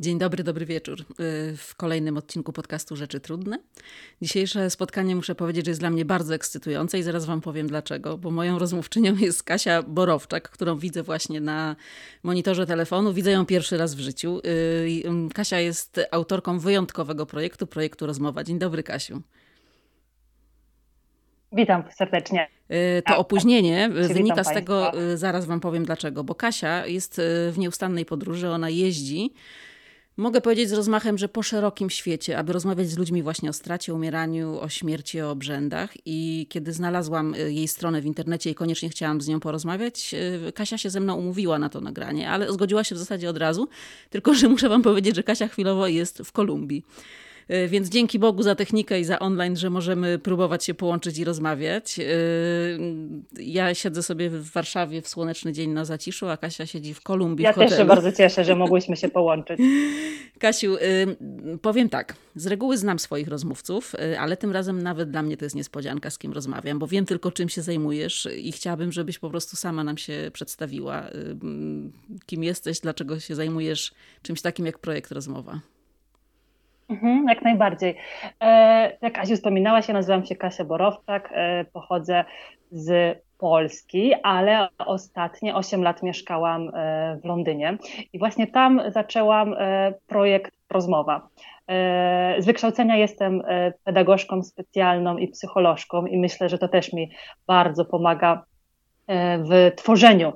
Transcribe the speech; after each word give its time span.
Dzień 0.00 0.18
dobry, 0.18 0.44
dobry 0.44 0.66
wieczór. 0.66 1.00
Y, 1.00 1.04
w 1.56 1.74
kolejnym 1.76 2.16
odcinku 2.16 2.52
podcastu 2.52 2.96
Rzeczy 2.96 3.20
Trudne. 3.20 3.58
Dzisiejsze 4.22 4.70
spotkanie 4.70 5.16
muszę 5.16 5.34
powiedzieć, 5.34 5.64
że 5.64 5.70
jest 5.70 5.80
dla 5.80 5.90
mnie 5.90 6.04
bardzo 6.04 6.34
ekscytujące 6.34 6.98
i 6.98 7.02
zaraz 7.02 7.24
Wam 7.24 7.40
powiem 7.40 7.66
dlaczego, 7.66 8.18
bo 8.18 8.30
moją 8.30 8.58
rozmówczynią 8.58 9.16
jest 9.16 9.42
Kasia 9.42 9.82
Borowczak, 9.82 10.50
którą 10.50 10.78
widzę 10.78 11.02
właśnie 11.02 11.40
na 11.40 11.76
monitorze 12.22 12.66
telefonu. 12.66 13.12
Widzę 13.12 13.30
ją 13.30 13.46
pierwszy 13.46 13.78
raz 13.78 13.94
w 13.94 13.98
życiu. 13.98 14.40
Y, 14.46 15.02
um, 15.04 15.28
Kasia 15.28 15.58
jest 15.58 16.00
autorką 16.10 16.58
wyjątkowego 16.58 17.26
projektu, 17.26 17.66
projektu 17.66 18.06
Rozmowa. 18.06 18.44
Dzień 18.44 18.58
dobry, 18.58 18.82
Kasiu. 18.82 19.22
Witam 21.52 21.82
serdecznie. 21.96 22.48
Y, 22.98 23.02
to 23.06 23.16
opóźnienie 23.16 23.88
wynika 23.88 24.44
z 24.44 24.54
tego, 24.54 24.92
zaraz 25.14 25.46
Wam 25.46 25.60
powiem 25.60 25.84
dlaczego, 25.84 26.24
bo 26.24 26.34
Kasia 26.34 26.86
jest 26.86 27.20
w 27.50 27.58
nieustannej 27.58 28.04
podróży, 28.04 28.48
ona 28.48 28.70
jeździ 28.70 29.32
Mogę 30.20 30.40
powiedzieć 30.40 30.68
z 30.68 30.72
rozmachem, 30.72 31.18
że 31.18 31.28
po 31.28 31.42
szerokim 31.42 31.90
świecie, 31.90 32.38
aby 32.38 32.52
rozmawiać 32.52 32.90
z 32.90 32.98
ludźmi 32.98 33.22
właśnie 33.22 33.50
o 33.50 33.52
stracie, 33.52 33.94
umieraniu, 33.94 34.58
o 34.60 34.68
śmierci, 34.68 35.20
o 35.20 35.30
obrzędach. 35.30 35.90
I 36.04 36.46
kiedy 36.50 36.72
znalazłam 36.72 37.34
y, 37.34 37.52
jej 37.52 37.68
stronę 37.68 38.00
w 38.00 38.06
internecie 38.06 38.50
i 38.50 38.54
koniecznie 38.54 38.88
chciałam 38.88 39.20
z 39.20 39.28
nią 39.28 39.40
porozmawiać, 39.40 40.14
y, 40.48 40.52
Kasia 40.52 40.78
się 40.78 40.90
ze 40.90 41.00
mną 41.00 41.14
umówiła 41.14 41.58
na 41.58 41.68
to 41.68 41.80
nagranie, 41.80 42.30
ale 42.30 42.52
zgodziła 42.52 42.84
się 42.84 42.94
w 42.94 42.98
zasadzie 42.98 43.30
od 43.30 43.36
razu. 43.36 43.68
Tylko, 44.10 44.34
że 44.34 44.48
muszę 44.48 44.68
Wam 44.68 44.82
powiedzieć, 44.82 45.16
że 45.16 45.22
Kasia 45.22 45.48
chwilowo 45.48 45.86
jest 45.86 46.18
w 46.18 46.32
Kolumbii. 46.32 46.84
E, 47.50 47.68
więc 47.68 47.88
dzięki 47.88 48.18
Bogu 48.18 48.42
za 48.42 48.54
technikę 48.54 49.00
i 49.00 49.04
za 49.04 49.18
online, 49.18 49.56
że 49.56 49.70
możemy 49.70 50.18
próbować 50.18 50.64
się 50.64 50.74
połączyć 50.74 51.18
i 51.18 51.24
rozmawiać. 51.24 51.98
E, 51.98 52.04
ja 53.42 53.74
siedzę 53.74 54.02
sobie 54.02 54.30
w 54.30 54.50
Warszawie 54.50 55.02
w 55.02 55.08
słoneczny 55.08 55.52
dzień 55.52 55.70
na 55.70 55.84
zaciszu, 55.84 56.28
a 56.28 56.36
Kasia 56.36 56.66
siedzi 56.66 56.94
w 56.94 57.02
Kolumbii. 57.02 57.44
Ja 57.44 57.52
w 57.52 57.56
też 57.56 57.76
się 57.76 57.84
bardzo 57.84 58.12
cieszę, 58.12 58.44
że 58.44 58.56
mogłyśmy 58.56 58.96
się 58.96 59.08
połączyć. 59.08 59.60
Kasiu, 60.38 60.76
e, 60.76 60.78
powiem 61.62 61.88
tak. 61.88 62.14
Z 62.34 62.46
reguły 62.46 62.76
znam 62.76 62.98
swoich 62.98 63.28
rozmówców, 63.28 63.92
ale 64.18 64.36
tym 64.36 64.52
razem 64.52 64.82
nawet 64.82 65.10
dla 65.10 65.22
mnie 65.22 65.36
to 65.36 65.44
jest 65.44 65.56
niespodzianka, 65.56 66.10
z 66.10 66.18
kim 66.18 66.32
rozmawiam, 66.32 66.78
bo 66.78 66.86
wiem 66.86 67.06
tylko, 67.06 67.32
czym 67.32 67.48
się 67.48 67.62
zajmujesz 67.62 68.28
i 68.36 68.52
chciałabym, 68.52 68.92
żebyś 68.92 69.18
po 69.18 69.30
prostu 69.30 69.56
sama 69.56 69.84
nam 69.84 69.98
się 69.98 70.30
przedstawiła. 70.32 71.06
Kim 72.26 72.44
jesteś, 72.44 72.80
dlaczego 72.80 73.20
się 73.20 73.34
zajmujesz 73.34 73.92
czymś 74.22 74.42
takim 74.42 74.66
jak 74.66 74.78
projekt 74.78 75.12
Rozmowa. 75.12 75.60
Mhm, 76.90 77.28
jak 77.28 77.42
najbardziej. 77.42 77.96
E, 78.42 78.98
jak 79.02 79.18
Asiu 79.18 79.36
wspominałaś, 79.36 79.88
ja 79.88 79.94
nazywam 79.94 80.26
się 80.26 80.36
Kasia 80.36 80.64
Borowczak, 80.64 81.30
e, 81.32 81.64
pochodzę 81.64 82.24
z 82.70 83.18
Polski, 83.38 84.14
ale 84.22 84.68
ostatnie 84.78 85.54
8 85.54 85.82
lat 85.82 86.02
mieszkałam 86.02 86.68
e, 86.68 87.18
w 87.22 87.24
Londynie 87.24 87.78
i 88.12 88.18
właśnie 88.18 88.46
tam 88.46 88.82
zaczęłam 88.88 89.54
projekt 90.06 90.52
Rozmowa. 90.70 91.28
Z 92.38 92.46
wykształcenia 92.46 92.96
jestem 92.96 93.42
pedagogzką 93.84 94.42
specjalną 94.42 95.16
i 95.16 95.28
psycholożką 95.28 96.06
i 96.06 96.18
myślę, 96.18 96.48
że 96.48 96.58
to 96.58 96.68
też 96.68 96.92
mi 96.92 97.10
bardzo 97.46 97.84
pomaga 97.84 98.44
w 99.38 99.72
tworzeniu 99.76 100.32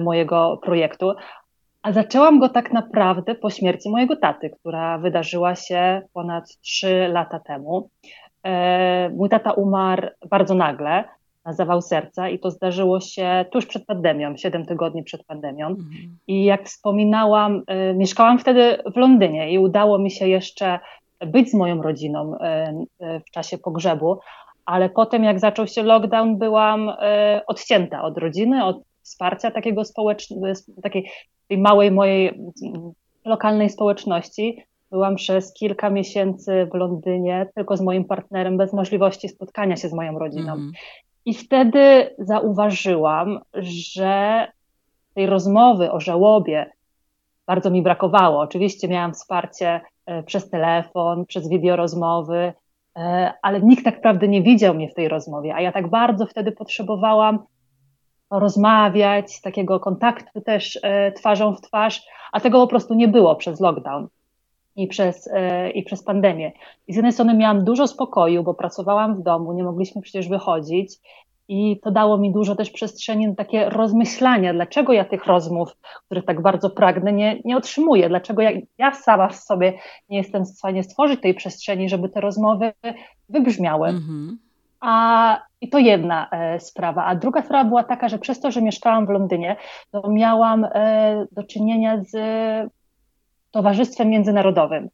mojego 0.00 0.60
projektu, 0.62 1.14
a 1.82 1.92
zaczęłam 1.92 2.38
go 2.38 2.48
tak 2.48 2.72
naprawdę 2.72 3.34
po 3.34 3.50
śmierci 3.50 3.90
mojego 3.90 4.16
taty, 4.16 4.50
która 4.50 4.98
wydarzyła 4.98 5.54
się 5.54 6.02
ponad 6.12 6.44
3 6.60 7.08
lata 7.12 7.40
temu. 7.40 7.90
E, 8.46 9.10
mój 9.16 9.28
tata 9.28 9.52
umarł 9.52 10.08
bardzo 10.30 10.54
nagle 10.54 11.04
na 11.44 11.52
zawał 11.52 11.82
serca 11.82 12.28
i 12.28 12.38
to 12.38 12.50
zdarzyło 12.50 13.00
się 13.00 13.44
tuż 13.52 13.66
przed 13.66 13.86
pandemią, 13.86 14.36
7 14.36 14.66
tygodni 14.66 15.02
przed 15.02 15.24
pandemią. 15.24 15.66
Mhm. 15.66 16.18
I 16.26 16.44
jak 16.44 16.64
wspominałam, 16.64 17.62
e, 17.66 17.94
mieszkałam 17.94 18.38
wtedy 18.38 18.78
w 18.94 18.96
Londynie 18.96 19.52
i 19.52 19.58
udało 19.58 19.98
mi 19.98 20.10
się 20.10 20.28
jeszcze 20.28 20.78
być 21.26 21.50
z 21.50 21.54
moją 21.54 21.82
rodziną 21.82 22.38
e, 22.38 22.74
w 23.00 23.30
czasie 23.30 23.58
pogrzebu, 23.58 24.18
ale 24.66 24.90
potem 24.90 25.24
jak 25.24 25.40
zaczął 25.40 25.66
się 25.66 25.82
lockdown, 25.82 26.38
byłam 26.38 26.92
odcięta 27.46 28.02
od 28.02 28.18
rodziny, 28.18 28.64
od 28.64 28.82
wsparcia 29.02 29.50
takiego 29.50 29.84
społecznego, 29.84 30.46
takiej 30.82 31.10
tej 31.48 31.58
małej 31.58 31.90
mojej 31.90 32.40
lokalnej 33.24 33.70
społeczności. 33.70 34.64
Byłam 34.90 35.16
przez 35.16 35.52
kilka 35.52 35.90
miesięcy 35.90 36.68
w 36.72 36.74
Londynie 36.74 37.46
tylko 37.54 37.76
z 37.76 37.80
moim 37.80 38.04
partnerem, 38.04 38.56
bez 38.56 38.72
możliwości 38.72 39.28
spotkania 39.28 39.76
się 39.76 39.88
z 39.88 39.92
moją 39.92 40.18
rodziną. 40.18 40.52
Mm. 40.52 40.72
I 41.24 41.34
wtedy 41.34 42.14
zauważyłam, 42.18 43.40
że 43.54 44.46
tej 45.14 45.26
rozmowy 45.26 45.92
o 45.92 46.00
żałobie 46.00 46.70
bardzo 47.46 47.70
mi 47.70 47.82
brakowało. 47.82 48.40
Oczywiście 48.40 48.88
miałam 48.88 49.14
wsparcie 49.14 49.80
e, 50.06 50.22
przez 50.22 50.50
telefon, 50.50 51.26
przez 51.26 51.48
wideorozmowy, 51.48 52.52
e, 52.96 53.32
ale 53.42 53.60
nikt 53.60 53.84
tak 53.84 53.94
naprawdę 53.94 54.28
nie 54.28 54.42
widział 54.42 54.74
mnie 54.74 54.88
w 54.88 54.94
tej 54.94 55.08
rozmowie, 55.08 55.54
a 55.54 55.60
ja 55.60 55.72
tak 55.72 55.90
bardzo 55.90 56.26
wtedy 56.26 56.52
potrzebowałam 56.52 57.38
rozmawiać, 58.30 59.40
takiego 59.40 59.80
kontaktu 59.80 60.40
też 60.40 60.78
e, 60.82 61.12
twarzą 61.12 61.54
w 61.54 61.60
twarz, 61.60 62.02
a 62.32 62.40
tego 62.40 62.60
po 62.60 62.66
prostu 62.66 62.94
nie 62.94 63.08
było 63.08 63.36
przez 63.36 63.60
lockdown 63.60 64.08
i 64.76 64.86
przez, 64.86 65.28
e, 65.32 65.70
i 65.70 65.82
przez 65.82 66.04
pandemię. 66.04 66.52
I 66.88 66.92
z 66.92 66.96
jednej 66.96 67.12
strony 67.12 67.34
miałam 67.34 67.64
dużo 67.64 67.86
spokoju, 67.86 68.42
bo 68.42 68.54
pracowałam 68.54 69.16
w 69.16 69.22
domu, 69.22 69.52
nie 69.52 69.64
mogliśmy 69.64 70.02
przecież 70.02 70.28
wychodzić 70.28 70.98
i 71.48 71.80
to 71.82 71.90
dało 71.90 72.18
mi 72.18 72.32
dużo 72.32 72.56
też 72.56 72.70
przestrzeni 72.70 73.28
na 73.28 73.34
takie 73.34 73.70
rozmyślania, 73.70 74.54
dlaczego 74.54 74.92
ja 74.92 75.04
tych 75.04 75.26
rozmów, 75.26 75.76
których 76.06 76.24
tak 76.24 76.42
bardzo 76.42 76.70
pragnę, 76.70 77.12
nie, 77.12 77.40
nie 77.44 77.56
otrzymuję, 77.56 78.08
dlaczego 78.08 78.42
ja, 78.42 78.50
ja 78.78 78.94
sama 78.94 79.28
w 79.28 79.36
sobie 79.36 79.78
nie 80.08 80.18
jestem 80.18 80.44
w 80.44 80.48
stanie 80.48 80.82
stworzyć 80.82 81.20
tej 81.20 81.34
przestrzeni, 81.34 81.88
żeby 81.88 82.08
te 82.08 82.20
rozmowy 82.20 82.72
wybrzmiały. 83.28 83.88
Mm 83.88 84.00
-hmm. 84.00 84.49
A, 84.80 85.42
I 85.60 85.68
to 85.68 85.78
jedna 85.78 86.28
e, 86.30 86.60
sprawa. 86.60 87.04
A 87.04 87.14
druga 87.14 87.42
sprawa 87.42 87.68
była 87.68 87.84
taka, 87.84 88.08
że 88.08 88.18
przez 88.18 88.40
to, 88.40 88.50
że 88.50 88.62
mieszkałam 88.62 89.06
w 89.06 89.10
Londynie, 89.10 89.56
to 89.90 90.10
miałam 90.10 90.64
e, 90.64 91.26
do 91.32 91.42
czynienia 91.42 92.02
z 92.04 92.16
towarzystwem 93.50 94.08
międzynarodowym. 94.08 94.88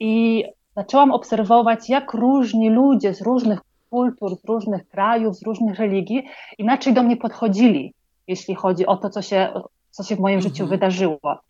I 0.00 0.44
zaczęłam 0.76 1.10
obserwować, 1.12 1.88
jak 1.88 2.14
różni 2.14 2.70
ludzie 2.70 3.14
z 3.14 3.22
różnych 3.22 3.60
kultur, 3.90 4.36
z 4.36 4.44
różnych 4.44 4.88
krajów, 4.88 5.36
z 5.36 5.42
różnych 5.42 5.78
religii 5.78 6.24
inaczej 6.58 6.94
do 6.94 7.02
mnie 7.02 7.16
podchodzili, 7.16 7.94
jeśli 8.28 8.54
chodzi 8.54 8.86
o 8.86 8.96
to, 8.96 9.10
co 9.10 9.22
się, 9.22 9.52
co 9.90 10.02
się 10.02 10.16
w 10.16 10.20
moim 10.20 10.36
mhm. 10.36 10.52
życiu 10.52 10.66
wydarzyło. 10.66 11.40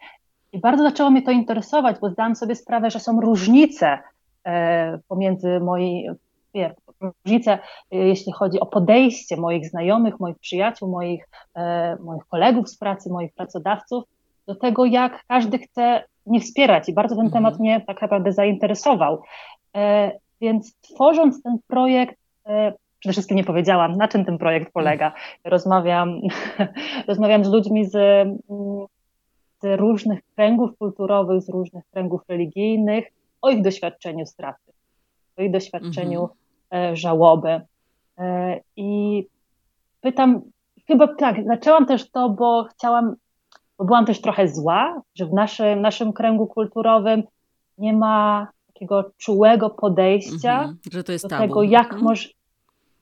I 0.53 0.59
bardzo 0.59 0.82
zaczęło 0.82 1.10
mnie 1.10 1.22
to 1.22 1.31
interesować, 1.31 1.97
bo 2.00 2.10
zdałam 2.10 2.37
sobie 2.37 2.54
sprawę, 2.54 2.91
że 2.91 3.00
są 3.00 3.20
różnice 3.20 3.99
e, 4.47 4.99
pomiędzy 5.09 5.60
moi, 5.60 6.09
różnice, 7.00 7.58
y, 7.94 7.96
jeśli 7.96 8.32
chodzi 8.32 8.60
o 8.60 8.66
podejście 8.66 9.36
moich 9.36 9.68
znajomych, 9.68 10.20
moich 10.20 10.38
przyjaciół, 10.38 10.90
moich, 10.90 11.28
e, 11.54 11.96
moich 11.96 12.26
kolegów 12.26 12.68
z 12.68 12.78
pracy, 12.78 13.10
moich 13.10 13.32
pracodawców 13.32 14.04
do 14.46 14.54
tego, 14.54 14.84
jak 14.84 15.24
każdy 15.28 15.58
chce 15.58 16.04
mnie 16.26 16.40
wspierać. 16.40 16.88
I 16.88 16.92
bardzo 16.92 17.16
ten 17.16 17.24
mhm. 17.24 17.44
temat 17.44 17.60
mnie 17.60 17.80
tak 17.86 18.02
naprawdę 18.02 18.32
zainteresował. 18.32 19.22
E, 19.76 20.12
więc 20.40 20.76
tworząc 20.80 21.42
ten 21.42 21.58
projekt, 21.66 22.16
e, 22.46 22.72
przede 22.98 23.12
wszystkim 23.12 23.36
nie 23.36 23.44
powiedziałam, 23.44 23.96
na 23.96 24.08
czym 24.08 24.24
ten 24.24 24.38
projekt 24.38 24.72
polega. 24.72 25.12
Rozmawiam, 25.44 26.20
rozmawiam 27.08 27.44
z 27.44 27.48
ludźmi 27.48 27.84
z, 27.86 27.92
z 29.62 29.80
różnych 29.80 30.20
kręgów 30.34 30.78
kulturowych, 30.78 31.42
z 31.42 31.48
różnych 31.48 31.84
kręgów 31.90 32.20
religijnych 32.28 33.04
o 33.42 33.50
ich 33.50 33.62
doświadczeniu 33.62 34.26
straty, 34.26 34.72
o 35.38 35.42
ich 35.42 35.50
doświadczeniu 35.50 36.20
mhm. 36.20 36.41
E, 36.72 36.96
żałoby. 36.96 37.60
E, 38.18 38.60
I 38.76 39.26
pytam, 40.00 40.40
chyba 40.86 41.14
tak, 41.14 41.36
zaczęłam 41.46 41.86
też 41.86 42.10
to, 42.10 42.28
bo 42.28 42.64
chciałam, 42.64 43.14
bo 43.78 43.84
byłam 43.84 44.06
też 44.06 44.20
trochę 44.20 44.48
zła, 44.48 45.02
że 45.14 45.26
w 45.26 45.32
naszym, 45.32 45.80
naszym 45.80 46.12
kręgu 46.12 46.46
kulturowym 46.46 47.22
nie 47.78 47.92
ma 47.92 48.48
takiego 48.66 49.10
czułego 49.19 49.70
podejścia 49.70 50.54
mhm, 50.54 50.78
że 50.92 51.04
to 51.04 51.12
jest 51.12 51.24
do 51.24 51.28
tabu. 51.28 51.42
tego, 51.42 51.62
jak 51.62 51.84
mhm. 51.84 52.02
może. 52.02 52.28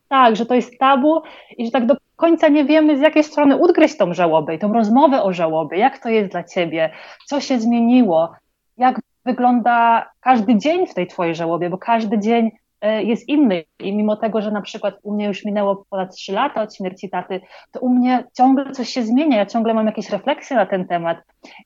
Tak, 0.09 0.37
że 0.37 0.47
to 0.47 0.55
jest 0.55 0.79
tabu 0.79 1.23
i 1.59 1.67
że 1.67 1.73
tak 1.73 1.87
do 1.87 1.97
końca 2.17 2.49
nie 2.49 2.65
wiemy, 2.65 2.99
z 2.99 3.01
jakiej 3.01 3.25
strony 3.25 3.57
udgryźć 3.57 3.97
tą 3.97 4.15
żałobę 4.15 4.55
i 4.55 4.59
tą 4.59 4.73
rozmowę 4.73 5.23
o 5.23 5.33
żałobie, 5.33 5.79
jak 5.79 5.99
to 5.99 6.09
jest 6.09 6.31
dla 6.31 6.45
ciebie, 6.45 6.93
co 7.27 7.41
się 7.41 7.61
zmieniło, 7.61 8.33
jak 8.79 9.01
wygląda 9.25 10.07
każdy 10.21 10.57
dzień 10.57 10.87
w 10.87 10.95
tej 10.95 11.07
twojej 11.07 11.35
żałobie, 11.35 11.71
bo 11.71 11.79
każdy 11.79 12.19
dzień 12.19 12.51
jest 12.83 13.29
inny. 13.29 13.65
I 13.79 13.97
mimo 13.97 14.17
tego, 14.17 14.43
że 14.43 14.51
na 14.51 14.61
przykład 14.61 14.95
u 15.03 15.15
mnie 15.15 15.27
już 15.27 15.45
minęło 15.45 15.85
ponad 15.91 16.17
3 16.17 16.33
lata 16.33 16.63
od 16.63 16.77
śmierci 16.77 17.11
taty, 17.11 17.41
to 17.73 17.81
u 17.81 17.89
mnie 17.89 18.25
ciągle 18.37 18.73
coś 18.73 18.89
się 18.89 19.03
zmienia. 19.03 19.37
Ja 19.37 19.47
ciągle 19.47 19.75
mam 19.75 19.87
jakieś 19.87 20.11
refleksje 20.11 20.57
na 20.57 20.67
ten 20.67 20.87
temat. 20.87 21.19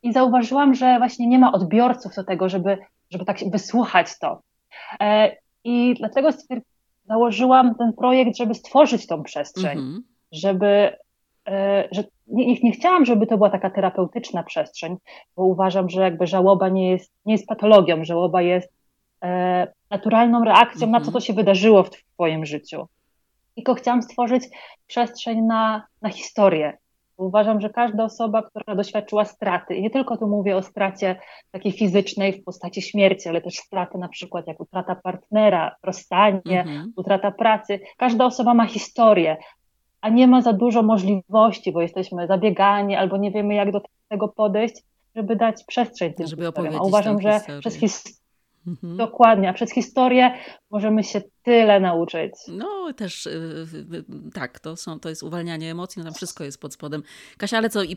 I 0.03 0.13
zauważyłam, 0.13 0.75
że 0.75 0.99
właśnie 0.99 1.27
nie 1.27 1.39
ma 1.39 1.53
odbiorców 1.53 2.15
do 2.15 2.25
tego, 2.25 2.49
żeby, 2.49 2.79
żeby 3.11 3.25
tak 3.25 3.37
wysłuchać 3.51 4.19
to. 4.19 4.41
E, 5.01 5.37
I 5.65 5.95
dlatego 5.99 6.29
założyłam 7.05 7.75
ten 7.75 7.93
projekt, 7.93 8.37
żeby 8.37 8.55
stworzyć 8.55 9.07
tą 9.07 9.23
przestrzeń, 9.23 9.79
mm 9.79 9.93
-hmm. 9.93 10.01
żeby 10.33 10.97
e, 11.49 11.89
że 11.93 12.05
nie, 12.27 12.61
nie 12.63 12.73
chciałam, 12.73 13.05
żeby 13.05 13.27
to 13.27 13.37
była 13.37 13.51
taka 13.51 13.71
terapeutyczna 13.71 14.43
przestrzeń, 14.43 14.97
bo 15.37 15.45
uważam, 15.45 15.91
że 15.91 16.03
jakby 16.03 16.27
żałoba 16.27 16.69
nie 16.69 16.91
jest, 16.91 17.13
nie 17.27 17.35
jest 17.35 17.47
patologią, 17.47 18.05
żałoba 18.05 18.43
jest 18.43 18.69
e, 18.69 18.74
naturalną 19.91 20.45
reakcją 20.45 20.91
na 20.91 20.99
to, 20.99 21.05
co 21.05 21.09
mhm. 21.09 21.25
się 21.25 21.33
wydarzyło 21.33 21.83
w 21.83 21.91
Twoim 21.91 22.47
życiu. 22.47 22.89
Tylko 23.55 23.75
chciałam 23.75 24.03
stworzyć 24.03 24.45
przestrzeń 24.87 25.43
na, 25.43 25.87
na 26.03 26.09
historię, 26.09 26.79
Uważam, 27.17 27.61
że 27.61 27.71
każda 27.71 28.05
osoba, 28.05 28.43
która 28.43 28.77
doświadczyła 28.77 29.25
straty, 29.25 29.75
i 29.75 29.83
nie 29.83 29.91
tylko 29.91 30.17
tu 30.17 30.27
mówię 30.27 30.57
o 30.57 30.63
stracie 30.63 31.17
takiej 31.51 31.73
fizycznej 31.73 32.33
w 32.33 32.45
postaci 32.45 32.83
śmierci, 32.83 33.29
ale 33.29 33.41
też 33.41 33.55
straty 33.55 33.99
na 33.99 34.09
przykład 34.09 34.47
jak 34.47 34.61
utrata 34.61 34.95
partnera, 34.95 35.77
rozstanie, 35.83 36.61
mhm. 36.61 36.93
utrata 36.97 37.31
pracy, 37.31 37.81
każda 37.97 38.25
osoba 38.25 38.55
ma 38.55 38.67
historię, 38.67 39.37
a 40.01 40.09
nie 40.09 40.27
ma 40.27 40.43
za 40.43 40.53
dużo 40.53 40.83
możliwości, 40.83 41.73
bo 41.73 41.83
jesteśmy 41.83 42.27
zabiegani 42.27 42.97
albo 42.97 43.17
nie 43.17 43.31
wiemy, 43.31 43.55
jak 43.55 43.73
do 43.73 43.81
tego 44.09 44.29
podejść, 44.29 44.83
żeby 45.17 45.37
dać 45.37 45.65
przestrzeń 45.65 46.15
tym 46.15 46.27
żeby 46.27 46.47
historiom. 46.47 46.77
A 46.77 46.83
uważam, 46.83 47.21
że 47.21 47.33
historię. 47.33 47.61
przez 47.61 47.75
historię 47.75 48.24
Mhm. 48.67 48.97
Dokładnie, 48.97 49.49
a 49.49 49.53
przez 49.53 49.73
historię 49.73 50.35
możemy 50.71 51.05
się 51.05 51.21
tyle 51.43 51.81
nauczyć. 51.81 52.33
No 52.49 52.93
też 52.97 53.27
y, 53.27 53.67
tak, 54.35 54.61
to, 54.61 54.77
są, 54.77 55.01
to 55.01 55.09
jest 55.09 55.23
uwalnianie 55.23 55.71
emocji, 55.71 55.99
no 55.99 56.05
tam 56.05 56.15
wszystko 56.15 56.45
jest 56.45 56.61
pod 56.61 56.75
spodem. 56.75 57.03
Kasia, 57.39 57.59
ale 57.59 57.71
co, 57.71 57.83
i 57.83 57.97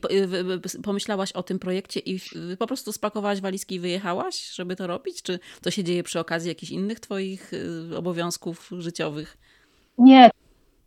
pomyślałaś 0.84 1.32
o 1.32 1.44
tym 1.44 1.60
projekcie 1.60 2.00
i 2.00 2.20
po 2.60 2.68
prostu 2.68 2.92
spakowałaś 2.92 3.42
walizki 3.42 3.76
i 3.76 3.80
wyjechałaś, 3.80 4.54
żeby 4.54 4.76
to 4.76 4.88
robić? 4.88 5.22
Czy 5.22 5.40
to 5.62 5.72
się 5.72 5.84
dzieje 5.84 6.04
przy 6.04 6.20
okazji 6.20 6.50
jakichś 6.50 6.72
innych 6.72 7.00
twoich 7.00 7.54
y, 7.54 7.98
obowiązków 7.98 8.70
życiowych? 8.78 9.38
Nie, 9.98 10.30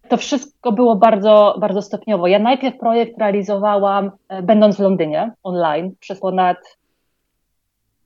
to 0.09 0.17
wszystko 0.17 0.73
było 0.73 0.97
bardzo, 0.97 1.57
bardzo 1.61 1.83
stopniowo. 1.83 2.27
Ja 2.27 2.39
najpierw 2.39 2.79
projekt 2.79 3.19
realizowałam 3.19 4.11
e, 4.29 4.43
będąc 4.43 4.77
w 4.77 4.81
Londynie 4.81 5.33
online 5.43 5.95
przez 6.01 6.21
ponad 6.21 6.80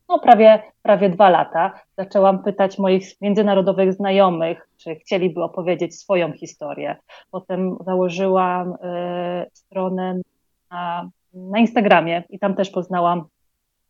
no 0.09 0.19
prawie, 0.19 0.63
prawie 0.83 1.11
dwa 1.11 1.31
lata, 1.31 1.73
zaczęłam 1.99 2.43
pytać 2.43 2.79
moich 2.79 3.21
międzynarodowych 3.21 3.93
znajomych, 3.93 4.69
czy 4.77 4.95
chcieliby 4.95 5.43
opowiedzieć 5.43 5.99
swoją 5.99 6.33
historię. 6.33 6.97
Potem 7.31 7.77
założyłam 7.85 8.73
y, 8.73 8.77
stronę 9.53 10.21
na, 10.71 11.11
na 11.35 11.59
Instagramie 11.59 12.23
i 12.31 12.39
tam 12.39 12.55
też 12.55 12.71
poznałam 12.71 13.25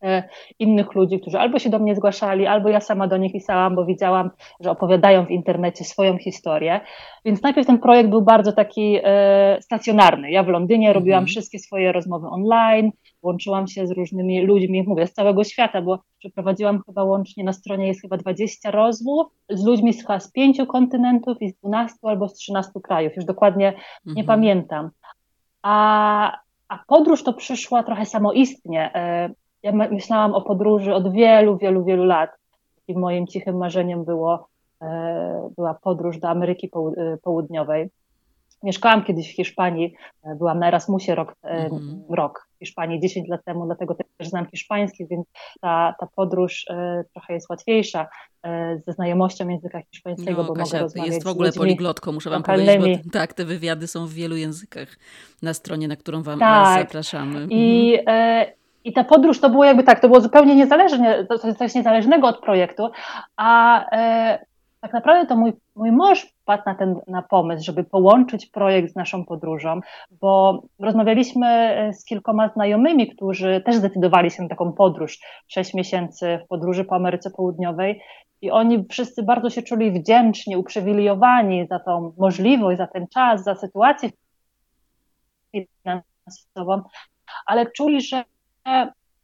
E, 0.05 0.23
innych 0.59 0.95
ludzi, 0.95 1.21
którzy 1.21 1.39
albo 1.39 1.59
się 1.59 1.71
do 1.71 1.79
mnie 1.79 1.95
zgłaszali, 1.95 2.47
albo 2.47 2.69
ja 2.69 2.81
sama 2.81 3.09
do 3.09 3.17
nich 3.17 3.33
pisałam, 3.33 3.75
bo 3.75 3.85
widziałam, 3.85 4.31
że 4.61 4.71
opowiadają 4.71 5.27
w 5.27 5.31
internecie 5.31 5.85
swoją 5.85 6.19
historię. 6.19 6.81
Więc 7.25 7.43
najpierw 7.43 7.67
ten 7.67 7.79
projekt 7.79 8.11
był 8.11 8.23
bardzo 8.23 8.53
taki 8.53 8.99
e, 9.05 9.59
stacjonarny. 9.61 10.31
Ja 10.31 10.43
w 10.43 10.49
Londynie 10.49 10.89
mhm. 10.89 10.95
robiłam 10.95 11.27
wszystkie 11.27 11.59
swoje 11.59 11.93
rozmowy 11.93 12.27
online, 12.29 12.91
łączyłam 13.25 13.67
się 13.67 13.87
z 13.87 13.91
różnymi 13.91 14.47
ludźmi, 14.47 14.83
mówię, 14.83 15.07
z 15.07 15.13
całego 15.13 15.45
świata, 15.45 15.83
bo 15.83 15.99
przeprowadziłam 16.19 16.83
chyba 16.87 17.05
łącznie 17.05 17.45
na 17.45 17.53
stronie 17.53 17.87
jest 17.87 18.01
chyba 18.01 18.17
20 18.17 18.71
rozmów 18.71 19.27
z 19.51 19.65
ludźmi 19.65 19.93
z 19.93 20.01
chyba 20.01 20.21
z 20.21 20.33
pięciu 20.33 20.67
kontynentów 20.67 21.43
i 21.43 21.51
z 21.51 21.55
12 21.55 21.97
albo 22.03 22.29
z 22.29 22.35
13 22.35 22.73
krajów, 22.83 23.17
już 23.17 23.25
dokładnie 23.25 23.69
mhm. 23.69 24.17
nie 24.17 24.25
pamiętam. 24.25 24.91
A, 25.63 26.39
a 26.69 26.79
podróż 26.87 27.23
to 27.23 27.33
przyszła 27.33 27.83
trochę 27.83 28.07
samoistnie. 28.07 28.95
E, 28.95 29.31
ja 29.63 29.73
myślałam 29.73 30.35
o 30.35 30.43
podróży 30.43 30.95
od 30.95 31.13
wielu, 31.13 31.57
wielu, 31.57 31.85
wielu 31.85 32.05
lat. 32.05 32.31
I 32.89 32.95
moim 32.95 33.27
cichym 33.27 33.57
marzeniem 33.57 34.05
było, 34.05 34.49
e, 34.83 35.51
była 35.57 35.75
podróż 35.75 36.19
do 36.19 36.29
Ameryki 36.29 36.71
e, 36.97 37.17
Południowej. 37.23 37.89
Mieszkałam 38.65 39.05
kiedyś 39.05 39.33
w 39.33 39.37
Hiszpanii, 39.37 39.95
e, 40.25 40.35
byłam 40.35 40.59
na 40.59 40.69
Erasmusie 40.69 41.15
rok, 41.15 41.35
mhm. 41.43 42.03
rok 42.09 42.49
w 42.57 42.59
Hiszpanii 42.59 43.01
10 43.01 43.29
lat 43.29 43.45
temu, 43.45 43.67
dlatego 43.67 43.95
też 43.95 44.29
znam 44.29 44.47
hiszpański, 44.47 45.07
więc 45.07 45.27
ta, 45.61 45.95
ta 46.01 46.07
podróż 46.17 46.67
trochę 47.13 47.35
jest 47.35 47.51
łatwiejsza 47.51 48.07
ze 48.87 48.93
znajomością 48.93 49.49
języka 49.49 49.81
hiszpańskiego, 49.91 50.43
no, 50.43 50.49
bo 50.49 50.55
Kasia, 50.55 50.77
mogę 50.77 50.83
rozmawiać 50.83 51.15
jest 51.15 51.25
w 51.25 51.31
ogóle 51.31 51.53
poliglotką, 51.53 52.13
muszę 52.13 52.31
wam 52.31 52.39
lokalnymi. 52.39 52.79
powiedzieć, 52.79 53.05
bo 53.05 53.11
tak, 53.11 53.33
te 53.33 53.45
wywiady 53.45 53.87
są 53.87 54.07
w 54.07 54.13
wielu 54.13 54.37
językach 54.37 54.89
na 55.43 55.55
stronie, 55.55 55.89
na 55.89 55.97
którą 55.97 56.23
wam 56.23 56.39
tak. 56.39 56.83
zapraszamy. 56.87 57.47
I, 57.51 57.95
mhm. 57.99 58.47
I 58.85 58.93
ta 58.93 59.05
podróż 59.05 59.41
to 59.41 59.51
było 59.51 59.65
jakby 59.65 59.83
tak, 59.83 60.01
to 60.01 60.09
było 60.09 60.21
zupełnie 60.21 60.57
niezależne, 60.57 61.27
coś 61.59 61.75
niezależnego 61.75 62.29
od 62.29 62.41
projektu, 62.41 62.91
a 63.37 63.81
e, 63.93 64.47
tak 64.85 64.93
naprawdę 64.93 65.27
to 65.27 65.37
mój, 65.37 65.53
mój 65.75 65.93
mąż 65.93 66.27
wpadł 66.43 66.63
na 66.67 66.75
ten 66.75 67.01
na 67.07 67.23
pomysł, 67.23 67.65
żeby 67.65 67.85
połączyć 67.85 68.47
projekt 68.47 68.93
z 68.93 68.97
naszą 68.97 69.25
podróżą, 69.25 69.81
bo 70.11 70.63
rozmawialiśmy 70.79 71.47
e, 71.47 71.93
z 71.93 72.05
kilkoma 72.05 72.49
znajomymi, 72.49 73.17
którzy 73.17 73.63
też 73.67 73.77
zdecydowali 73.77 74.31
się 74.31 74.43
na 74.43 74.49
taką 74.49 74.73
podróż, 74.73 75.19
sześć 75.49 75.75
miesięcy 75.75 76.39
w 76.45 76.49
podróży 76.49 76.85
po 76.85 76.95
Ameryce 76.95 77.31
Południowej 77.31 78.01
i 78.43 78.51
oni 78.51 78.85
wszyscy 78.91 79.23
bardzo 79.23 79.51
się 79.51 79.63
czuli 79.63 80.01
wdzięczni, 80.01 80.57
uprzywilejowani 80.57 81.67
za 81.71 81.79
tą 81.79 82.13
możliwość, 82.19 82.79
za 82.79 82.87
ten 82.87 83.07
czas, 83.09 83.45
za 83.45 83.55
sytuację 83.55 84.11
finansową, 85.53 86.83
ale 87.47 87.67
czuli, 87.71 88.01
że 88.01 88.25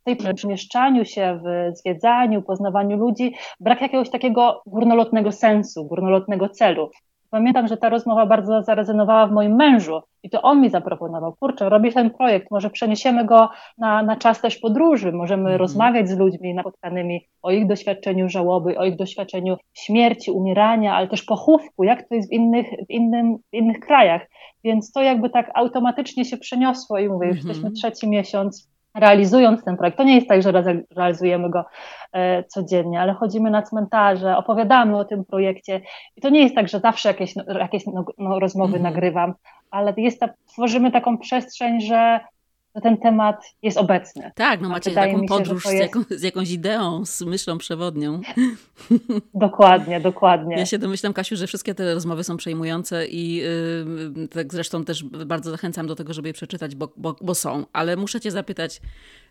tej 0.05 0.17
przemieszczaniu 0.35 1.05
się, 1.05 1.41
w 1.45 1.77
zwiedzaniu, 1.77 2.43
poznawaniu 2.43 2.97
ludzi, 2.97 3.35
brak 3.61 3.81
jakiegoś 3.81 4.11
takiego 4.11 4.63
górnolotnego 4.67 5.33
sensu, 5.33 5.85
górnolotnego 5.85 6.49
celu. 6.49 6.91
Pamiętam, 7.31 7.69
że 7.69 7.77
ta 7.77 7.89
rozmowa 7.89 8.27
bardzo 8.27 8.63
zarezonowała 8.63 9.27
w 9.27 9.33
moim 9.33 9.57
mężu 9.57 10.01
i 10.23 10.31
to 10.31 10.43
on 10.43 10.61
mi 10.61 10.71
zaproponował, 10.71 11.35
kurczę, 11.41 11.69
robisz 11.69 11.95
ten 11.95 12.11
projekt, 12.11 12.51
może 12.51 12.71
przeniesiemy 12.71 13.25
go 13.25 13.49
na, 13.79 14.03
na 14.03 14.17
czas 14.17 14.41
też 14.41 14.59
podróży, 14.59 15.13
możemy 15.13 15.49
mm. 15.49 15.61
rozmawiać 15.61 16.09
z 16.09 16.19
ludźmi 16.19 16.55
napotkanymi 16.55 17.27
o 17.43 17.51
ich 17.51 17.67
doświadczeniu 17.67 18.29
żałoby, 18.29 18.79
o 18.79 18.85
ich 18.85 18.97
doświadczeniu 18.97 19.57
śmierci, 19.75 20.31
umierania, 20.31 20.95
ale 20.95 21.09
też 21.09 21.23
pochówku, 21.23 21.85
jak 21.85 22.09
to 22.09 22.15
jest 22.15 22.29
w 22.29 22.33
innych, 22.33 22.67
w 22.89 22.91
innym, 22.91 23.39
w 23.53 23.57
innych 23.57 23.81
krajach. 23.81 24.27
Więc 24.65 24.93
to 24.93 25.03
jakby 25.03 25.31
tak 25.31 25.51
automatycznie 25.55 26.25
się 26.25 26.37
przeniosło 26.37 26.99
i 26.99 27.09
mówię, 27.09 27.27
już 27.27 27.37
mm 27.37 27.45
-hmm. 27.45 27.49
jesteśmy 27.49 27.71
trzeci 27.71 28.09
miesiąc 28.09 28.71
realizując 28.95 29.65
ten 29.65 29.77
projekt. 29.77 29.97
To 29.97 30.05
nie 30.05 30.15
jest 30.15 30.29
tak, 30.29 30.43
że 30.43 30.53
realizujemy 30.97 31.51
go 31.51 31.65
e, 32.13 32.45
codziennie, 32.45 33.01
ale 33.01 33.15
chodzimy 33.15 33.51
na 33.51 33.63
cmentarze, 33.63 34.37
opowiadamy 34.37 34.99
o 34.99 35.05
tym 35.05 35.25
projekcie 35.25 35.81
i 36.17 36.21
to 36.21 36.29
nie 36.29 36.43
jest 36.43 36.55
tak, 36.55 36.69
że 36.69 36.81
zawsze 36.81 37.09
jakieś, 37.09 37.35
jakieś 37.59 37.87
no, 37.87 38.05
no, 38.19 38.39
rozmowy 38.41 38.77
mm. 38.77 38.83
nagrywam, 38.83 39.35
ale 39.71 39.95
jest 39.97 40.21
ta, 40.21 40.29
tworzymy 40.47 40.91
taką 40.91 41.19
przestrzeń, 41.19 41.81
że 41.81 42.21
że 42.75 42.81
ten 42.81 42.97
temat 42.97 43.45
jest 43.63 43.79
obecny. 43.79 44.31
Tak, 44.35 44.61
no 44.61 44.69
macie 44.69 44.91
taką 44.91 45.27
podróż 45.27 45.63
się, 45.63 45.71
z, 45.71 45.73
jaką, 45.73 46.03
z, 46.11 46.23
jakąś 46.23 46.51
ideą, 46.51 47.05
z 47.05 47.23
myślą 47.23 47.59
przewodnią. 47.59 48.21
Dokładnie, 49.35 50.01
dokładnie. 50.01 50.57
Ja 50.57 50.67
się 50.67 50.79
domyślam, 50.79 51.13
Kasiu, 51.13 51.37
że 51.37 51.47
wszystkie 51.47 51.75
te 51.75 51.95
rozmowy 51.95 52.25
są 52.25 52.37
przejmujące 52.37 53.07
i 53.07 53.35
yy, 53.35 54.29
tak 54.29 54.53
zresztą 54.53 54.85
też 54.85 55.05
bardzo 55.05 55.51
zachęcam 55.51 55.87
do 55.87 55.97
tego, 55.97 56.15
żeby 56.15 56.29
je 56.29 56.35
przeczytać, 56.35 56.75
bo, 56.75 56.93
bo, 56.97 57.17
bo 57.21 57.35
są. 57.35 57.67
Ale 57.73 57.97
muszę 57.97 58.21
cię 58.21 58.31
zapytać, 58.31 58.81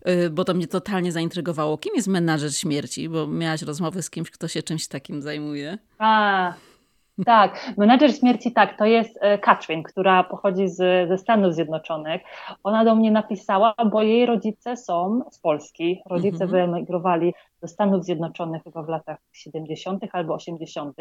yy, 0.06 0.30
bo 0.30 0.46
to 0.46 0.54
mnie 0.54 0.68
totalnie 0.68 1.12
zaintrygowało. 1.12 1.78
Kim 1.78 1.96
jest 1.96 2.08
menadżer 2.08 2.56
śmierci? 2.56 3.10
Bo 3.10 3.28
miałaś 3.28 3.62
rozmowy 3.62 4.02
z 4.02 4.10
kimś, 4.10 4.32
kto 4.32 4.48
się 4.48 4.64
czymś 4.64 4.88
takim 4.88 5.22
zajmuje. 5.22 5.78
A, 5.98 6.54
tak, 7.26 7.74
menedżer 7.78 8.16
śmierci, 8.16 8.52
tak, 8.52 8.78
to 8.78 8.86
jest 8.86 9.20
Katrin, 9.42 9.84
która 9.84 10.24
pochodzi 10.24 10.68
z, 10.68 11.10
ze 11.10 11.18
Stanów 11.18 11.54
Zjednoczonych. 11.54 12.22
Ona 12.64 12.86
do 12.86 12.96
mnie 12.96 13.12
napisała, 13.12 13.74
bo 13.92 14.02
jej 14.02 14.26
rodzice 14.26 14.78
są 14.78 15.22
z 15.32 15.40
Polski. 15.40 16.02
Rodzice 16.10 16.44
mhm. 16.44 16.52
wyemigrowali 16.52 17.34
do 17.62 17.68
Stanów 17.68 18.04
Zjednoczonych 18.04 18.64
chyba 18.64 18.84
w 18.84 18.90
latach 18.90 19.18
70. 19.34 20.04
albo 20.12 20.34
80. 20.34 20.98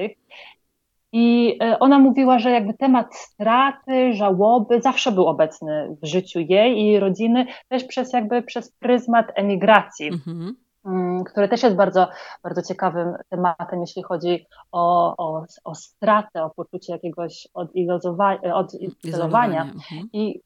I 1.12 1.58
e, 1.62 1.78
ona 1.78 1.98
mówiła, 1.98 2.38
że 2.38 2.50
jakby 2.50 2.74
temat 2.74 3.14
straty, 3.14 4.12
żałoby 4.12 4.80
zawsze 4.82 5.12
był 5.12 5.26
obecny 5.26 5.96
w 6.02 6.06
życiu 6.06 6.40
jej 6.40 6.78
i 6.78 6.86
jej 6.86 7.00
rodziny, 7.00 7.46
też 7.68 7.84
przez 7.84 8.12
jakby 8.12 8.42
przez 8.42 8.72
pryzmat 8.72 9.26
emigracji. 9.34 10.08
Mhm. 10.08 10.56
Mm, 10.88 11.24
który 11.24 11.48
też 11.48 11.62
jest 11.62 11.76
bardzo, 11.76 12.08
bardzo 12.42 12.62
ciekawym 12.62 13.14
tematem, 13.28 13.80
jeśli 13.80 14.02
chodzi 14.02 14.46
o, 14.72 15.14
o, 15.16 15.44
o 15.64 15.74
stratę, 15.74 16.44
o 16.44 16.50
poczucie 16.50 16.92
jakiegoś 16.92 17.48
odizolowania. 17.54 19.62
Mhm. 19.62 20.08
I 20.12 20.40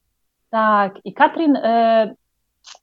tak, 0.49 1.05
i 1.05 1.13
Katrin 1.13 1.55
e, 1.55 2.15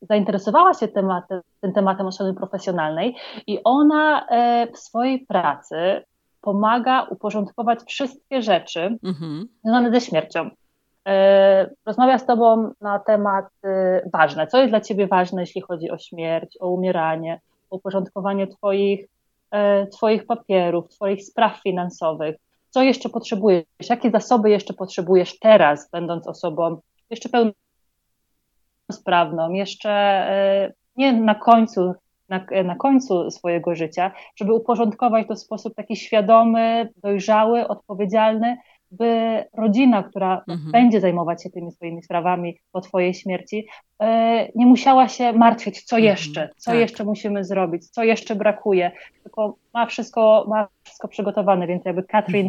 zainteresowała 0.03 0.75
się 0.75 0.89
tematem, 0.89 1.41
tym 1.61 1.73
tematem 1.73 2.13
strony 2.13 2.35
profesjonalnej 2.35 3.17
i 3.47 3.59
ona 3.65 4.27
e, 4.27 4.67
w 4.73 4.79
swojej 4.79 5.27
pracy 5.27 6.05
pomaga 6.41 7.03
uporządkować 7.03 7.81
wszystkie 7.89 8.43
rzeczy 8.43 8.99
mhm. 9.05 9.49
związane 9.65 9.91
ze 9.91 10.01
śmiercią. 10.01 10.51
E, 11.09 11.71
rozmawia 11.87 12.19
z 12.19 12.27
Tobą 12.27 12.73
na 12.81 12.99
tematy 12.99 14.01
ważne. 14.13 14.47
Co 14.47 14.59
jest 14.59 14.71
dla 14.71 14.81
Ciebie 14.81 15.07
ważne, 15.07 15.43
jeśli 15.43 15.61
chodzi 15.61 15.91
o 15.91 15.99
śmierć, 15.99 16.59
o 16.61 16.69
umieranie, 16.69 17.41
uporządkowanie 17.71 18.47
Twoich, 18.47 19.07
e, 19.51 19.87
twoich 19.87 20.27
papierów, 20.27 20.89
Twoich 20.89 21.25
spraw 21.25 21.61
finansowych. 21.63 22.37
Co 22.71 22.83
jeszcze 22.83 23.09
potrzebujesz? 23.09 23.65
Jakie 23.91 24.11
zasoby 24.11 24.51
jeszcze 24.51 24.75
potrzebujesz 24.75 25.39
teraz, 25.39 25.91
będąc 25.91 26.27
osobą 26.27 26.81
jeszcze 27.11 27.29
pełnosprawną, 28.89 29.53
jeszcze 29.53 30.27
nie 30.97 31.13
na 31.13 31.35
końcu 31.35 31.95
na, 32.31 32.47
na 32.65 32.77
końcu 32.77 33.31
swojego 33.31 33.75
życia, 33.75 34.13
żeby 34.37 34.55
uporządkować 34.55 35.29
to 35.29 35.35
w 35.35 35.39
sposób 35.39 35.75
taki 35.75 35.97
świadomy, 35.97 36.89
dojrzały, 36.97 37.69
odpowiedzialny, 37.69 38.57
by 38.91 39.45
rodzina, 39.57 40.03
która 40.03 40.45
mhm. 40.49 40.73
będzie 40.73 41.01
zajmować 41.01 41.43
się 41.43 41.51
tymi 41.51 41.73
swoimi 41.73 42.03
sprawami 42.03 42.59
po 42.73 42.81
Twojej 42.81 43.15
śmierci, 43.15 43.67
e, 44.01 44.49
nie 44.55 44.67
musiała 44.67 45.09
się 45.09 45.33
martwić, 45.33 45.83
co 45.83 45.97
mhm. 45.97 46.13
jeszcze, 46.13 46.49
co 46.57 46.71
tak. 46.71 46.81
jeszcze 46.81 47.05
musimy 47.05 47.45
zrobić, 47.45 47.89
co 47.89 48.05
jeszcze 48.05 48.37
brakuje, 48.37 48.91
tylko 49.23 49.57
ma 49.75 49.87
wszystko, 49.87 50.45
ma 50.49 50.69
wszystko 50.83 51.09
przygotowane, 51.09 51.67
więc 51.67 51.85
jakby 51.85 52.03
Katrin 52.03 52.47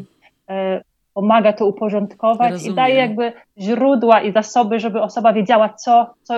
mhm. 0.48 0.82
Pomaga 1.14 1.54
to 1.54 1.66
uporządkować 1.66 2.52
Rozumiem. 2.52 2.74
i 2.74 2.76
daje 2.76 2.96
jakby 2.96 3.34
źródła 3.58 4.22
i 4.22 4.34
zasoby, 4.34 4.80
żeby 4.80 5.02
osoba 5.02 5.34
wiedziała, 5.34 5.70
co, 5.70 6.14
co 6.24 6.34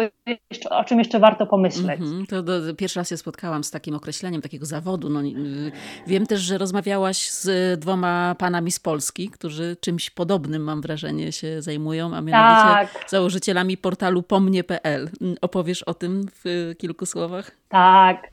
jeszcze, 0.52 0.70
o 0.70 0.84
czym 0.84 1.00
jeszcze 1.00 1.20
warto 1.20 1.46
pomyśleć. 1.46 2.00
Mm 2.00 2.24
-hmm. 2.24 2.30
To 2.30 2.44
do, 2.44 2.76
pierwszy 2.76 3.00
raz 3.00 3.10
się 3.10 3.18
spotkałam 3.18 3.64
z 3.64 3.72
takim 3.72 3.96
określeniem 3.96 4.42
takiego 4.42 4.66
zawodu. 4.66 5.10
No, 5.10 5.22
y, 5.22 5.72
wiem 6.08 6.26
też, 6.26 6.42
że 6.42 6.58
rozmawiałaś 6.58 7.30
z 7.30 7.80
dwoma 7.80 8.36
panami 8.38 8.72
z 8.72 8.80
Polski, 8.80 9.30
którzy 9.30 9.78
czymś 9.82 10.10
podobnym, 10.10 10.64
mam 10.64 10.82
wrażenie, 10.82 11.32
się 11.32 11.62
zajmują, 11.62 12.06
a 12.16 12.22
mianowicie 12.22 12.74
tak. 12.74 13.06
założycielami 13.08 13.78
portalu 13.78 14.24
pomnie.pl. 14.24 15.10
Opowiesz 15.42 15.84
o 15.84 15.94
tym 15.94 16.26
w 16.44 16.74
kilku 16.78 17.06
słowach? 17.06 17.52
Tak, 17.70 18.33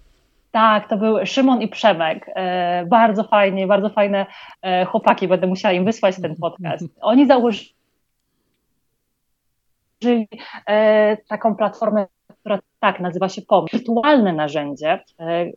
tak, 0.51 0.89
to 0.89 0.97
był 0.97 1.27
Szymon 1.27 1.63
i 1.63 1.69
Przemek. 1.69 2.31
E, 2.35 2.87
bardzo 2.87 3.25
fajnie, 3.25 3.67
bardzo 3.67 3.89
fajne 3.89 4.27
e, 4.63 4.85
chłopaki. 4.85 5.29
Będę 5.29 5.47
musiała 5.47 5.73
im 5.73 5.85
wysłać 5.85 6.17
ten 6.23 6.37
podcast. 6.37 6.85
Oni 7.01 7.27
założyli 7.27 7.75
e, 10.67 11.17
taką 11.17 11.57
platformę, 11.57 12.07
która 12.41 12.59
tak 12.81 13.01
nazywa 13.01 13.29
się 13.29 13.43
POM. 13.43 13.67
Wirtualne 13.73 14.33
narzędzie, 14.33 15.05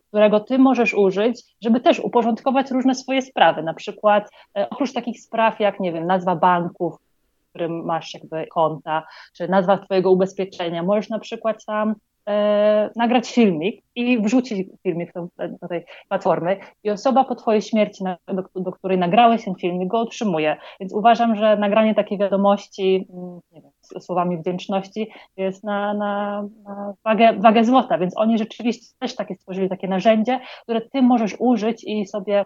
którego 0.08 0.40
ty 0.40 0.58
możesz 0.58 0.94
użyć, 0.94 1.42
żeby 1.62 1.80
też 1.80 2.00
uporządkować 2.00 2.70
różne 2.70 2.94
swoje 2.94 3.22
sprawy. 3.22 3.62
Na 3.62 3.74
przykład 3.74 4.30
oprócz 4.70 4.92
takich 4.92 5.20
spraw 5.20 5.60
jak, 5.60 5.80
nie 5.80 5.92
wiem, 5.92 6.06
nazwa 6.06 6.36
banków, 6.36 6.94
w 6.96 7.48
którym 7.48 7.84
masz 7.84 8.14
jakby 8.14 8.46
konta, 8.46 9.06
czy 9.36 9.48
nazwa 9.48 9.78
twojego 9.78 10.10
ubezpieczenia, 10.10 10.82
możesz 10.82 11.08
na 11.08 11.18
przykład 11.18 11.64
tam 11.64 11.94
e, 12.28 12.90
nagrać 12.96 13.32
filmik 13.32 13.82
i 13.94 14.22
wrzucić 14.22 14.68
filmik 14.82 15.12
do, 15.12 15.28
do 15.60 15.68
tej 15.68 15.84
platformy 16.08 16.56
i 16.84 16.90
osoba 16.90 17.24
po 17.24 17.34
twojej 17.34 17.62
śmierci, 17.62 18.04
na, 18.04 18.16
do, 18.28 18.62
do, 18.62 18.72
której 18.72 18.98
nagrałeś 18.98 19.44
ten 19.44 19.54
filmik, 19.54 19.88
go 19.88 20.00
otrzymuje. 20.00 20.56
Więc 20.80 20.92
uważam, 20.92 21.36
że 21.36 21.56
nagranie 21.56 21.94
takiej 21.94 22.18
wiadomości, 22.18 23.06
mm, 23.10 23.40
nie 23.52 23.60
wiem, 23.60 23.70
słowami 24.00 24.38
wdzięczności 24.38 25.10
jest 25.36 25.64
na, 25.64 25.94
na, 25.94 26.42
na 26.64 26.94
wagę, 27.04 27.32
wagę 27.32 27.64
złota, 27.64 27.98
więc 27.98 28.16
oni 28.16 28.38
rzeczywiście 28.38 28.96
też 28.98 29.16
takie 29.16 29.34
stworzyli 29.34 29.68
takie 29.68 29.88
narzędzie, 29.88 30.40
które 30.62 30.80
ty 30.80 31.02
możesz 31.02 31.36
użyć 31.38 31.84
i 31.84 32.06
sobie 32.06 32.44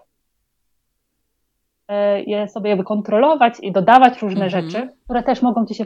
e, 1.88 2.22
je 2.22 2.48
sobie 2.48 2.76
wykontrolować 2.76 3.54
i 3.62 3.72
dodawać 3.72 4.22
różne 4.22 4.46
mm 4.46 4.48
-hmm. 4.48 4.70
rzeczy, 4.70 4.88
które 5.04 5.22
też 5.22 5.42
mogą 5.42 5.66
ci 5.66 5.74
się 5.74 5.84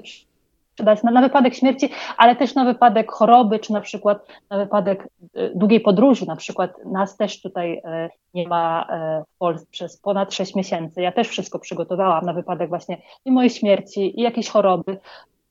przydać 0.75 1.03
na, 1.03 1.11
na 1.11 1.23
wypadek 1.23 1.55
śmierci, 1.55 1.89
ale 2.17 2.37
też 2.37 2.55
na 2.55 2.65
wypadek 2.65 3.13
choroby, 3.13 3.59
czy 3.59 3.73
na 3.73 3.81
przykład 3.81 4.27
na 4.51 4.59
wypadek 4.59 5.09
e, 5.35 5.51
długiej 5.55 5.81
podróży. 5.81 6.27
Na 6.27 6.37
przykład 6.37 6.85
nas 6.85 7.17
też 7.17 7.43
tutaj 7.43 7.81
e, 7.85 8.11
nie 8.35 8.49
ma 8.49 8.87
e, 8.91 9.25
w 9.35 9.39
Polsce 9.39 9.67
przez 9.71 9.97
ponad 9.97 10.35
6 10.35 10.55
miesięcy. 10.55 11.03
Ja 11.03 11.13
też 11.13 11.29
wszystko 11.29 11.59
przygotowałam 11.59 12.25
na 12.25 12.33
wypadek 12.33 12.69
właśnie 12.69 13.03
i 13.25 13.33
mojej 13.33 13.51
śmierci, 13.51 14.21
i 14.21 14.23
jakiejś 14.23 14.49
choroby, 14.49 14.99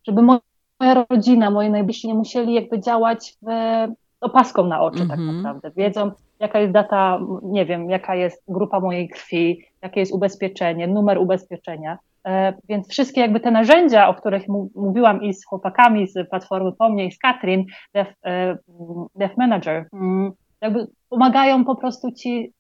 żeby 0.08 0.22
moja 0.22 1.06
rodzina, 1.10 1.52
moi 1.52 1.70
najbliżsi 1.70 2.08
nie 2.08 2.14
musieli 2.14 2.54
jakby 2.54 2.80
działać 2.80 3.36
w, 3.42 3.48
opaską 4.22 4.66
na 4.66 4.82
oczy 4.82 5.04
mm 5.04 5.08
-hmm. 5.08 5.10
tak 5.10 5.20
mhm. 5.20 5.38
naprawdę. 5.38 5.72
Wiedzą, 5.78 6.12
jaka 6.40 6.60
jest 6.60 6.74
data, 6.74 7.20
nie 7.44 7.66
wiem, 7.66 7.90
jaka 7.90 8.16
jest 8.16 8.44
grupa 8.48 8.80
mojej 8.80 9.10
krwi, 9.10 9.66
jakie 9.82 10.00
jest 10.00 10.14
ubezpieczenie, 10.14 10.88
numer 10.88 11.18
ubezpieczenia. 11.18 11.98
E, 12.28 12.54
więc 12.70 12.90
wszystkie 12.90 13.22
jakby 13.22 13.40
te 13.40 13.52
narzędzia, 13.52 14.08
o 14.08 14.14
których 14.14 14.44
mówiłam 14.76 15.24
i 15.24 15.34
z 15.34 15.46
chłopakami 15.46 16.08
z 16.08 16.30
Platformy 16.30 16.72
Po 16.72 16.90
mnie 16.90 17.06
i 17.06 17.12
z 17.12 17.18
Katrin, 17.18 17.66
Dev, 17.94 18.14
e, 18.26 18.58
Dev 19.16 19.34
Manager, 19.38 19.88
mm, 19.94 20.32
jakby 20.62 20.88
pomagają 21.10 21.66
po 21.66 21.76
prostu 21.76 22.12
ci 22.12 22.54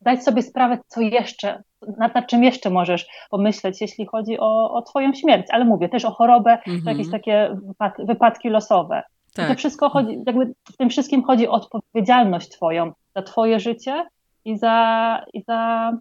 dać 0.00 0.24
sobie 0.24 0.42
sprawę, 0.42 0.78
co 0.86 1.00
jeszcze, 1.00 1.62
nad, 1.98 2.14
nad 2.14 2.26
czym 2.26 2.44
jeszcze 2.44 2.70
możesz 2.70 3.06
pomyśleć, 3.30 3.80
jeśli 3.80 4.06
chodzi 4.06 4.38
o, 4.38 4.72
o 4.72 4.82
twoją 4.82 5.14
śmierć. 5.14 5.46
Ale 5.50 5.64
mówię 5.64 5.88
też 5.88 6.04
o 6.04 6.10
chorobę, 6.10 6.58
mm 6.66 6.80
-hmm. 6.80 6.88
jakieś 6.88 7.10
takie 7.10 7.56
wypadki 7.98 8.48
losowe. 8.48 9.02
Tak. 9.34 9.48
to 9.48 9.54
wszystko 9.54 9.88
chodzi, 9.88 10.18
jakby 10.26 10.54
w 10.72 10.76
tym 10.76 10.90
wszystkim 10.90 11.24
chodzi 11.24 11.48
o 11.48 11.52
odpowiedzialność 11.52 12.48
twoją 12.48 12.92
za 13.16 13.22
twoje 13.22 13.60
życie 13.60 14.06
i 14.44 14.58
za, 14.58 15.24
i 15.32 15.42
za 15.42 15.92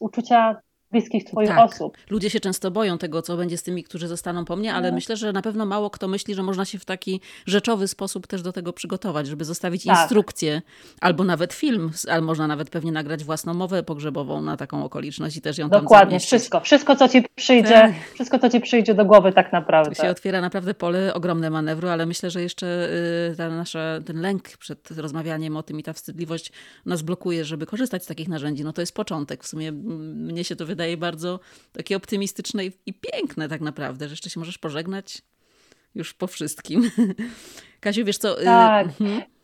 uczucia 0.00 0.56
bliskich 0.96 1.24
Twoich 1.24 1.48
tak. 1.48 1.58
osób. 1.58 1.96
Ludzie 2.10 2.30
się 2.30 2.40
często 2.40 2.70
boją 2.70 2.98
tego, 2.98 3.22
co 3.22 3.36
będzie 3.36 3.56
z 3.56 3.62
tymi, 3.62 3.84
którzy 3.84 4.08
zostaną 4.08 4.44
po 4.44 4.56
mnie, 4.56 4.74
ale 4.74 4.90
no. 4.90 4.94
myślę, 4.94 5.16
że 5.16 5.32
na 5.32 5.42
pewno 5.42 5.66
mało 5.66 5.90
kto 5.90 6.08
myśli, 6.08 6.34
że 6.34 6.42
można 6.42 6.64
się 6.64 6.78
w 6.78 6.84
taki 6.84 7.20
rzeczowy 7.46 7.88
sposób 7.88 8.26
też 8.26 8.42
do 8.42 8.52
tego 8.52 8.72
przygotować, 8.72 9.26
żeby 9.26 9.44
zostawić 9.44 9.84
tak. 9.84 9.98
instrukcję 9.98 10.62
albo 11.00 11.24
nawet 11.24 11.52
film, 11.52 11.90
ale 12.08 12.22
można 12.22 12.46
nawet 12.46 12.70
pewnie 12.70 12.92
nagrać 12.92 13.24
własną 13.24 13.54
mowę 13.54 13.82
pogrzebową 13.82 14.42
na 14.42 14.56
taką 14.56 14.84
okoliczność 14.84 15.36
i 15.36 15.40
też 15.40 15.58
ją 15.58 15.68
Dokładnie, 15.68 16.20
wszystko. 16.20 16.60
Wszystko, 16.60 16.96
co 16.96 17.08
ci 17.08 17.24
przyjdzie, 17.34 17.68
tak. 17.68 17.92
wszystko, 18.14 18.38
co 18.38 18.50
ci 18.50 18.60
przyjdzie 18.60 18.94
do 18.94 19.04
głowy 19.04 19.32
tak 19.32 19.52
naprawdę. 19.52 19.94
Tu 19.94 20.02
się 20.02 20.10
otwiera 20.10 20.40
naprawdę 20.40 20.74
pole 20.74 21.14
ogromne 21.14 21.50
manewru, 21.50 21.88
ale 21.88 22.06
myślę, 22.06 22.30
że 22.30 22.42
jeszcze 22.42 22.88
y, 23.32 23.36
ta 23.36 23.48
nasza, 23.48 23.80
ten 24.06 24.20
lęk 24.20 24.42
przed 24.58 24.90
rozmawianiem 24.90 25.56
o 25.56 25.62
tym 25.62 25.80
i 25.80 25.82
ta 25.82 25.92
wstydliwość 25.92 26.52
nas 26.86 27.02
blokuje, 27.02 27.44
żeby 27.44 27.66
korzystać 27.66 28.04
z 28.04 28.06
takich 28.06 28.28
narzędzi. 28.28 28.64
No 28.64 28.72
to 28.72 28.82
jest 28.82 28.94
początek. 28.94 29.44
W 29.44 29.46
sumie 29.46 29.72
mnie 29.72 30.44
się 30.44 30.56
to 30.56 30.66
wydaje 30.66 30.85
wydaje 30.86 30.96
bardzo 30.96 31.40
takie 31.72 31.96
optymistyczne 31.96 32.64
i, 32.66 32.94
piękne 32.94 33.48
tak 33.48 33.60
naprawdę, 33.60 34.08
że 34.08 34.12
jeszcze 34.12 34.30
się 34.30 34.40
możesz 34.40 34.58
pożegnać 34.58 35.22
już 35.94 36.14
po 36.14 36.26
wszystkim. 36.26 36.90
Kasiu, 37.80 38.04
wiesz 38.04 38.18
co? 38.18 38.42
Y, 38.42 38.44
tak. 38.44 39.00
Y 39.00 39.35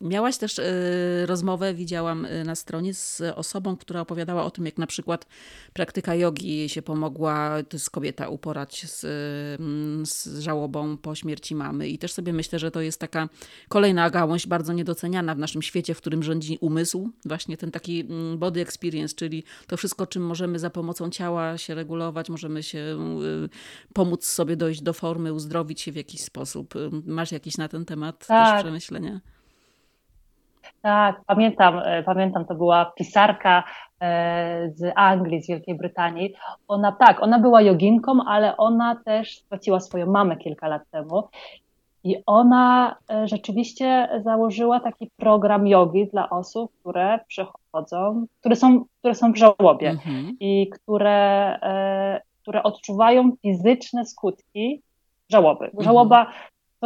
Miałaś 0.00 0.36
też 0.36 0.58
y, 0.58 1.26
rozmowę, 1.26 1.74
widziałam 1.74 2.24
y, 2.24 2.44
na 2.44 2.54
stronie, 2.54 2.94
z 2.94 3.22
osobą, 3.34 3.76
która 3.76 4.00
opowiadała 4.00 4.44
o 4.44 4.50
tym, 4.50 4.64
jak 4.64 4.78
na 4.78 4.86
przykład 4.86 5.26
praktyka 5.72 6.14
jogi 6.14 6.68
się 6.68 6.82
pomogła, 6.82 7.62
to 7.68 7.76
jest 7.76 7.90
kobieta, 7.90 8.28
uporać 8.28 8.86
z, 8.90 9.04
y, 9.04 10.06
z 10.06 10.38
żałobą 10.38 10.96
po 10.96 11.14
śmierci 11.14 11.54
mamy. 11.54 11.88
I 11.88 11.98
też 11.98 12.12
sobie 12.12 12.32
myślę, 12.32 12.58
że 12.58 12.70
to 12.70 12.80
jest 12.80 13.00
taka 13.00 13.28
kolejna 13.68 14.10
gałąź 14.10 14.46
bardzo 14.46 14.72
niedoceniana 14.72 15.34
w 15.34 15.38
naszym 15.38 15.62
świecie, 15.62 15.94
w 15.94 15.98
którym 15.98 16.22
rządzi 16.22 16.58
umysł. 16.60 17.10
Właśnie 17.24 17.56
ten 17.56 17.70
taki 17.70 18.00
mm, 18.00 18.38
body 18.38 18.60
experience, 18.60 19.14
czyli 19.14 19.44
to 19.66 19.76
wszystko, 19.76 20.06
czym 20.06 20.26
możemy 20.26 20.58
za 20.58 20.70
pomocą 20.70 21.10
ciała 21.10 21.58
się 21.58 21.74
regulować, 21.74 22.30
możemy 22.30 22.62
się 22.62 22.78
y, 23.44 23.92
pomóc 23.92 24.26
sobie 24.26 24.56
dojść 24.56 24.82
do 24.82 24.92
formy, 24.92 25.32
uzdrowić 25.32 25.80
się 25.80 25.92
w 25.92 25.96
jakiś 25.96 26.20
sposób. 26.20 26.74
Masz 27.06 27.32
jakiś 27.32 27.56
na 27.56 27.68
ten 27.68 27.84
temat 27.84 28.26
tak. 28.26 28.54
też 28.54 28.64
przemyślenia? 28.64 29.20
Tak, 30.82 31.20
pamiętam, 31.26 31.80
e, 31.84 32.02
pamiętam, 32.02 32.44
to 32.44 32.54
była 32.54 32.92
pisarka 32.96 33.64
e, 34.00 34.70
z 34.74 34.92
Anglii, 34.96 35.42
z 35.42 35.48
Wielkiej 35.48 35.74
Brytanii. 35.74 36.34
Ona 36.68 36.92
tak, 36.92 37.22
ona 37.22 37.38
była 37.38 37.62
joginką, 37.62 38.12
ale 38.26 38.56
ona 38.56 38.96
też 39.04 39.38
straciła 39.38 39.80
swoją 39.80 40.06
mamę 40.06 40.36
kilka 40.36 40.68
lat 40.68 40.82
temu. 40.90 41.28
I 42.04 42.16
ona 42.26 42.96
e, 43.10 43.28
rzeczywiście 43.28 44.08
założyła 44.24 44.80
taki 44.80 45.10
program 45.16 45.66
jogi 45.66 46.06
dla 46.06 46.30
osób, 46.30 46.72
które 46.80 47.20
przychodzą, 47.28 48.26
które 48.40 48.56
są, 48.56 48.84
które 48.98 49.14
są 49.14 49.32
w 49.32 49.36
żałobie 49.36 49.90
mhm. 49.90 50.36
i 50.40 50.70
które, 50.70 51.58
które 52.42 52.62
odczuwają 52.62 53.32
fizyczne 53.42 54.06
skutki 54.06 54.82
żałoby. 55.28 55.64
Mhm. 55.64 55.84
Żałoba 55.84 56.26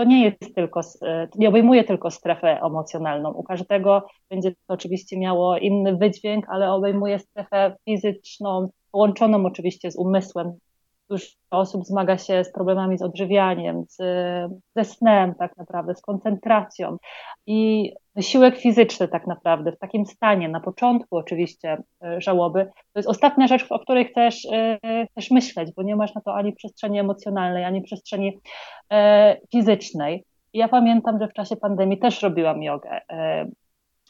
to 0.00 0.04
nie 0.04 0.24
jest 0.24 0.54
tylko, 0.54 0.80
e, 1.02 1.28
nie 1.36 1.48
obejmuje 1.48 1.84
tylko 1.84 2.10
strefę 2.10 2.60
emocjonalną. 2.62 3.32
U 3.32 3.42
każdego 3.42 4.06
będzie 4.30 4.50
to 4.50 4.74
oczywiście 4.74 5.18
miało 5.18 5.58
inny 5.58 5.96
wydźwięk, 5.96 6.46
ale 6.48 6.72
obejmuje 6.72 7.18
strefę 7.18 7.76
fizyczną, 7.84 8.68
połączoną 8.92 9.46
oczywiście 9.46 9.90
z 9.90 9.96
umysłem. 9.96 10.52
Dużo 11.10 11.26
osób 11.50 11.84
zmaga 11.84 12.18
się 12.18 12.44
z 12.44 12.52
problemami 12.52 12.98
z 12.98 13.02
odżywianiem, 13.02 13.84
z, 13.88 13.96
ze 14.76 14.84
snem 14.84 15.34
tak 15.34 15.56
naprawdę, 15.56 15.94
z 15.94 16.02
koncentracją. 16.02 16.96
I 17.46 17.92
wysiłek 18.14 18.58
fizyczny 18.58 19.08
tak 19.08 19.26
naprawdę 19.26 19.72
w 19.72 19.78
takim 19.78 20.06
stanie, 20.06 20.48
na 20.48 20.60
początku 20.60 21.16
oczywiście 21.16 21.82
e, 22.04 22.20
żałoby, 22.20 22.64
to 22.64 22.98
jest 22.98 23.08
ostatnia 23.08 23.46
rzecz, 23.46 23.66
o 23.70 23.78
której 23.78 24.04
chcesz, 24.04 24.46
e, 24.52 24.78
chcesz 25.10 25.30
myśleć, 25.30 25.70
bo 25.76 25.82
nie 25.82 25.96
masz 25.96 26.14
na 26.14 26.20
to 26.20 26.34
ani 26.34 26.52
przestrzeni 26.52 26.98
emocjonalnej, 26.98 27.64
ani 27.64 27.82
przestrzeni 27.82 28.38
e, 28.92 29.36
fizycznej. 29.52 30.24
Ja 30.52 30.68
pamiętam, 30.68 31.18
że 31.20 31.28
w 31.28 31.32
czasie 31.32 31.56
pandemii 31.56 31.98
też 31.98 32.22
robiłam 32.22 32.62
jogę. 32.62 33.00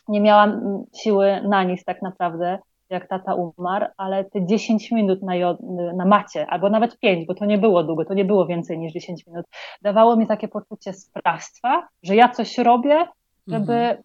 Nie 0.09 0.21
miałam 0.21 0.83
siły 1.03 1.41
na 1.49 1.65
nic 1.65 1.85
tak 1.85 2.03
naprawdę, 2.03 2.59
jak 2.91 3.09
tata 3.09 3.35
umarł, 3.35 3.87
ale 3.97 4.25
te 4.25 4.47
10 4.47 4.91
minut 4.91 5.23
na, 5.23 5.33
na 5.97 6.05
macie, 6.05 6.47
albo 6.47 6.71
nawet 6.71 6.99
5, 6.99 7.27
bo 7.27 7.35
to 7.35 7.45
nie 7.45 7.59
było 7.59 7.85
długo, 7.85 8.05
to 8.05 8.15
nie 8.15 8.25
było 8.25 8.47
więcej 8.47 8.79
niż 8.79 8.93
10 8.93 9.27
minut, 9.27 9.47
dawało 9.83 10.17
mi 10.17 10.27
takie 10.27 10.49
poczucie 10.49 10.93
sprawstwa, 10.93 11.89
że 12.03 12.17
ja 12.17 12.29
coś 12.29 12.59
robię, 12.59 13.07
żeby 13.47 13.73
mhm. 13.73 14.03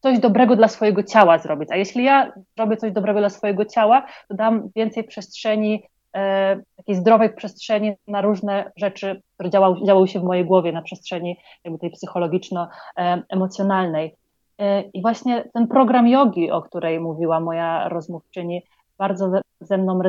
coś 0.00 0.18
dobrego 0.18 0.56
dla 0.56 0.68
swojego 0.68 1.02
ciała 1.02 1.38
zrobić. 1.38 1.68
A 1.72 1.76
jeśli 1.76 2.04
ja 2.04 2.32
robię 2.58 2.76
coś 2.76 2.92
dobrego 2.92 3.20
dla 3.20 3.30
swojego 3.30 3.64
ciała, 3.64 4.06
to 4.28 4.34
dam 4.34 4.68
więcej 4.76 5.04
przestrzeni 5.04 5.82
e, 6.16 6.60
takiej 6.76 6.94
zdrowej 6.94 7.34
przestrzeni 7.34 7.92
na 8.08 8.20
różne 8.20 8.72
rzeczy, 8.76 9.22
które 9.34 9.50
działały, 9.50 9.84
działały 9.86 10.08
się 10.08 10.20
w 10.20 10.24
mojej 10.24 10.44
głowie, 10.44 10.72
na 10.72 10.82
przestrzeni 10.82 11.36
jakby 11.64 11.78
tej 11.78 11.90
psychologiczno-emocjonalnej. 11.90 14.16
E, 14.58 14.80
I 14.82 15.02
właśnie 15.02 15.48
ten 15.54 15.68
program 15.68 16.08
jogi, 16.08 16.50
o 16.50 16.62
której 16.62 17.00
mówiła 17.00 17.40
moja 17.40 17.88
rozmówczyni, 17.88 18.62
bardzo 18.98 19.30
ze 19.60 19.78
mną 19.78 20.00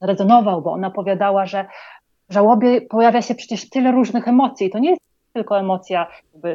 rezonował, 0.00 0.62
bo 0.62 0.72
ona 0.72 0.88
opowiadała, 0.88 1.46
że 1.46 1.66
w 2.28 2.34
żałobie 2.34 2.80
pojawia 2.80 3.22
się 3.22 3.34
przecież 3.34 3.70
tyle 3.70 3.92
różnych 3.92 4.28
emocji. 4.28 4.70
To 4.70 4.78
nie 4.78 4.90
jest 4.90 5.02
tylko 5.32 5.58
emocja 5.58 6.06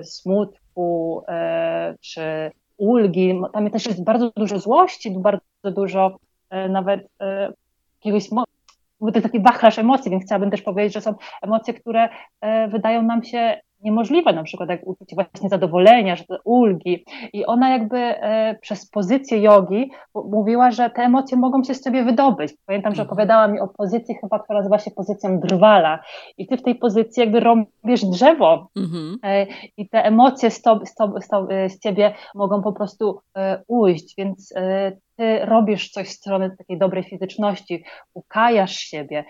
smutku 0.04 1.22
e, 1.28 1.96
czy 2.02 2.52
ulgi. 2.78 3.42
Tam 3.54 3.70
też 3.70 3.86
jest 3.86 4.04
bardzo 4.04 4.32
dużo 4.36 4.60
złości, 4.60 5.20
bardzo 5.20 5.42
dużo 5.76 6.18
e, 6.50 6.70
nawet 6.70 7.08
jakiegoś 8.00 8.30
to 9.00 9.08
jest 9.16 9.24
taki 9.24 9.42
wachlarz 9.42 9.80
emocji, 9.80 10.12
więc 10.12 10.26
chciałabym 10.26 10.52
też 10.52 10.62
powiedzieć, 10.62 10.94
że 10.94 11.02
są 11.02 11.14
emocje, 11.42 11.74
które 11.74 12.10
wydają 12.70 13.02
nam 13.02 13.24
się 13.24 13.60
niemożliwe, 13.84 14.34
na 14.34 14.44
przykład 14.44 14.70
jak 14.70 14.88
uczucie 14.88 15.16
właśnie 15.16 15.50
zadowolenia, 15.50 16.16
że 16.16 16.24
ulgi. 16.44 17.06
I 17.34 17.46
ona 17.46 17.70
jakby 17.70 17.98
e, 17.98 18.56
przez 18.62 18.90
pozycję 18.90 19.42
jogi 19.42 19.92
mówiła, 20.16 20.72
że 20.72 20.90
te 20.90 21.02
emocje 21.02 21.38
mogą 21.38 21.64
się 21.64 21.74
z 21.74 21.84
ciebie 21.84 22.04
wydobyć. 22.04 22.54
Pamiętam, 22.66 22.96
że 22.96 23.02
mhm. 23.02 23.08
opowiadała 23.08 23.48
mi 23.48 23.60
o 23.60 23.68
pozycji 23.68 24.16
chyba, 24.22 24.40
która 24.40 24.60
nazywa 24.60 24.80
się 24.80 24.92
pozycją 24.92 25.40
drwala. 25.40 26.00
I 26.38 26.48
ty 26.48 26.58
w 26.58 26.64
tej 26.64 26.76
pozycji 26.76 27.22
jakby 27.22 27.40
robisz 27.40 28.06
drzewo 28.06 28.68
mhm. 28.78 29.18
e, 29.24 29.48
i 29.78 29.90
te 29.90 30.06
emocje 30.06 30.52
z, 30.52 30.62
to, 30.62 30.80
z, 30.86 30.96
to, 30.96 31.14
z, 31.22 31.28
to, 31.28 31.48
e, 31.50 31.70
z 31.70 31.80
ciebie 31.80 32.14
mogą 32.36 32.62
po 32.62 32.74
prostu 32.74 33.20
e, 33.38 33.64
ujść, 33.68 34.14
więc 34.18 34.54
e, 34.56 34.92
ty 35.16 35.40
robisz 35.46 35.92
coś 35.92 36.08
w 36.08 36.14
stronę 36.14 36.56
takiej 36.58 36.78
dobrej 36.78 37.04
fizyczności, 37.04 37.84
ukajasz 38.14 38.76
siebie. 38.76 39.26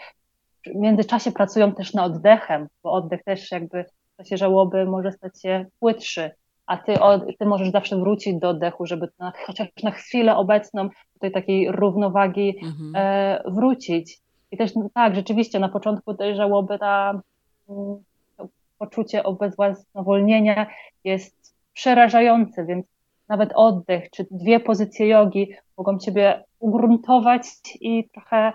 W 0.66 0.76
międzyczasie 0.76 1.32
pracują 1.32 1.72
też 1.72 1.94
nad 1.94 2.12
oddechem, 2.12 2.68
bo 2.84 2.92
oddech 2.92 3.24
też 3.24 3.52
jakby 3.52 3.86
czasie 4.20 4.38
żałoby 4.38 4.86
może 4.86 5.12
stać 5.12 5.42
się 5.42 5.66
płytszy, 5.80 6.32
a 6.66 6.78
ty, 6.78 6.94
ty 7.40 7.46
możesz 7.46 7.72
zawsze 7.72 7.98
wrócić 7.98 8.40
do 8.40 8.50
oddechu, 8.50 8.86
żeby 8.86 9.08
na, 9.20 9.34
chociaż 9.46 9.68
na 9.84 9.92
chwilę 9.92 10.36
obecną 10.36 10.90
tutaj 11.14 11.32
takiej 11.32 11.72
równowagi 11.72 12.56
mhm. 12.64 12.94
e, 12.96 13.44
wrócić. 13.52 14.20
I 14.52 14.58
też 14.58 14.76
no, 14.76 14.90
tak, 14.94 15.16
rzeczywiście 15.16 15.60
na 15.60 15.70
początku 15.70 16.14
tej 16.14 16.36
żałoby 16.36 16.80
ta, 16.80 17.22
mm, 17.70 18.04
to 18.38 18.48
poczucie 18.78 19.24
obezwładnowolnienia 19.24 20.68
jest 21.04 21.56
przerażające, 21.74 22.66
więc 22.66 22.86
nawet 23.28 23.52
oddech 23.56 24.10
czy 24.10 24.26
dwie 24.32 24.60
pozycje 24.60 25.08
jogi 25.08 25.54
mogą 25.78 26.00
ciebie 26.00 26.44
ugruntować 26.60 27.44
i 27.82 28.10
trochę 28.10 28.52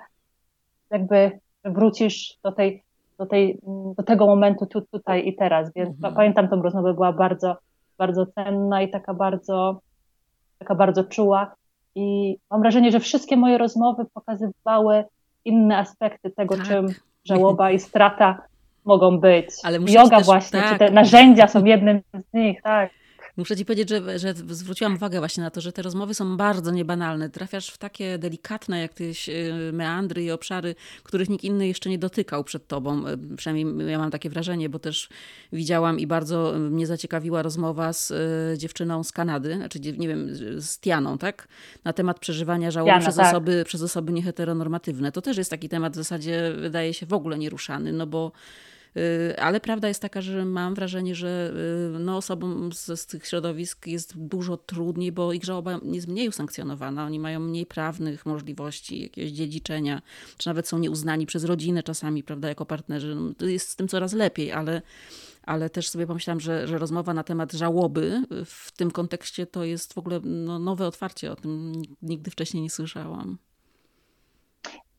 jakby 0.91 1.39
wrócisz 1.65 2.39
do 2.43 2.53
tej 2.53 2.83
do, 3.19 3.27
tej, 3.27 3.59
do 3.97 4.03
tego 4.03 4.27
momentu 4.27 4.67
tu, 4.67 4.81
tutaj 4.81 5.29
i 5.29 5.37
teraz. 5.37 5.73
Więc 5.75 5.97
mhm. 5.97 6.15
pamiętam 6.15 6.49
tą 6.49 6.63
rozmowę, 6.63 6.95
była 6.95 7.13
bardzo, 7.13 7.57
bardzo 7.99 8.27
cenna 8.27 8.83
i 8.83 8.91
taka 8.91 9.15
bardzo, 9.15 9.81
taka 10.59 10.75
bardzo 10.75 11.05
czuła. 11.05 11.55
I 11.95 12.37
mam 12.51 12.61
wrażenie, 12.61 12.93
że 12.93 13.01
wszystkie 13.01 13.37
moje 13.37 13.59
rozmowy 13.59 14.05
pokazywały 14.15 15.05
inne 15.45 15.79
aspekty 15.79 16.31
tego, 16.31 16.57
tak. 16.57 16.67
czym 16.67 16.87
żałoba 17.25 17.71
i 17.71 17.79
strata 17.79 18.43
mogą 18.85 19.19
być. 19.21 19.47
Ale 19.63 19.79
Yoga 19.79 20.17
też, 20.17 20.27
właśnie, 20.27 20.61
tak. 20.61 20.73
czy 20.73 20.79
te 20.79 20.91
narzędzia 20.91 21.49
są 21.49 21.65
jednym 21.65 22.01
z 22.15 22.35
nich, 22.35 22.63
tak. 22.63 22.91
Muszę 23.37 23.57
ci 23.57 23.65
powiedzieć, 23.65 23.89
że, 23.89 24.19
że 24.19 24.35
zwróciłam 24.35 24.95
uwagę 24.95 25.19
właśnie 25.19 25.43
na 25.43 25.51
to, 25.51 25.61
że 25.61 25.73
te 25.73 25.83
rozmowy 25.83 26.15
są 26.15 26.37
bardzo 26.37 26.71
niebanalne. 26.71 27.31
Trafiasz 27.31 27.69
w 27.69 27.79
takie 27.79 28.19
delikatne, 28.19 28.81
jak 28.81 28.95
tyś 28.95 29.29
y, 29.29 29.71
meandry 29.73 30.25
i 30.25 30.31
obszary, 30.31 30.75
których 31.03 31.29
nikt 31.29 31.45
inny 31.45 31.69
jeszcze 31.69 31.91
nie 31.91 31.99
dotykał 31.99 32.45
przed 32.45 32.67
tobą. 32.67 33.09
Y, 33.09 33.37
przynajmniej 33.37 33.91
ja 33.91 33.99
mam 33.99 34.11
takie 34.11 34.31
wrażenie, 34.31 34.69
bo 34.69 34.79
też 34.79 35.09
widziałam 35.53 35.99
i 35.99 36.07
bardzo 36.07 36.53
mnie 36.59 36.87
zaciekawiła 36.87 37.43
rozmowa 37.43 37.93
z 37.93 38.11
y, 38.11 38.59
dziewczyną 38.59 39.05
z 39.05 39.13
Kanady, 39.13 39.55
znaczy 39.57 39.81
nie 39.81 40.09
wiem, 40.09 40.29
z 40.59 40.79
Tianą, 40.79 41.19
tak? 41.19 41.49
Na 41.85 41.93
temat 41.93 42.19
przeżywania 42.19 42.71
żałoby 42.71 43.01
przez, 43.01 43.17
tak. 43.17 43.27
osoby, 43.27 43.65
przez 43.67 43.83
osoby 43.83 44.13
nieheteronormatywne. 44.13 45.13
To 45.13 45.23
też 45.23 45.37
jest 45.37 45.51
taki 45.51 45.69
temat 45.69 45.93
w 45.93 45.97
zasadzie, 45.97 46.53
wydaje 46.61 46.95
się, 46.95 47.07
w 47.07 47.13
ogóle 47.13 47.39
nieruszany, 47.39 47.93
no 47.93 48.07
bo 48.07 48.33
Y, 48.33 48.74
ale 49.39 49.61
prawda 49.61 49.89
jest 49.89 50.03
taka, 50.03 50.21
że 50.21 50.45
mam 50.45 50.75
wrażenie, 50.75 51.15
że 51.15 51.53
y, 51.97 51.99
no, 51.99 52.17
osobom 52.17 52.73
z, 52.73 53.01
z 53.01 53.07
tych 53.07 53.27
środowisk 53.27 53.87
jest 53.87 54.19
dużo 54.19 54.57
trudniej, 54.57 55.13
bo 55.13 55.33
ich 55.33 55.45
żałoba 55.45 55.81
jest 55.83 56.09
mniej 56.09 56.29
usankcjonowana. 56.29 57.05
Oni 57.05 57.21
mają 57.21 57.41
mniej 57.41 57.67
prawnych 57.67 58.27
możliwości 58.27 59.03
jakiegoś 59.03 59.31
dziedziczenia, 59.31 60.03
czy 60.37 60.49
nawet 60.49 60.69
są 60.69 60.79
nieuznani 60.79 61.27
przez 61.27 61.45
rodzinę 61.45 61.83
czasami, 61.83 62.23
prawda, 62.23 62.49
jako 62.49 62.67
partnerzy. 62.67 63.15
No, 63.15 63.47
jest 63.47 63.69
z 63.69 63.77
tym 63.77 63.89
coraz 63.89 64.13
lepiej, 64.13 64.53
ale 64.53 64.83
ale 65.47 65.71
też 65.71 65.89
sobie 65.89 66.07
pomyślałam, 66.07 66.41
że, 66.41 66.67
że 66.67 66.79
rozmowa 66.79 67.15
na 67.15 67.25
temat 67.25 67.53
żałoby 67.53 68.23
w 68.45 68.73
tym 68.73 68.91
kontekście 68.91 69.47
to 69.47 69.65
jest 69.65 69.95
w 69.95 69.99
ogóle 69.99 70.21
no, 70.25 70.59
nowe 70.59 70.87
otwarcie. 70.87 71.33
O 71.33 71.37
tym 71.37 71.73
nigdy 72.03 72.31
wcześniej 72.31 72.63
nie 72.63 72.71
słyszałam. 72.71 73.39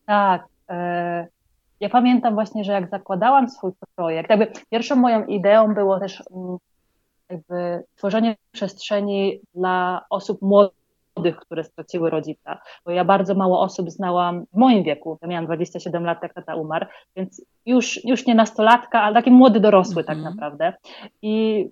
Tak. 0.06 0.48
E, 0.70 1.28
ja 1.86 1.90
pamiętam 1.90 2.34
właśnie, 2.34 2.64
że 2.64 2.72
jak 2.72 2.90
zakładałam 2.90 3.50
swój 3.50 3.72
projekt, 3.96 4.30
jakby 4.30 4.48
pierwszą 4.70 4.96
moją 4.96 5.26
ideą 5.26 5.74
było 5.74 6.00
też 6.00 6.24
mm, 6.36 6.58
jakby 7.30 7.84
tworzenie 7.96 8.36
przestrzeni 8.52 9.40
dla 9.56 10.06
osób 10.10 10.42
młodych, 10.42 11.38
które 11.42 11.64
straciły 11.64 12.10
rodzica, 12.10 12.62
bo 12.86 12.92
ja 12.92 13.06
bardzo 13.06 13.36
mało 13.36 13.62
osób 13.62 13.92
znałam 13.92 14.46
w 14.54 14.58
moim 14.58 14.84
wieku, 14.84 15.18
ja 15.22 15.28
miałam 15.28 15.46
27 15.46 16.04
lat, 16.04 16.24
jak 16.24 16.34
tata 16.34 16.56
umarł, 16.56 16.86
więc 17.16 17.46
już, 17.66 18.06
już 18.06 18.26
nie 18.26 18.36
nastolatka, 18.36 19.02
ale 19.02 19.16
taki 19.16 19.32
młody 19.32 19.60
dorosły 19.60 20.02
mm 20.02 20.04
-hmm. 20.04 20.08
tak 20.08 20.18
mhm. 20.18 20.36
naprawdę 20.36 20.74
i 21.22 21.66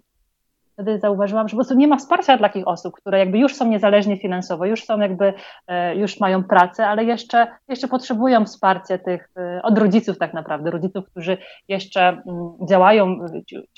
wtedy 0.74 1.00
zauważyłam, 1.00 1.48
że 1.48 1.52
po 1.52 1.58
prostu 1.58 1.76
nie 1.76 1.88
ma 1.88 1.98
wsparcia 1.98 2.38
dla 2.38 2.48
takich 2.50 2.68
osób, 2.68 2.94
które 2.94 3.20
jakby 3.20 3.38
już 3.38 3.56
są 3.56 3.68
niezależnie 3.68 4.18
finansowo, 4.18 4.66
już 4.66 4.84
są 4.84 5.00
jakby, 5.00 5.34
e, 5.68 5.96
już 5.96 6.20
mają 6.20 6.44
pracę, 6.44 6.88
ale 6.88 7.04
jeszcze, 7.04 7.48
jeszcze 7.68 7.88
potrzebują 7.88 8.46
wsparcia 8.46 8.98
tych, 8.98 9.30
e, 9.38 9.62
od 9.64 9.78
rodziców 9.78 10.18
tak 10.18 10.34
naprawdę, 10.34 10.72
rodziców, 10.72 11.06
którzy 11.12 11.38
jeszcze 11.68 12.08
mm, 12.08 12.24
działają 12.70 13.20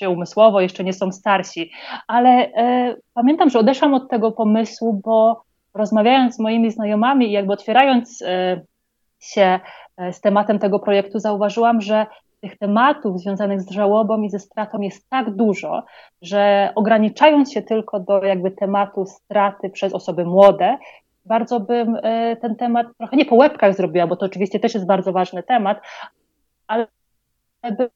czy 0.00 0.08
umysłowo, 0.08 0.60
jeszcze 0.60 0.84
nie 0.84 0.92
są 0.92 1.12
starsi. 1.12 1.70
Ale 2.08 2.28
e, 2.30 2.94
pamiętam, 3.14 3.50
że 3.50 3.58
odeszłam 3.58 3.94
od 3.94 4.10
tego 4.10 4.32
pomysłu, 4.32 5.00
bo 5.04 5.42
rozmawiając 5.74 6.34
z 6.34 6.38
moimi 6.38 6.70
znajomami 6.70 7.28
i 7.28 7.32
jakby 7.32 7.52
otwierając 7.52 8.22
e, 8.22 8.60
się 9.20 9.60
e, 9.96 10.12
z 10.12 10.20
tematem 10.20 10.58
tego 10.58 10.78
projektu, 10.78 11.18
zauważyłam, 11.18 11.80
że 11.80 12.06
tych 12.48 12.58
tematów 12.58 13.20
związanych 13.20 13.62
z 13.62 13.70
żałobą 13.70 14.22
i 14.22 14.30
ze 14.30 14.38
stratą 14.38 14.80
jest 14.80 15.08
tak 15.08 15.30
dużo, 15.30 15.84
że 16.22 16.72
ograniczając 16.74 17.52
się 17.52 17.62
tylko 17.62 18.00
do 18.00 18.24
jakby 18.24 18.50
tematu 18.50 19.06
straty 19.06 19.70
przez 19.70 19.92
osoby 19.92 20.24
młode, 20.24 20.78
bardzo 21.24 21.60
bym 21.60 21.96
e, 22.02 22.36
ten 22.36 22.56
temat 22.56 22.86
trochę 22.98 23.16
nie 23.16 23.24
po 23.24 23.34
łebkach 23.34 23.74
zrobiła, 23.74 24.06
bo 24.06 24.16
to 24.16 24.26
oczywiście 24.26 24.60
też 24.60 24.74
jest 24.74 24.86
bardzo 24.86 25.12
ważny 25.12 25.42
temat, 25.42 25.80
ale 26.66 26.86
bym 27.62 27.88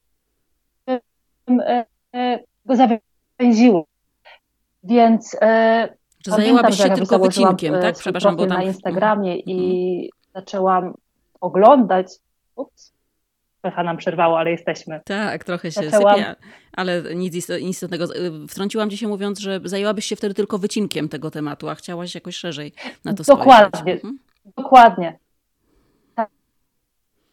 e, 1.61 1.85
e, 2.15 2.39
go 2.67 2.75
zawęziła. 2.77 3.83
Więc 4.83 5.37
Czy 6.25 6.31
zajęłabyś 6.31 6.77
się 6.77 6.91
tylko 6.91 7.19
wycinkiem, 7.19 7.75
tak? 7.81 7.95
Przepraszam, 7.95 8.37
bo 8.37 8.47
tam... 8.47 8.59
na 8.59 8.63
Instagramie 8.63 9.37
i 9.37 9.95
mhm. 10.05 10.33
zaczęłam 10.35 10.95
oglądać. 11.41 12.07
Ups 12.57 13.00
trochę 13.63 13.85
nam 13.85 13.97
przerwało, 13.97 14.39
ale 14.39 14.51
jesteśmy. 14.51 15.01
Tak, 15.05 15.45
trochę 15.45 15.73
się 15.73 15.91
Zaczęłam... 15.91 16.17
sypie, 16.17 16.35
ale 16.73 17.03
nic 17.15 17.51
istotnego. 17.61 18.05
Wtrąciłam 18.49 18.91
się 18.91 19.09
mówiąc, 19.09 19.39
że 19.39 19.61
zajęłabyś 19.65 20.07
się 20.07 20.17
wtedy 20.17 20.35
tylko 20.35 20.59
wycinkiem 20.59 21.09
tego 21.09 21.31
tematu, 21.31 21.69
a 21.69 21.75
chciałaś 21.75 22.15
jakoś 22.15 22.37
szerzej 22.37 22.73
na 23.05 23.15
to 23.15 23.23
Dokładnie, 23.23 23.81
spojrzeć. 23.81 24.05
Mhm. 24.05 24.19
dokładnie. 24.57 25.19
Tak. 26.15 26.29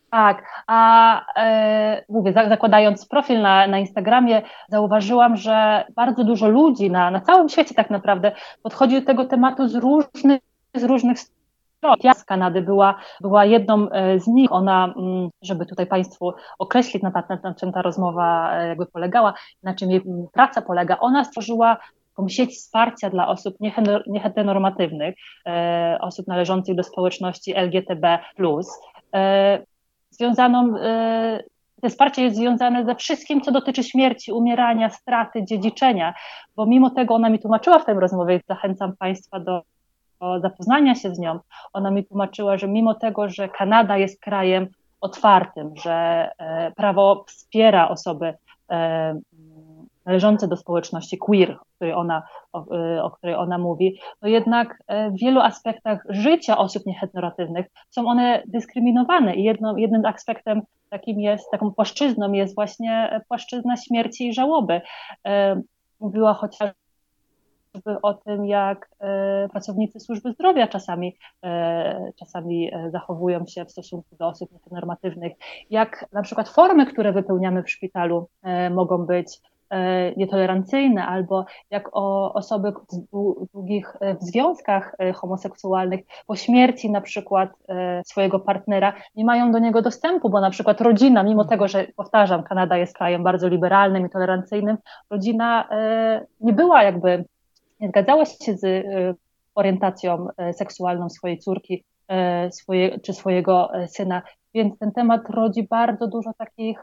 tak. 0.10 0.64
a 0.68 1.22
e, 1.44 2.06
mówię, 2.10 2.34
zakładając 2.34 3.06
profil 3.06 3.42
na, 3.42 3.68
na 3.68 3.80
Instagramie, 3.80 4.42
zauważyłam, 4.70 5.38
że 5.38 5.86
bardzo 5.96 6.24
dużo 6.24 6.50
ludzi 6.50 6.92
na, 6.92 7.12
na 7.12 7.22
całym 7.22 7.50
świecie 7.50 7.76
tak 7.76 7.90
naprawdę 7.90 8.32
podchodzi 8.64 9.00
do 9.00 9.06
tego 9.06 9.26
tematu 9.26 9.68
z 9.68 9.76
różnych, 9.76 10.42
z 10.76 10.84
różnych 10.84 11.20
stron 11.20 11.37
ja 12.04 12.14
z 12.14 12.24
Kanady 12.24 12.62
była, 12.62 12.96
była 13.22 13.46
jedną 13.46 13.90
e, 13.90 14.20
z 14.20 14.28
nich. 14.28 14.52
Ona, 14.52 14.94
mm, 14.98 15.30
żeby 15.42 15.66
tutaj 15.66 15.88
Państwu 15.88 16.34
określić, 16.60 17.04
na, 17.04 17.12
na, 17.30 17.40
na 17.44 17.54
czym 17.54 17.72
ta 17.72 17.82
rozmowa 17.82 18.58
e, 18.58 18.68
jakby 18.68 18.86
polegała, 18.86 19.34
na 19.64 19.76
czym 19.76 19.92
jej 19.92 20.02
praca 20.34 20.62
polega, 20.62 20.98
ona 21.00 21.24
stworzyła 21.24 21.78
taką 22.16 22.30
sieć 22.30 22.56
wsparcia 22.56 23.10
dla 23.10 23.28
osób 23.28 23.56
nieheteronormatywnych, 24.08 25.16
e, 25.48 25.98
osób 26.02 26.28
należących 26.28 26.76
do 26.76 26.84
społeczności 26.84 27.54
LGTB+, 27.56 28.20
e, 29.16 29.60
związaną 30.10 30.74
to 31.82 31.90
wsparcie 31.90 32.24
jest 32.24 32.36
związane 32.36 32.86
ze 32.86 32.96
wszystkim, 32.96 33.42
co 33.42 33.52
dotyczy 33.52 33.84
śmierci, 33.84 34.32
umierania, 34.32 34.90
straty, 34.90 35.46
dziedziczenia, 35.46 36.14
bo 36.56 36.66
mimo 36.66 36.90
tego 36.90 37.14
ona 37.14 37.30
mi 37.30 37.40
tłumaczyła 37.40 37.80
w 37.80 37.86
tej 37.86 37.96
rozmowie, 37.96 38.42
zachęcam 38.48 38.98
Państwa 39.00 39.40
do 39.40 39.62
zapoznania 40.42 40.96
się 40.96 41.16
z 41.16 41.20
nią, 41.20 41.40
ona 41.74 41.92
mi 41.92 42.06
tłumaczyła, 42.06 42.58
że 42.58 42.68
mimo 42.68 42.94
tego, 42.94 43.30
że 43.30 43.50
Kanada 43.50 43.98
jest 43.98 44.22
krajem 44.22 44.68
otwartym, 45.02 45.74
że 45.84 46.30
e, 46.38 46.72
prawo 46.72 47.26
wspiera 47.28 47.90
osoby 47.90 48.34
e, 48.72 49.20
należące 50.06 50.48
do 50.48 50.58
społeczności 50.58 51.18
queer, 51.18 51.52
o 51.52 51.66
której 51.76 51.94
ona, 51.94 52.24
o, 52.54 52.76
e, 52.76 53.04
o, 53.04 53.12
której 53.12 53.36
ona 53.36 53.58
mówi, 53.58 54.00
to 54.20 54.28
jednak 54.28 54.84
w 55.12 55.20
wielu 55.20 55.40
aspektach 55.40 56.04
życia 56.10 56.58
osób 56.58 56.86
nieheteroratywnych 56.86 57.66
są 57.90 58.08
one 58.08 58.44
dyskryminowane 58.48 59.36
i 59.36 59.44
jedno, 59.44 59.78
jednym 59.78 60.06
aspektem 60.06 60.62
takim 60.90 61.20
jest, 61.20 61.52
taką 61.52 61.72
płaszczyzną 61.72 62.32
jest 62.32 62.56
właśnie 62.56 63.22
płaszczyzna 63.28 63.78
śmierci 63.78 64.28
i 64.28 64.34
żałoby. 64.34 64.82
Mówiła 66.00 66.34
chociażby 66.34 66.87
o 68.02 68.14
tym, 68.14 68.46
jak 68.46 68.90
e, 69.00 69.50
pracownicy 69.50 70.00
służby 70.00 70.32
zdrowia 70.34 70.68
czasami, 70.68 71.18
e, 71.44 72.12
czasami 72.20 72.74
e, 72.74 72.92
zachowują 72.92 73.46
się 73.46 73.66
w 73.66 73.72
stosunku 73.72 74.16
do 74.20 74.28
osób 74.28 74.50
nienormatywnych, 74.72 75.34
jak 75.70 76.06
na 76.14 76.22
przykład 76.22 76.50
formy, 76.50 76.86
które 76.86 77.14
wypełniamy 77.14 77.64
w 77.64 77.72
szpitalu 77.72 78.28
mogą 78.72 78.98
być 79.06 79.40
nietolerancyjne, 80.18 81.06
albo 81.06 81.46
jak 81.70 81.90
o 81.92 82.34
osoby 82.34 82.74
długich 83.54 83.98
w 84.22 84.24
związkach 84.24 84.96
homoseksualnych 85.16 86.00
po 86.28 86.36
śmierci 86.36 86.92
na 86.92 87.02
przykład 87.02 87.50
swojego 88.06 88.40
partnera 88.40 88.94
nie 89.16 89.26
mają 89.26 89.52
do 89.52 89.60
niego 89.60 89.82
dostępu, 89.82 90.30
bo 90.30 90.42
na 90.42 90.50
przykład 90.50 90.82
rodzina, 90.82 91.24
mimo 91.24 91.46
tego, 91.46 91.68
że 91.68 91.88
powtarzam, 91.96 92.44
Kanada 92.44 92.78
jest 92.78 92.98
krajem 92.98 93.24
bardzo 93.24 93.48
liberalnym 93.48 94.06
i 94.06 94.10
tolerancyjnym, 94.10 94.78
rodzina 95.10 95.70
nie 96.42 96.54
była 96.54 96.84
jakby 96.84 97.26
nie 97.80 97.88
zgadzała 97.88 98.26
się 98.26 98.58
z 98.58 98.64
y, 98.64 99.16
orientacją 99.56 100.28
y, 100.50 100.54
seksualną 100.54 101.10
swojej 101.10 101.40
córki 101.40 101.84
y, 102.48 102.52
swoje, 102.52 103.00
czy 103.00 103.14
swojego 103.14 103.70
syna, 103.88 104.22
więc 104.54 104.80
ten 104.80 104.92
temat 104.92 105.30
rodzi 105.30 105.64
bardzo 105.64 106.08
dużo 106.08 106.34
takich 106.38 106.80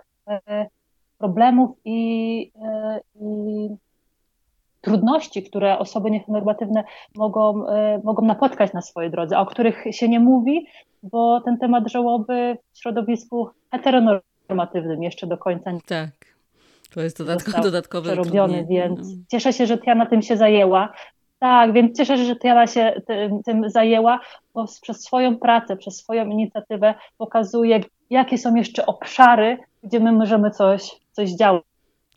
problemów 1.18 1.70
i, 1.84 2.52
i 3.20 3.68
trudności, 4.80 5.42
które 5.42 5.78
osoby 5.78 6.10
nieheteronormatywne 6.10 6.84
mogą, 7.16 7.66
mogą 8.04 8.26
napotkać 8.26 8.72
na 8.72 8.82
swojej 8.82 9.10
drodze, 9.10 9.38
o 9.38 9.46
których 9.46 9.84
się 9.90 10.08
nie 10.08 10.20
mówi, 10.20 10.66
bo 11.02 11.40
ten 11.40 11.58
temat 11.58 11.90
żałoby 11.90 12.56
w 12.72 12.78
środowisku 12.78 13.48
heteronormatywnym 13.70 15.02
jeszcze 15.02 15.26
do 15.26 15.38
końca. 15.38 15.70
Tak. 15.86 16.33
To 16.94 17.02
jest 17.02 17.18
dodatko, 17.18 17.62
dodatkowy 17.62 18.06
przerobiony, 18.06 18.66
więc 18.70 19.00
no. 19.00 19.24
cieszę 19.30 19.52
się, 19.52 19.66
że 19.66 19.78
Tiana 19.78 20.06
tym 20.06 20.22
się 20.22 20.36
zajęła. 20.36 20.92
Tak, 21.38 21.72
więc 21.72 21.96
cieszę 21.96 22.16
się, 22.18 22.24
że 22.24 22.36
Tiana 22.36 22.66
się 22.66 23.02
tym, 23.06 23.42
tym 23.42 23.70
zajęła, 23.70 24.20
bo 24.54 24.66
przez 24.82 25.00
swoją 25.00 25.38
pracę, 25.38 25.76
przez 25.76 25.96
swoją 25.96 26.26
inicjatywę 26.26 26.94
pokazuje, 27.18 27.80
jakie 28.10 28.38
są 28.38 28.54
jeszcze 28.54 28.86
obszary, 28.86 29.58
gdzie 29.82 30.00
my 30.00 30.12
możemy 30.12 30.50
coś, 30.50 30.90
coś 31.12 31.30
działać. 31.30 31.62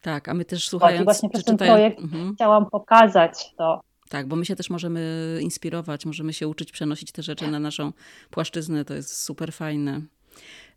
Tak, 0.02 0.30
a 0.30 0.34
my 0.34 0.46
też 0.46 0.70
słuchając... 0.70 1.02
I 1.02 1.04
właśnie 1.04 1.30
przez 1.30 1.44
ten 1.44 1.58
projekt 1.58 2.00
mhm. 2.00 2.36
chciałam 2.36 2.66
pokazać 2.70 3.56
to. 3.58 3.82
Tak, 4.10 4.28
bo 4.28 4.36
my 4.36 4.46
się 4.46 4.56
też 4.56 4.70
możemy 4.70 5.02
inspirować, 5.42 6.06
możemy 6.06 6.34
się 6.34 6.48
uczyć 6.48 6.72
przenosić 6.72 7.12
te 7.12 7.24
rzeczy 7.24 7.52
na 7.52 7.60
naszą 7.60 7.92
płaszczyznę, 8.30 8.86
to 8.86 8.94
jest 8.94 9.24
super 9.24 9.54
fajne. 9.54 10.02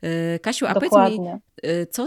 E, 0.02 0.38
Kasiu, 0.38 0.66
a 0.66 0.74
Dokładnie. 0.74 1.16
powiedz 1.16 1.32
mi, 1.64 1.70
e, 1.70 1.86
co, 1.86 2.06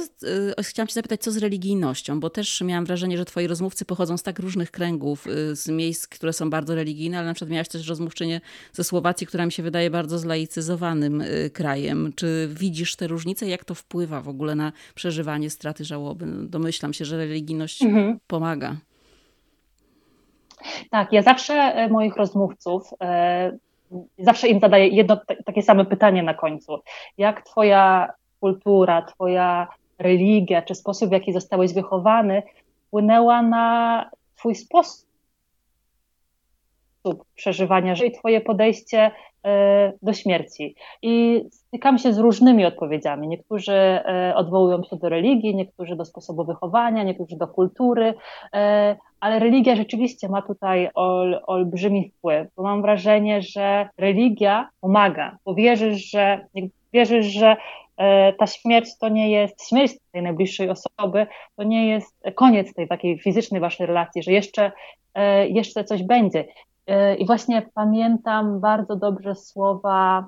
e, 0.58 0.63
chciałam 0.63 0.88
cię 0.88 0.94
zapytać, 0.94 1.22
co 1.22 1.32
z 1.32 1.38
religijnością, 1.38 2.20
bo 2.20 2.30
też 2.30 2.62
miałam 2.62 2.86
wrażenie, 2.86 3.18
że 3.18 3.26
twoi 3.26 3.48
rozmówcy 3.48 3.86
pochodzą 3.86 4.18
z 4.18 4.24
tak 4.24 4.39
różnych 4.39 4.72
kręgów, 4.72 5.28
z 5.52 5.68
miejsc, 5.68 6.08
które 6.08 6.34
są 6.34 6.50
bardzo 6.50 6.76
religijne, 6.76 7.18
ale 7.18 7.28
na 7.28 7.34
przykład 7.34 7.52
miałaś 7.52 7.68
też 7.68 7.88
rozmówczynię 7.88 8.42
ze 8.74 8.84
Słowacji, 8.84 9.28
która 9.28 9.46
mi 9.46 9.52
się 9.52 9.63
wydaje 9.63 9.89
bardzo 9.89 10.20
zlaicyzowanym 10.20 11.24
krajem. 11.54 12.13
Czy 12.16 12.50
widzisz 12.52 12.96
te 12.96 13.08
różnice? 13.08 13.48
Jak 13.48 13.66
to 13.66 13.76
wpływa 13.76 14.22
w 14.22 14.30
ogóle 14.30 14.56
na 14.56 14.72
przeżywanie 14.96 15.50
straty 15.50 15.86
żałoby? 15.86 16.26
Domyślam 16.48 16.94
się, 16.94 17.06
że 17.06 17.18
religijność 17.18 17.82
mhm. 17.82 18.20
pomaga. 18.28 18.76
Tak, 20.89 21.13
ja 21.13 21.22
zawsze 21.22 21.88
moich 21.89 22.16
rozmówców 22.16 22.84
zawsze 24.17 24.47
im 24.47 24.60
zadaję 24.60 24.88
jedno 24.88 25.17
takie 25.45 25.62
same 25.62 25.86
pytanie 25.86 26.23
na 26.23 26.34
końcu. 26.34 26.79
Jak 27.17 27.41
twoja 27.41 28.13
kultura, 28.39 29.01
twoja 29.01 29.67
religia, 29.99 30.62
czy 30.62 30.75
sposób, 30.75 31.10
w 31.10 31.12
jaki 31.12 31.34
zostałeś 31.34 31.73
wychowany, 31.73 32.43
wpłynęła 32.88 33.41
na 33.41 34.10
twój 34.36 34.56
sposób 34.56 35.12
przeżywania 37.36 37.96
życia 37.96 38.08
i 38.08 38.20
twoje 38.20 38.42
podejście 38.42 39.12
e, 39.46 39.94
do 40.02 40.13
śmierci. 40.13 40.76
I 41.02 41.44
stykam 41.52 41.98
się 41.98 42.13
z 42.13 42.18
różnymi 42.18 42.66
odpowiedziami. 42.66 43.28
Niektórzy 43.28 43.74
e, 43.74 44.34
odwołują 44.36 44.84
się 44.84 44.96
do 44.96 45.10
religii, 45.10 45.56
niektórzy 45.56 45.96
do 45.96 46.06
sposobu 46.06 46.46
wychowania, 46.46 47.04
niektórzy 47.04 47.38
do 47.38 47.48
kultury, 47.48 48.13
e, 48.54 48.96
ale 49.20 49.39
religia 49.39 49.76
rzeczywiście 49.76 50.30
ma 50.30 50.42
tutaj 50.42 50.89
ol, 50.96 51.39
olbrzymi 51.48 52.10
wpływ, 52.10 52.48
bo 52.56 52.63
mam 52.63 52.82
wrażenie, 52.82 53.42
że 53.42 53.89
religia 53.98 54.70
pomaga, 54.82 55.38
bo 55.46 55.56
wierzysz, 55.56 56.10
że, 56.12 56.48
wierzysz, 56.94 57.26
że 57.26 57.56
ta 58.39 58.48
śmierć 58.48 58.98
to 59.00 59.10
nie 59.10 59.32
jest 59.32 59.70
śmierć 59.70 59.94
tej 60.12 60.22
najbliższej 60.22 60.70
osoby, 60.70 61.28
to 61.56 61.63
nie 61.63 61.88
jest 61.88 62.24
koniec 62.36 62.74
tej 62.74 62.88
takiej 62.88 63.20
fizycznej 63.20 63.62
waszej 63.62 63.88
relacji, 63.88 64.24
że 64.24 64.32
jeszcze, 64.32 64.72
jeszcze 65.50 65.84
coś 65.84 66.04
będzie. 66.04 66.46
E, 66.88 67.15
I 67.15 67.26
właśnie 67.26 67.69
pamiętam 67.74 68.60
bardzo 68.60 68.96
dobrze 68.96 69.36
słowa 69.36 70.28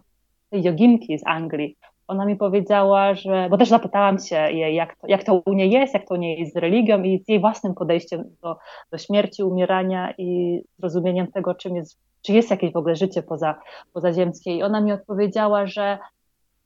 tej 0.49 0.63
joginki 0.63 1.19
z 1.19 1.27
Anglii, 1.27 1.77
ona 2.07 2.25
mi 2.25 2.35
powiedziała, 2.35 3.15
że, 3.15 3.47
bo 3.49 3.57
też 3.57 3.69
zapytałam 3.69 4.19
się 4.19 4.35
jej, 4.35 4.75
jak 4.75 4.95
to, 4.95 5.07
jak 5.07 5.23
to 5.23 5.41
u 5.45 5.53
niej 5.53 5.71
jest, 5.71 5.93
jak 5.93 6.07
to 6.07 6.13
u 6.13 6.17
niej 6.17 6.39
jest 6.39 6.53
z 6.53 6.57
religią 6.57 7.03
i 7.03 7.23
z 7.23 7.29
jej 7.29 7.39
własnym 7.39 7.73
podejściem 7.73 8.23
do, 8.41 8.57
do 8.91 8.97
śmierci, 8.97 9.43
umierania 9.43 10.13
i 10.17 10.61
zrozumieniem 10.79 11.27
tego, 11.27 11.55
czym 11.55 11.75
jest, 11.75 11.99
czy 12.21 12.33
jest 12.33 12.51
jakieś 12.51 12.73
w 12.73 12.77
ogóle 12.77 12.95
życie 12.95 13.23
poza, 13.23 13.55
pozaziemskie. 13.93 14.55
I 14.55 14.63
ona 14.63 14.81
mi 14.81 14.91
odpowiedziała, 14.91 15.67
że 15.67 15.97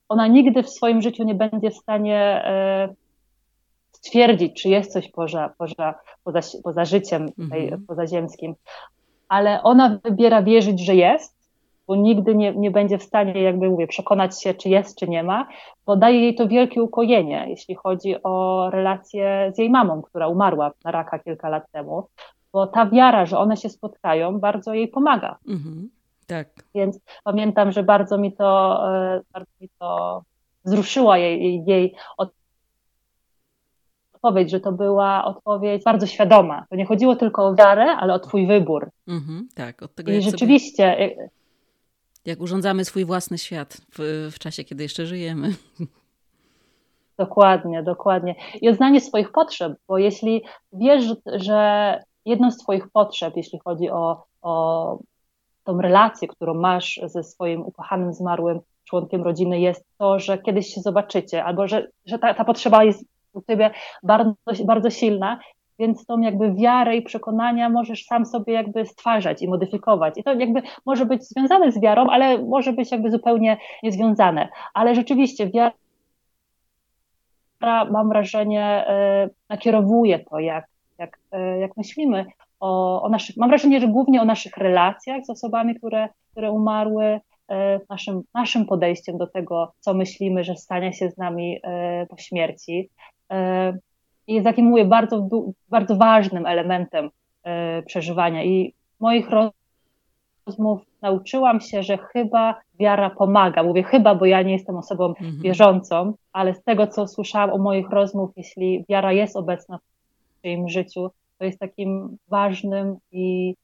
ona 0.10 0.28
nigdy 0.28 0.64
w 0.64 0.70
swoim 0.70 1.02
życiu 1.02 1.24
nie 1.24 1.36
będzie 1.36 1.72
w 1.72 1.78
stanie 1.78 2.18
e, 2.46 2.96
stwierdzić, 3.92 4.62
czy 4.62 4.70
jest 4.70 4.94
coś 4.94 5.12
poza, 5.12 5.54
poza, 5.58 5.96
poza, 6.24 6.40
poza 6.64 6.86
życiem 6.86 7.30
mhm. 7.40 7.86
pozaziemskim, 7.88 8.56
ale 9.30 9.64
ona 9.64 10.00
wybiera 10.04 10.44
wierzyć, 10.44 10.86
że 10.86 10.96
jest 10.96 11.40
bo 11.90 11.96
nigdy 11.96 12.36
nie, 12.36 12.56
nie 12.56 12.72
będzie 12.72 12.98
w 12.98 13.04
stanie, 13.04 13.42
jakby 13.42 13.70
mówię, 13.70 13.88
przekonać 13.88 14.42
się, 14.44 14.54
czy 14.54 14.70
jest, 14.70 15.00
czy 15.00 15.08
nie 15.08 15.24
ma, 15.24 15.48
bo 15.86 15.96
daje 15.96 16.22
jej 16.22 16.36
to 16.36 16.48
wielkie 16.48 16.84
ukojenie, 16.84 17.46
jeśli 17.48 17.76
chodzi 17.76 18.24
o 18.24 18.70
relację 18.70 19.52
z 19.56 19.58
jej 19.58 19.70
mamą, 19.70 20.02
która 20.02 20.28
umarła 20.28 20.72
na 20.84 20.92
raka 20.92 21.20
kilka 21.20 21.50
lat 21.50 21.72
temu, 21.72 22.08
bo 22.54 22.68
ta 22.68 22.86
wiara, 22.86 23.26
że 23.26 23.38
one 23.38 23.58
się 23.58 23.70
spotkają, 23.70 24.40
bardzo 24.40 24.74
jej 24.74 24.88
pomaga. 24.88 25.38
Mhm, 25.48 25.90
tak. 26.28 26.48
Więc 26.76 27.00
pamiętam, 27.24 27.72
że 27.72 27.84
bardzo 27.84 28.18
mi 28.18 28.34
to, 28.34 28.82
e, 28.96 29.22
bardzo 29.34 29.52
mi 29.62 29.70
to 29.80 30.22
wzruszyła 30.66 31.18
jej, 31.18 31.64
jej 31.66 31.96
odpowiedź, 34.22 34.52
że 34.52 34.60
to 34.60 34.72
była 34.72 35.26
odpowiedź 35.26 35.84
bardzo 35.84 36.08
świadoma. 36.08 36.66
To 36.70 36.76
nie 36.76 36.86
chodziło 36.86 37.16
tylko 37.16 37.48
o 37.48 37.56
wiarę, 37.56 37.86
ale 37.86 38.14
o 38.14 38.20
twój 38.20 38.48
wybór. 38.48 38.90
Mhm, 39.08 39.48
tak, 39.56 39.84
od 39.84 39.96
tego 39.96 40.12
I 40.12 40.22
rzeczywiście, 40.22 40.84
sobie 40.84 41.24
e, 41.24 41.30
jak 42.26 42.42
urządzamy 42.42 42.86
swój 42.86 43.06
własny 43.06 43.38
świat 43.38 43.78
w, 43.98 44.30
w 44.32 44.40
czasie, 44.40 44.64
kiedy 44.64 44.84
jeszcze 44.84 45.06
żyjemy. 45.06 45.54
Dokładnie, 47.18 47.84
dokładnie. 47.84 48.36
I 48.62 48.70
oznanie 48.70 49.02
swoich 49.02 49.32
potrzeb, 49.32 49.74
bo 49.88 49.98
jeśli 49.98 50.44
wiesz, 50.74 51.04
że 51.26 52.00
jedną 52.26 52.52
z 52.52 52.58
Twoich 52.58 52.88
potrzeb, 52.94 53.38
jeśli 53.38 53.60
chodzi 53.60 53.90
o, 53.90 54.24
o 54.42 55.00
tą 55.64 55.82
relację, 55.82 56.28
którą 56.28 56.54
masz 56.54 57.00
ze 57.04 57.24
swoim 57.24 57.62
ukochanym, 57.62 58.14
zmarłym 58.14 58.60
członkiem 58.84 59.24
rodziny, 59.24 59.60
jest 59.60 59.86
to, 59.98 60.20
że 60.20 60.38
kiedyś 60.38 60.74
się 60.74 60.82
zobaczycie, 60.82 61.44
albo 61.44 61.68
że, 61.68 61.88
że 62.06 62.20
ta, 62.20 62.34
ta 62.34 62.46
potrzeba 62.46 62.84
jest 62.84 63.06
u 63.40 63.52
Ciebie 63.52 63.72
bardzo, 64.04 64.34
bardzo 64.66 64.90
silna 64.90 65.40
więc 65.80 66.06
tą 66.06 66.20
jakby 66.20 66.54
wiarę 66.54 66.96
i 66.96 67.02
przekonania 67.02 67.70
możesz 67.70 68.06
sam 68.06 68.26
sobie 68.26 68.54
jakby 68.54 68.86
stwarzać 68.86 69.42
i 69.42 69.48
modyfikować. 69.48 70.14
I 70.18 70.24
to 70.24 70.34
jakby 70.34 70.62
może 70.86 71.06
być 71.06 71.24
związane 71.24 71.72
z 71.72 71.82
wiarą, 71.82 72.08
ale 72.10 72.38
może 72.38 72.74
być 72.74 72.92
jakby 72.92 73.12
zupełnie 73.12 73.58
niezwiązane. 73.84 74.50
Ale 74.74 74.96
rzeczywiście 74.96 75.50
wiara, 75.50 75.72
mam 77.92 78.10
wrażenie, 78.10 78.64
e, 78.64 79.30
nakierowuje 79.50 80.20
to, 80.20 80.40
jak, 80.40 80.66
jak, 80.98 81.20
e, 81.32 81.60
jak 81.60 81.78
myślimy 81.78 82.26
o, 82.60 83.02
o 83.02 83.10
naszych, 83.10 83.38
mam 83.38 83.50
wrażenie, 83.50 83.80
że 83.80 83.88
głównie 83.88 84.22
o 84.22 84.26
naszych 84.26 84.58
relacjach 84.58 85.26
z 85.26 85.30
osobami, 85.30 85.76
które, 85.76 86.10
które 86.32 86.52
umarły, 86.52 87.20
naszym, 87.90 88.22
naszym 88.34 88.66
podejściem 88.66 89.18
do 89.18 89.28
tego, 89.28 89.74
co 89.80 89.94
myślimy, 89.94 90.44
że 90.44 90.56
stanie 90.56 90.94
się 90.94 91.10
z 91.10 91.18
nami 91.18 91.62
po 92.10 92.18
śmierci. 92.18 92.90
I 94.28 94.34
jest 94.34 94.46
takim, 94.46 94.66
mówię, 94.66 94.86
bardzo, 94.86 95.28
bardzo 95.70 95.96
ważnym 95.96 96.46
elementem 96.46 97.10
przeżywania. 97.86 98.44
I 98.44 98.74
moich 99.00 99.28
rozmów 100.48 100.82
nauczyłam 101.02 101.62
się, 101.62 101.84
że 101.84 101.98
chyba 101.98 102.56
wiara 102.80 103.10
pomaga. 103.10 103.64
Mówię 103.64 103.84
chyba, 103.84 104.16
bo 104.16 104.26
ja 104.26 104.42
nie 104.42 104.54
jestem 104.54 104.78
osobą 104.78 105.08
mhm. 105.08 105.42
wierzącą, 105.42 106.14
ale 106.34 106.54
z 106.54 106.64
tego, 106.64 106.88
co 106.88 107.08
słyszałam 107.08 107.50
o 107.54 107.58
moich 107.58 107.90
rozmów, 107.90 108.32
jeśli 108.38 108.86
wiara 108.90 109.14
jest 109.14 109.36
obecna 109.36 109.78
w 109.78 110.38
swoim 110.40 110.70
życiu, 110.70 111.10
to 111.38 111.46
jest 111.46 111.60
takim 111.60 112.18
ważnym 112.28 112.98
i 113.12 113.56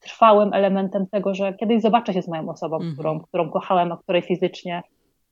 trwałym 0.00 0.52
elementem 0.52 1.06
tego, 1.06 1.34
że 1.34 1.54
kiedyś 1.54 1.82
zobaczę 1.82 2.12
się 2.12 2.22
z 2.22 2.28
moją 2.28 2.48
osobą, 2.48 2.76
mhm. 2.76 2.92
którą, 2.92 3.20
którą 3.20 3.50
kochałem, 3.50 3.92
a 3.92 3.96
której 3.96 4.22
fizycznie 4.22 4.82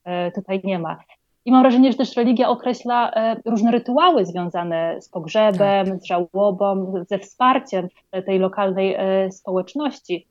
e, 0.05 0.33
tutaj 0.33 0.61
nie 0.65 0.79
ma. 0.79 0.99
I 1.45 1.53
mam 1.53 1.63
wrażenie, 1.63 1.93
że 1.93 1.99
też 1.99 2.17
religia 2.17 2.49
określa 2.49 3.11
e, 3.11 3.37
różne 3.47 3.71
rytuały 3.71 4.27
związane 4.27 5.03
z 5.03 5.09
pogrzebem, 5.09 5.87
tak. 5.87 6.01
z 6.01 6.05
żałobą, 6.05 6.95
ze 7.09 7.19
wsparciem 7.19 7.89
tej 8.27 8.39
lokalnej 8.39 8.95
e, 8.95 9.33
społeczności. 9.33 10.27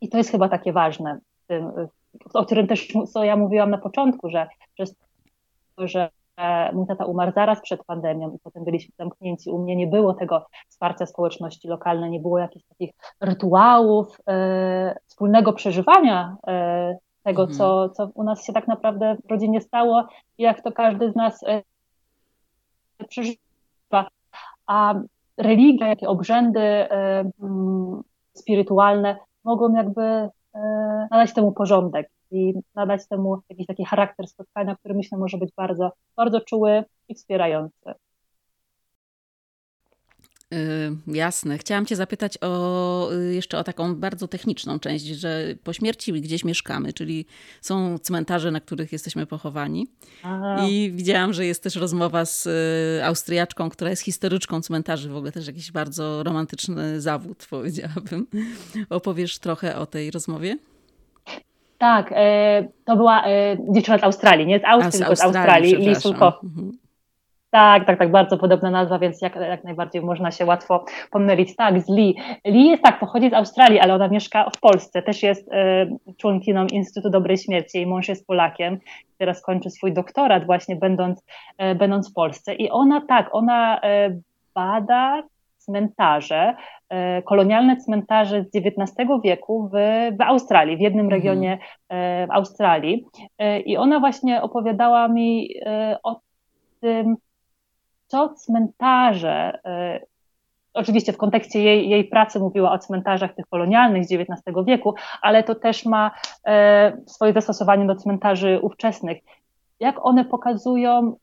I 0.00 0.08
to 0.08 0.18
jest 0.18 0.30
chyba 0.30 0.48
takie 0.48 0.72
ważne, 0.72 1.18
o 2.34 2.44
którym 2.44 2.66
też 2.66 2.88
co 3.12 3.24
ja 3.24 3.36
mówiłam 3.36 3.70
na 3.70 3.78
początku, 3.78 4.30
że 4.30 4.48
przez 4.74 4.94
to, 5.76 5.88
że 5.88 6.10
mój 6.72 6.86
tata 6.86 7.04
umarł 7.04 7.32
zaraz 7.32 7.60
przed 7.60 7.84
pandemią 7.84 8.30
i 8.30 8.38
potem 8.38 8.64
byliśmy 8.64 8.94
zamknięci. 8.98 9.50
U 9.50 9.58
mnie 9.58 9.76
nie 9.76 9.86
było 9.86 10.14
tego 10.14 10.46
wsparcia 10.68 11.06
społeczności 11.06 11.68
lokalnej, 11.68 12.10
nie 12.10 12.20
było 12.20 12.38
jakichś 12.38 12.64
takich 12.64 12.90
rytuałów, 13.20 14.18
e, 14.28 14.96
wspólnego 15.06 15.52
przeżywania 15.52 16.36
e, 16.46 16.96
tego, 17.22 17.42
mhm. 17.42 17.58
co, 17.58 17.88
co 17.88 18.10
u 18.14 18.22
nas 18.22 18.46
się 18.46 18.52
tak 18.52 18.68
naprawdę 18.68 19.16
w 19.24 19.30
rodzinie 19.30 19.60
stało 19.60 20.08
i 20.38 20.42
jak 20.42 20.62
to 20.62 20.72
każdy 20.72 21.12
z 21.12 21.16
nas 21.16 21.42
e, 21.42 21.62
przeżywa. 23.08 24.08
A 24.66 24.94
religia, 25.36 25.88
jakie 25.88 26.08
obrzędy 26.08 26.60
e, 26.60 27.30
mm, 27.42 28.02
spirytualne 28.32 29.16
mogą 29.44 29.74
jakby 29.74 30.02
e, 30.02 30.30
nadać 31.10 31.34
temu 31.34 31.52
porządek 31.52 32.10
i 32.30 32.54
nadać 32.74 33.08
temu 33.08 33.38
jakiś 33.48 33.66
taki 33.66 33.84
charakter 33.84 34.28
spotkania, 34.28 34.76
który 34.76 34.94
myślę 34.94 35.18
może 35.18 35.38
być 35.38 35.50
bardzo, 35.56 35.92
bardzo 36.16 36.40
czuły 36.40 36.84
i 37.08 37.14
wspierający. 37.14 37.92
Yy, 40.52 41.16
jasne. 41.16 41.58
Chciałam 41.58 41.86
Cię 41.86 41.96
zapytać 41.96 42.38
o, 42.40 43.12
y, 43.12 43.34
jeszcze 43.34 43.58
o 43.58 43.64
taką 43.64 43.94
bardzo 43.94 44.28
techniczną 44.28 44.78
część, 44.78 45.04
że 45.04 45.44
po 45.64 45.72
śmierci 45.72 46.12
gdzieś 46.12 46.44
mieszkamy, 46.44 46.92
czyli 46.92 47.26
są 47.60 47.98
cmentarze, 47.98 48.50
na 48.50 48.60
których 48.60 48.92
jesteśmy 48.92 49.26
pochowani. 49.26 49.86
Aha. 50.22 50.66
I 50.68 50.92
widziałam, 50.94 51.32
że 51.32 51.46
jest 51.46 51.62
też 51.62 51.76
rozmowa 51.76 52.24
z 52.24 52.46
y, 52.46 53.04
Austriaczką, 53.04 53.70
która 53.70 53.90
jest 53.90 54.02
historyczką 54.02 54.60
cmentarzy, 54.60 55.08
w 55.08 55.16
ogóle 55.16 55.32
też 55.32 55.46
jakiś 55.46 55.72
bardzo 55.72 56.22
romantyczny 56.22 57.00
zawód, 57.00 57.46
powiedziałabym. 57.50 58.26
Opowiesz 58.90 59.38
trochę 59.38 59.76
o 59.76 59.86
tej 59.86 60.10
rozmowie? 60.10 60.58
Tak, 61.78 62.12
e, 62.16 62.68
to 62.84 62.96
była 62.96 63.26
e, 63.26 63.56
dziewczyna 63.68 63.98
z 63.98 64.04
Australii, 64.04 64.46
nie 64.46 64.60
z 64.60 64.64
Austrii, 64.64 64.98
tylko 64.98 65.16
z 65.16 65.20
Australii, 65.20 65.76
Lee 65.76 65.94
Sulkow. 65.94 66.34
Mhm. 66.44 66.81
Tak, 67.52 67.86
tak, 67.86 67.98
tak, 67.98 68.10
bardzo 68.10 68.38
podobna 68.38 68.70
nazwa, 68.70 68.98
więc 68.98 69.22
jak, 69.22 69.36
jak 69.36 69.64
najbardziej 69.64 70.02
można 70.02 70.30
się 70.30 70.46
łatwo 70.46 70.84
pomylić. 71.10 71.56
Tak, 71.56 71.80
z 71.80 71.88
Lee. 71.88 72.14
Lee 72.44 72.66
jest 72.66 72.82
tak, 72.82 73.00
pochodzi 73.00 73.30
z 73.30 73.34
Australii, 73.34 73.80
ale 73.80 73.94
ona 73.94 74.08
mieszka 74.08 74.50
w 74.56 74.60
Polsce. 74.60 75.02
Też 75.02 75.22
jest 75.22 75.52
e, 75.52 75.86
członkiną 76.16 76.66
Instytutu 76.66 77.10
Dobrej 77.10 77.38
Śmierci. 77.38 77.78
Jej 77.78 77.86
mąż 77.86 78.08
jest 78.08 78.26
Polakiem. 78.26 78.78
Teraz 79.18 79.42
kończy 79.42 79.70
swój 79.70 79.92
doktorat 79.92 80.46
właśnie 80.46 80.76
będąc, 80.76 81.24
e, 81.58 81.74
będąc 81.74 82.10
w 82.10 82.14
Polsce. 82.14 82.54
I 82.54 82.70
ona 82.70 83.00
tak, 83.08 83.28
ona 83.32 83.80
e, 83.80 84.10
bada 84.54 85.22
cmentarze, 85.58 86.54
kolonialne 87.24 87.76
cmentarze 87.76 88.44
z 88.44 88.56
XIX 88.56 89.08
wieku 89.24 89.70
w, 89.72 89.76
w 90.18 90.20
Australii, 90.20 90.76
w 90.76 90.80
jednym 90.80 91.06
mhm. 91.06 91.22
regionie 91.22 91.58
w 92.28 92.30
Australii. 92.30 93.04
I 93.64 93.76
ona 93.76 94.00
właśnie 94.00 94.42
opowiadała 94.42 95.08
mi 95.08 95.48
o 96.02 96.20
tym, 96.80 97.16
co 98.12 98.28
cmentarze, 98.28 99.60
oczywiście 100.74 101.12
w 101.12 101.16
kontekście 101.16 101.62
jej, 101.62 101.88
jej 101.88 102.04
pracy 102.04 102.40
mówiła 102.40 102.72
o 102.72 102.78
cmentarzach 102.78 103.34
tych 103.34 103.46
kolonialnych 103.46 104.04
z 104.04 104.12
XIX 104.12 104.42
wieku, 104.66 104.94
ale 105.22 105.42
to 105.42 105.54
też 105.54 105.84
ma 105.84 106.10
swoje 107.06 107.32
zastosowanie 107.32 107.86
do 107.86 107.96
cmentarzy 107.96 108.58
ówczesnych. 108.62 109.18
Jak 109.80 110.06
one 110.06 110.24
pokazują, 110.24 111.16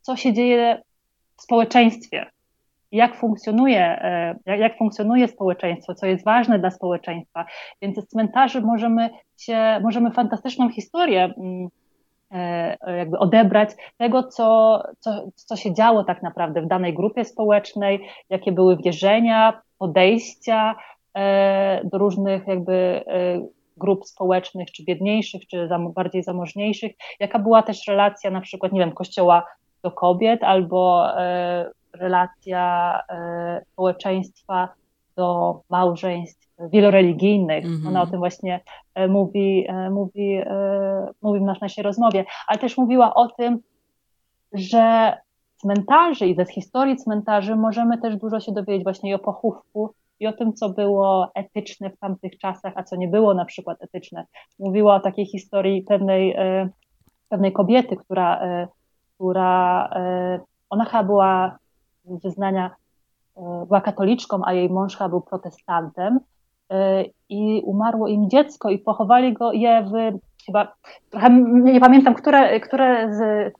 co 0.00 0.16
się 0.16 0.32
dzieje 0.32 0.82
w 1.36 1.42
społeczeństwie, 1.42 2.26
jak 2.92 3.16
funkcjonuje, 3.16 3.80
e, 3.80 4.56
jak, 4.56 4.78
funkcjonuje 4.78 5.28
społeczeństwo, 5.28 5.94
co 5.94 6.06
jest 6.06 6.24
ważne 6.24 6.58
dla 6.58 6.70
społeczeństwa. 6.70 7.46
Więc 7.82 7.96
z 7.96 8.08
cmentarzy 8.08 8.60
możemy 8.60 9.10
się, 9.38 9.80
możemy 9.82 10.10
fantastyczną 10.10 10.70
historię 10.70 11.24
mm, 11.24 11.66
e, 11.66 11.68
jakby 12.96 13.18
odebrać 13.18 13.70
tego, 13.98 14.22
co, 14.22 14.82
co, 14.98 15.28
co 15.34 15.56
się 15.56 15.74
działo 15.74 16.04
tak 16.04 16.22
naprawdę 16.22 16.62
w 16.62 16.66
danej 16.66 16.94
grupie 16.94 17.24
społecznej, 17.24 18.08
jakie 18.30 18.52
były 18.52 18.76
wierzenia, 18.76 19.62
podejścia 19.78 20.74
e, 21.14 21.80
do 21.84 21.98
różnych 21.98 22.46
jakby 22.46 23.04
grup 23.76 24.06
społecznych, 24.06 24.70
czy 24.70 24.84
biedniejszych, 24.84 25.46
czy 25.46 25.68
bardziej 25.94 26.22
zamożniejszych, 26.22 26.92
jaka 27.20 27.38
była 27.38 27.62
też 27.62 27.86
relacja 27.88 28.30
na 28.30 28.40
przykład, 28.40 28.72
nie 28.72 28.80
wiem, 28.80 28.92
kościoła 28.92 29.46
do 29.82 29.90
kobiet 29.90 30.44
albo 30.44 31.06
relacja 31.92 32.98
e, 33.08 33.62
społeczeństwa 33.72 34.68
do 35.16 35.60
małżeństw 35.70 36.47
wieloreligijnych. 36.60 37.64
Mm 37.64 37.78
-hmm. 37.78 37.88
Ona 37.88 38.02
o 38.02 38.06
tym 38.06 38.18
właśnie 38.18 38.60
e, 38.94 39.08
mówi, 39.08 39.66
e, 39.68 39.90
mówi, 39.90 40.40
mówi 41.22 41.40
w 41.40 41.42
naszej 41.42 41.84
rozmowie, 41.84 42.24
ale 42.46 42.58
też 42.58 42.76
mówiła 42.76 43.14
o 43.14 43.28
tym, 43.28 43.58
że 44.52 45.12
cmentarzy 45.56 46.26
i 46.26 46.34
ze 46.34 46.46
historii 46.46 46.96
cmentarzy 46.96 47.56
możemy 47.56 47.98
też 47.98 48.16
dużo 48.16 48.40
się 48.40 48.52
dowiedzieć 48.52 48.84
właśnie 48.84 49.10
i 49.10 49.14
o 49.14 49.18
pochówku, 49.18 49.94
i 50.20 50.26
o 50.26 50.32
tym, 50.32 50.52
co 50.52 50.68
było 50.68 51.30
etyczne 51.34 51.90
w 51.90 51.98
tamtych 51.98 52.38
czasach, 52.38 52.72
a 52.76 52.82
co 52.82 52.96
nie 52.96 53.08
było 53.08 53.34
na 53.34 53.44
przykład 53.44 53.82
etyczne. 53.82 54.26
Mówiła 54.58 54.94
o 54.94 55.00
takiej 55.00 55.26
historii 55.26 55.82
pewnej, 55.82 56.36
pewnej 57.28 57.52
kobiety, 57.52 57.96
która, 57.96 58.40
która 59.14 59.90
ona 60.70 60.84
chyba 60.84 61.04
była 61.04 61.58
wyznania 62.04 62.70
e, 63.36 63.64
była 63.66 63.80
katoliczką, 63.80 64.40
a 64.44 64.52
jej 64.52 64.70
mąż 64.70 64.98
był 65.10 65.20
protestantem 65.20 66.16
e, 66.16 66.20
i 67.28 67.62
umarło 67.64 68.08
im 68.08 68.30
dziecko 68.30 68.70
i 68.70 68.78
pochowali 68.78 69.32
go 69.32 69.52
je 69.52 69.82
w 69.82 70.18
chyba, 70.46 70.74
trochę 71.10 71.30
nie 71.50 71.80
pamiętam, 71.80 72.14
które, 72.14 72.60
które, 72.60 73.14
z, 73.14 73.54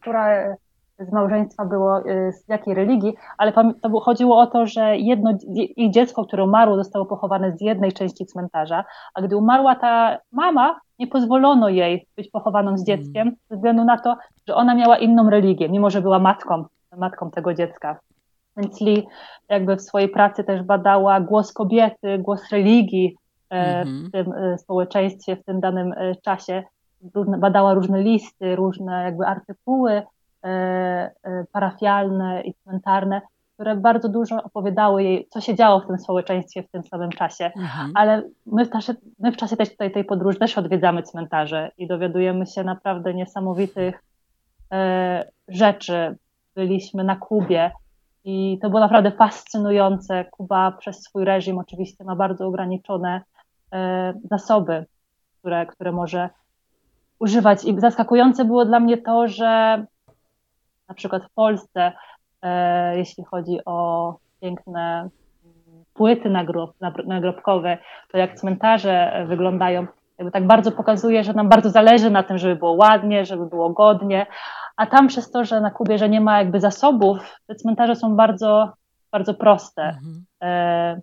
z 0.98 1.12
małżeństwa 1.12 1.64
było, 1.64 1.98
e, 1.98 2.32
z 2.32 2.48
jakiej 2.48 2.74
religii, 2.74 3.14
ale 3.38 3.52
to 3.52 4.00
chodziło 4.00 4.38
o 4.38 4.46
to, 4.46 4.66
że 4.66 4.96
jedno 4.96 5.32
ich 5.54 5.90
dziecko, 5.90 6.24
które 6.24 6.44
umarło, 6.44 6.76
zostało 6.76 7.06
pochowane 7.06 7.56
z 7.56 7.60
jednej 7.60 7.92
części 7.92 8.26
cmentarza, 8.26 8.84
a 9.14 9.22
gdy 9.22 9.36
umarła 9.36 9.74
ta 9.74 10.18
mama, 10.32 10.80
nie 10.98 11.06
pozwolono 11.06 11.68
jej 11.68 12.06
być 12.16 12.30
pochowaną 12.30 12.78
z 12.78 12.84
dzieckiem, 12.84 13.32
ze 13.50 13.56
względu 13.56 13.84
na 13.84 13.98
to, 13.98 14.16
że 14.48 14.54
ona 14.54 14.74
miała 14.74 14.98
inną 14.98 15.30
religię, 15.30 15.68
mimo 15.68 15.90
że 15.90 16.02
była 16.02 16.18
matką, 16.18 16.64
matką 16.96 17.30
tego 17.30 17.54
dziecka. 17.54 17.98
Więc 18.58 18.80
Lee 18.80 19.06
jakby 19.48 19.76
w 19.76 19.82
swojej 19.82 20.08
pracy 20.08 20.44
też 20.44 20.62
badała 20.62 21.20
głos 21.20 21.52
kobiety, 21.52 22.18
głos 22.18 22.50
religii 22.52 23.16
e, 23.50 23.84
w 23.84 23.88
mhm. 23.88 24.10
tym 24.10 24.32
e, 24.32 24.58
społeczeństwie, 24.58 25.36
w 25.36 25.44
tym 25.44 25.60
danym 25.60 25.92
e, 25.92 26.14
czasie. 26.16 26.62
Badała 27.38 27.74
różne 27.74 28.02
listy, 28.02 28.56
różne 28.56 29.02
jakby 29.04 29.26
artykuły 29.26 30.02
parafialne 31.52 32.42
i 32.42 32.54
cmentarne, 32.54 33.20
które 33.54 33.76
bardzo 33.76 34.08
dużo 34.08 34.42
opowiadały 34.42 35.02
jej, 35.02 35.28
co 35.30 35.40
się 35.40 35.54
działo 35.54 35.80
w 35.80 35.86
tym 35.86 35.98
społeczeństwie 35.98 36.62
w 36.62 36.70
tym 36.70 36.84
samym 36.84 37.10
czasie. 37.10 37.50
Ale 37.94 38.22
my 38.46 38.64
w, 38.64 38.70
czasie, 38.70 38.94
my 39.18 39.32
w 39.32 39.36
czasie 39.36 39.56
tej, 39.56 39.66
tej, 39.66 39.92
tej 39.92 40.04
podróży 40.04 40.38
też 40.38 40.58
odwiedzamy 40.58 41.02
cmentarze 41.02 41.70
i 41.78 41.86
dowiadujemy 41.86 42.46
się 42.46 42.64
naprawdę 42.64 43.14
niesamowitych 43.14 44.02
rzeczy. 45.48 46.16
Byliśmy 46.54 47.04
na 47.04 47.16
Kubie, 47.16 47.70
i 48.30 48.58
to 48.62 48.68
było 48.68 48.80
naprawdę 48.80 49.10
fascynujące. 49.10 50.24
Kuba 50.24 50.72
przez 50.72 51.02
swój 51.02 51.24
reżim 51.24 51.58
oczywiście 51.58 52.04
ma 52.04 52.16
bardzo 52.16 52.46
ograniczone 52.46 53.20
e, 53.72 54.14
zasoby, 54.30 54.86
które, 55.38 55.66
które 55.66 55.92
może 55.92 56.30
używać. 57.18 57.64
I 57.64 57.80
zaskakujące 57.80 58.44
było 58.44 58.64
dla 58.64 58.80
mnie 58.80 58.98
to, 58.98 59.28
że 59.28 59.84
na 60.88 60.94
przykład 60.94 61.24
w 61.24 61.34
Polsce, 61.34 61.92
e, 62.42 62.98
jeśli 62.98 63.24
chodzi 63.24 63.58
o 63.64 64.14
piękne 64.40 65.00
mm, 65.00 65.84
płyty 65.94 66.30
nagrob, 66.30 66.74
nagrobkowe, 67.06 67.78
to 68.12 68.18
jak 68.18 68.34
cmentarze 68.34 69.24
wyglądają, 69.28 69.86
jakby 70.18 70.32
tak 70.32 70.46
bardzo 70.46 70.72
pokazuje, 70.72 71.24
że 71.24 71.32
nam 71.32 71.48
bardzo 71.48 71.70
zależy 71.70 72.10
na 72.10 72.22
tym, 72.22 72.38
żeby 72.38 72.56
było 72.56 72.72
ładnie, 72.72 73.24
żeby 73.24 73.46
było 73.46 73.70
godnie, 73.70 74.26
a 74.78 74.86
tam 74.86 75.08
przez 75.08 75.30
to, 75.30 75.44
że 75.44 75.60
na 75.60 75.70
Kubie, 75.70 75.98
że 75.98 76.08
nie 76.08 76.20
ma 76.20 76.38
jakby 76.38 76.60
zasobów, 76.60 77.18
te 77.46 77.54
cmentarze 77.54 77.96
są 77.96 78.16
bardzo, 78.16 78.72
bardzo 79.12 79.34
proste. 79.34 79.82
Mhm. 79.82 80.24
E, 80.42 81.00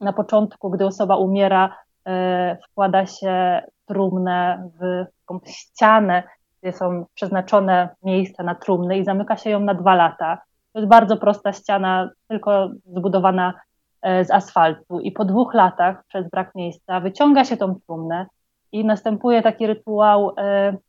na 0.00 0.12
początku, 0.12 0.70
gdy 0.70 0.86
osoba 0.86 1.16
umiera, 1.16 1.76
e, 2.06 2.58
wkłada 2.64 3.06
się 3.06 3.62
trumnę 3.86 4.70
w 4.80 5.04
taką 5.20 5.40
ścianę, 5.46 6.22
gdzie 6.62 6.72
są 6.72 7.04
przeznaczone 7.14 7.88
miejsca 8.02 8.42
na 8.42 8.54
trumny 8.54 8.98
i 8.98 9.04
zamyka 9.04 9.36
się 9.36 9.50
ją 9.50 9.60
na 9.60 9.74
dwa 9.74 9.94
lata. 9.94 10.38
To 10.72 10.78
jest 10.78 10.90
bardzo 10.90 11.16
prosta 11.16 11.52
ściana, 11.52 12.10
tylko 12.28 12.68
zbudowana 12.86 13.54
e, 14.02 14.24
z 14.24 14.30
asfaltu. 14.30 15.00
I 15.00 15.12
po 15.12 15.24
dwóch 15.24 15.54
latach, 15.54 16.04
przez 16.08 16.30
brak 16.30 16.54
miejsca, 16.54 17.00
wyciąga 17.00 17.44
się 17.44 17.56
tą 17.56 17.80
trumnę 17.86 18.26
i 18.72 18.84
następuje 18.84 19.42
taki 19.42 19.66
rytuał 19.66 20.34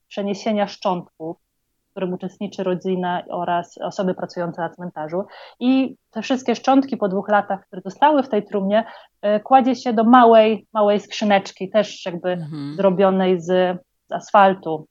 przeniesienia 0.08 0.68
szczątków, 0.68 1.45
którym 1.96 2.14
uczestniczy 2.14 2.64
rodzina 2.64 3.24
oraz 3.30 3.78
osoby 3.78 4.14
pracujące 4.14 4.62
na 4.62 4.70
cmentarzu. 4.70 5.24
I 5.60 5.96
te 6.12 6.22
wszystkie 6.22 6.56
szczątki 6.56 6.98
po 6.98 7.08
dwóch 7.08 7.30
latach, 7.30 7.68
które 7.68 7.82
zostały 7.86 8.24
w 8.24 8.30
tej 8.30 8.46
trumnie, 8.46 8.86
e, 9.22 9.40
kładzie 9.40 9.76
się 9.76 9.94
do 9.94 10.04
małej, 10.04 10.68
małej 10.74 11.00
skrzyneczki, 11.00 11.70
też 11.70 12.06
jakby 12.06 12.32
mhm. 12.32 12.76
zrobionej 12.76 13.42
z, 13.42 13.78
z 14.08 14.12
asfaltu 14.12 14.88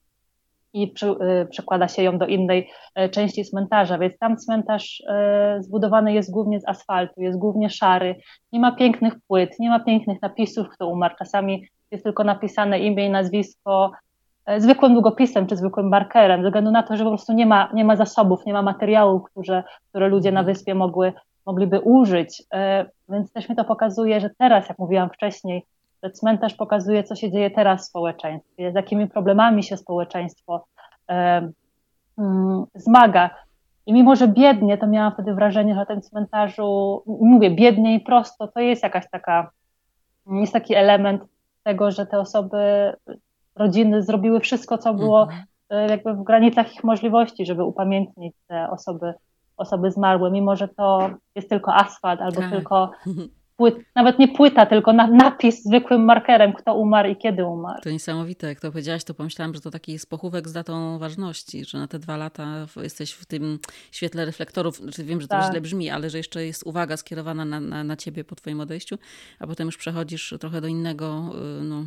i 0.72 0.88
przy, 0.88 1.06
y, 1.06 1.46
przekłada 1.50 1.88
się 1.88 2.02
ją 2.02 2.18
do 2.18 2.26
innej 2.26 2.70
e, 2.94 3.08
części 3.08 3.44
cmentarza, 3.44 3.98
więc 3.98 4.18
tam 4.18 4.36
cmentarz 4.36 5.02
e, 5.08 5.58
zbudowany 5.60 6.12
jest 6.12 6.30
głównie 6.30 6.60
z 6.60 6.68
asfaltu, 6.68 7.22
jest 7.22 7.38
głównie 7.38 7.70
szary, 7.70 8.16
nie 8.52 8.60
ma 8.60 8.72
pięknych 8.72 9.14
płyt, 9.28 9.50
nie 9.58 9.70
ma 9.70 9.80
pięknych 9.80 10.22
napisów, 10.22 10.66
kto 10.68 10.88
umarł, 10.88 11.14
czasami 11.18 11.66
jest 11.90 12.04
tylko 12.04 12.24
napisane 12.24 12.78
imię 12.78 13.06
i 13.06 13.10
nazwisko 13.10 13.90
e, 13.92 14.13
zwykłym 14.58 14.92
długopisem 14.92 15.46
czy 15.46 15.56
zwykłym 15.56 15.88
markerem, 15.88 16.42
ze 16.42 16.48
względu 16.48 16.70
na 16.70 16.82
to, 16.82 16.96
że 16.96 17.04
po 17.04 17.10
prostu 17.10 17.32
nie 17.32 17.46
ma, 17.46 17.68
nie 17.74 17.84
ma 17.84 17.96
zasobów, 17.96 18.46
nie 18.46 18.52
ma 18.52 18.62
materiałów, 18.62 19.22
które, 19.30 19.64
które 19.88 20.08
ludzie 20.08 20.32
na 20.32 20.42
wyspie 20.42 20.74
mogły, 20.74 21.12
mogliby 21.46 21.80
użyć, 21.80 22.42
więc 23.08 23.32
też 23.32 23.48
mi 23.48 23.56
to 23.56 23.64
pokazuje, 23.64 24.20
że 24.20 24.30
teraz, 24.38 24.68
jak 24.68 24.78
mówiłam 24.78 25.10
wcześniej, 25.10 25.66
cmentarz 26.12 26.54
pokazuje, 26.54 27.04
co 27.04 27.14
się 27.14 27.30
dzieje 27.30 27.50
teraz 27.50 27.82
w 27.82 27.88
społeczeństwie, 27.88 28.72
z 28.72 28.74
jakimi 28.74 29.08
problemami 29.08 29.62
się 29.62 29.76
społeczeństwo 29.76 30.66
e, 31.10 31.50
mm, 32.18 32.64
zmaga. 32.74 33.30
I 33.86 33.92
mimo, 33.92 34.16
że 34.16 34.28
biednie, 34.28 34.78
to 34.78 34.86
miałam 34.86 35.12
wtedy 35.12 35.34
wrażenie, 35.34 35.72
że 35.74 35.80
na 35.80 35.86
tym 35.86 36.02
cmentarzu, 36.02 37.02
mówię 37.06 37.50
biednie 37.50 37.94
i 37.94 38.00
prosto, 38.00 38.48
to 38.48 38.60
jest 38.60 38.82
jakaś 38.82 39.10
taka, 39.10 39.50
jest 40.26 40.52
taki 40.52 40.74
element 40.74 41.22
tego, 41.62 41.90
że 41.90 42.06
te 42.06 42.18
osoby, 42.18 42.92
rodziny 43.56 44.02
zrobiły 44.02 44.40
wszystko, 44.40 44.78
co 44.78 44.94
było 44.94 45.22
mhm. 45.22 45.44
e, 45.70 45.86
jakby 45.90 46.14
w 46.14 46.22
granicach 46.22 46.74
ich 46.74 46.84
możliwości, 46.84 47.46
żeby 47.46 47.64
upamiętnić 47.64 48.34
te 48.46 48.70
osoby, 48.70 49.14
osoby 49.56 49.90
zmarłe, 49.90 50.30
mimo 50.30 50.56
że 50.56 50.68
to 50.68 51.10
jest 51.34 51.48
tylko 51.48 51.74
asfalt 51.74 52.20
albo 52.20 52.40
tak. 52.40 52.50
tylko 52.50 52.90
płyt, 53.56 53.74
nawet 53.94 54.18
nie 54.18 54.28
płyta, 54.28 54.66
tylko 54.66 54.92
na, 54.92 55.06
napis 55.06 55.64
zwykłym 55.64 56.04
markerem, 56.04 56.52
kto 56.52 56.74
umarł 56.74 57.08
i 57.08 57.16
kiedy 57.16 57.46
umarł. 57.46 57.82
To 57.82 57.90
niesamowite, 57.90 58.46
jak 58.46 58.60
to 58.60 58.70
powiedziałaś, 58.70 59.04
to 59.04 59.14
pomyślałam, 59.14 59.54
że 59.54 59.60
to 59.60 59.70
taki 59.70 59.92
jest 59.92 60.10
pochówek 60.10 60.48
z 60.48 60.52
datą 60.52 60.98
ważności, 60.98 61.64
że 61.64 61.78
na 61.78 61.88
te 61.88 61.98
dwa 61.98 62.16
lata 62.16 62.66
jesteś 62.76 63.12
w 63.12 63.26
tym 63.26 63.58
świetle 63.92 64.24
reflektorów, 64.24 64.76
znaczy 64.76 65.04
wiem, 65.04 65.20
że 65.20 65.28
to 65.28 65.36
tak. 65.36 65.50
źle 65.50 65.60
brzmi, 65.60 65.90
ale 65.90 66.10
że 66.10 66.18
jeszcze 66.18 66.46
jest 66.46 66.66
uwaga 66.66 66.96
skierowana 66.96 67.44
na, 67.44 67.60
na, 67.60 67.84
na 67.84 67.96
ciebie 67.96 68.24
po 68.24 68.34
twoim 68.34 68.60
odejściu, 68.60 68.98
a 69.38 69.46
potem 69.46 69.66
już 69.66 69.76
przechodzisz 69.76 70.34
trochę 70.40 70.60
do 70.60 70.66
innego, 70.66 71.30
y, 71.60 71.64
no 71.64 71.84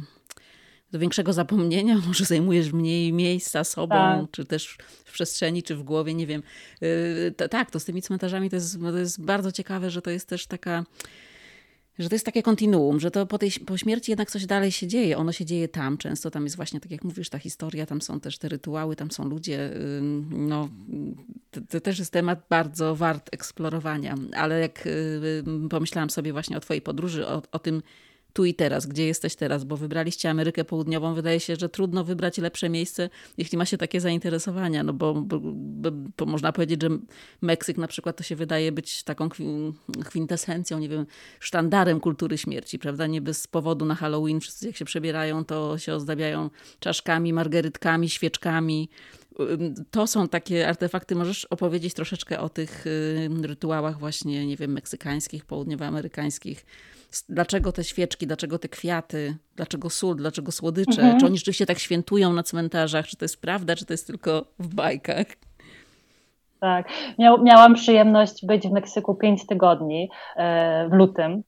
do 0.91 0.99
większego 0.99 1.33
zapomnienia, 1.33 1.97
może 2.07 2.25
zajmujesz 2.25 2.73
mniej 2.73 3.13
miejsca 3.13 3.63
sobą, 3.63 3.95
tak. 3.95 4.31
czy 4.31 4.45
też 4.45 4.77
w 5.05 5.11
przestrzeni, 5.11 5.63
czy 5.63 5.75
w 5.75 5.83
głowie, 5.83 6.13
nie 6.13 6.27
wiem. 6.27 6.43
Y, 6.83 7.49
tak, 7.49 7.71
to 7.71 7.79
z 7.79 7.85
tymi 7.85 8.01
cmentarzami 8.01 8.49
to 8.49 8.55
jest, 8.55 8.81
to 8.81 8.97
jest 8.97 9.21
bardzo 9.21 9.51
ciekawe, 9.51 9.89
że 9.89 10.01
to 10.01 10.09
jest 10.09 10.29
też 10.29 10.47
taka 10.47 10.83
że 11.99 12.09
to 12.09 12.15
jest 12.15 12.25
takie 12.25 12.43
kontinuum, 12.43 12.99
że 12.99 13.11
to 13.11 13.25
po, 13.25 13.37
tej, 13.37 13.51
po 13.51 13.77
śmierci 13.77 14.11
jednak 14.11 14.31
coś 14.31 14.45
dalej 14.45 14.71
się 14.71 14.87
dzieje. 14.87 15.17
Ono 15.17 15.31
się 15.31 15.45
dzieje 15.45 15.67
tam, 15.67 15.97
często 15.97 16.31
tam 16.31 16.43
jest 16.43 16.55
właśnie, 16.55 16.79
tak 16.79 16.91
jak 16.91 17.03
mówisz, 17.03 17.29
ta 17.29 17.39
historia, 17.39 17.85
tam 17.85 18.01
są 18.01 18.19
też 18.19 18.37
te 18.37 18.49
rytuały, 18.49 18.95
tam 18.95 19.11
są 19.11 19.29
ludzie. 19.29 19.71
No, 20.29 20.69
to, 21.51 21.61
to 21.69 21.81
też 21.81 21.99
jest 21.99 22.13
temat 22.13 22.39
bardzo 22.49 22.95
wart 22.95 23.29
eksplorowania. 23.31 24.15
Ale 24.35 24.59
jak 24.59 24.87
pomyślałam 25.69 26.09
sobie 26.09 26.33
właśnie 26.33 26.57
o 26.57 26.59
Twojej 26.59 26.81
podróży, 26.81 27.27
o, 27.27 27.41
o 27.51 27.59
tym, 27.59 27.81
tu 28.33 28.45
i 28.45 28.53
teraz, 28.53 28.85
gdzie 28.85 29.07
jesteś 29.07 29.35
teraz, 29.35 29.63
bo 29.63 29.77
wybraliście 29.77 30.29
Amerykę 30.29 30.65
Południową. 30.65 31.13
Wydaje 31.13 31.39
się, 31.39 31.55
że 31.55 31.69
trudno 31.69 32.03
wybrać 32.03 32.37
lepsze 32.37 32.69
miejsce, 32.69 33.09
jeśli 33.37 33.57
ma 33.57 33.65
się 33.65 33.77
takie 33.77 34.01
zainteresowania, 34.01 34.83
no 34.83 34.93
bo, 34.93 35.13
bo, 35.13 35.39
bo, 36.17 36.25
można 36.25 36.51
powiedzieć, 36.51 36.81
że 36.81 36.89
Meksyk 37.41 37.77
na 37.77 37.87
przykład 37.87 38.17
to 38.17 38.23
się 38.23 38.35
wydaje 38.35 38.71
być 38.71 39.03
taką 39.03 39.29
kwintesencją, 40.05 40.79
nie 40.79 40.89
wiem, 40.89 41.05
sztandarem 41.39 41.99
kultury 41.99 42.37
śmierci, 42.37 42.79
prawda? 42.79 43.07
Nie 43.07 43.21
bez 43.21 43.47
powodu 43.47 43.85
na 43.85 43.95
Halloween 43.95 44.39
wszyscy 44.39 44.67
jak 44.67 44.77
się 44.77 44.85
przebierają, 44.85 45.45
to 45.45 45.77
się 45.77 45.93
ozdabiają 45.93 46.49
czaszkami, 46.79 47.33
margerytkami, 47.33 48.09
świeczkami. 48.09 48.89
To 49.91 50.07
są 50.07 50.27
takie 50.27 50.67
artefakty. 50.67 51.15
Możesz 51.15 51.45
opowiedzieć 51.45 51.93
troszeczkę 51.93 52.39
o 52.39 52.49
tych 52.49 52.85
rytuałach 53.41 53.99
właśnie, 53.99 54.47
nie 54.47 54.57
wiem, 54.57 54.71
meksykańskich, 54.71 55.45
południowoamerykańskich, 55.45 56.65
dlaczego 57.29 57.71
te 57.71 57.83
świeczki, 57.83 58.27
dlaczego 58.27 58.59
te 58.59 58.69
kwiaty, 58.69 59.37
dlaczego 59.55 59.89
sól, 59.89 60.15
dlaczego 60.15 60.51
słodycze, 60.51 61.01
mhm. 61.01 61.19
czy 61.19 61.25
oni 61.25 61.37
rzeczywiście 61.37 61.65
tak 61.65 61.79
świętują 61.79 62.33
na 62.33 62.43
cmentarzach, 62.43 63.07
czy 63.07 63.17
to 63.17 63.25
jest 63.25 63.41
prawda, 63.41 63.75
czy 63.75 63.85
to 63.85 63.93
jest 63.93 64.07
tylko 64.07 64.45
w 64.59 64.75
bajkach. 64.75 65.27
Tak, 66.59 66.87
Miał, 67.19 67.43
miałam 67.43 67.73
przyjemność 67.73 68.45
być 68.45 68.67
w 68.67 68.71
Meksyku 68.71 69.15
pięć 69.15 69.45
tygodni 69.45 70.09
e, 70.35 70.89
w 70.89 70.93
lutym 70.93 71.43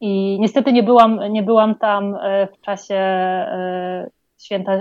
i 0.00 0.38
niestety 0.40 0.72
nie 0.72 0.82
byłam, 0.82 1.20
nie 1.32 1.42
byłam 1.42 1.74
tam 1.74 2.14
e, 2.14 2.46
w 2.46 2.60
czasie 2.60 2.94
e, 2.94 4.10
święta 4.38 4.72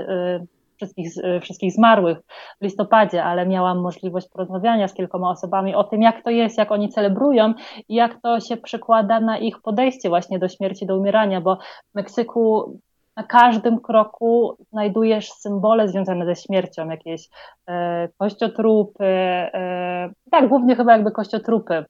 wszystkich, 0.84 1.14
wszystkich 1.42 1.74
zmarłych 1.74 2.18
w 2.62 2.64
listopadzie, 2.64 3.24
ale 3.24 3.46
miałam 3.46 3.82
możliwość 3.82 4.30
porozmawiania 4.30 4.88
z 4.88 4.94
kilkoma 4.94 5.30
osobami 5.30 5.76
o 5.76 5.84
tym, 5.84 6.02
jak 6.02 6.24
to 6.24 6.30
jest, 6.30 6.58
jak 6.58 6.72
oni 6.72 6.90
celebrują 6.90 7.54
i 7.90 7.96
jak 7.96 8.22
to 8.22 8.40
się 8.40 8.58
przekłada 8.58 9.20
na 9.20 9.38
ich 9.38 9.62
podejście 9.62 10.10
właśnie 10.10 10.40
do 10.40 10.50
śmierci, 10.50 10.86
do 10.86 10.98
umierania, 10.98 11.42
bo 11.42 11.56
w 11.92 11.96
Meksyku 11.96 12.78
na 13.18 13.24
każdym 13.24 13.80
kroku 13.80 14.58
znajdujesz 14.72 15.32
symbole 15.32 15.88
związane 15.88 16.26
ze 16.26 16.36
śmiercią, 16.36 16.90
jakieś 16.90 17.30
e, 17.68 18.10
kościotrupy, 18.18 19.06
e, 19.06 20.10
tak, 20.32 20.50
głównie 20.50 20.76
chyba 20.76 20.92
jakby 20.92 21.12
kościotrupy, 21.12 21.86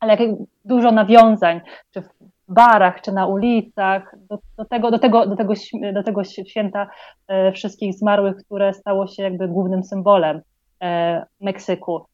ale 0.00 0.16
jak, 0.16 0.30
dużo 0.64 0.92
nawiązań, 0.92 1.60
czy 1.90 2.02
w 2.02 2.08
barach 2.48 3.00
czy 3.00 3.12
na 3.12 3.26
ulicach, 3.26 4.14
do, 4.28 4.38
do, 4.56 4.64
tego, 4.64 4.90
do, 4.90 4.98
tego, 4.98 5.26
do, 5.26 5.36
tego, 5.36 5.54
do 5.94 6.02
tego 6.02 6.24
święta 6.24 6.88
e, 7.28 7.52
wszystkich 7.52 7.94
zmarłych, 7.94 8.36
które 8.36 8.74
stało 8.74 9.06
się 9.06 9.22
jakby 9.22 9.48
głównym 9.48 9.84
symbolem 9.84 10.40
e, 10.82 11.26
Meksyku. 11.40 12.04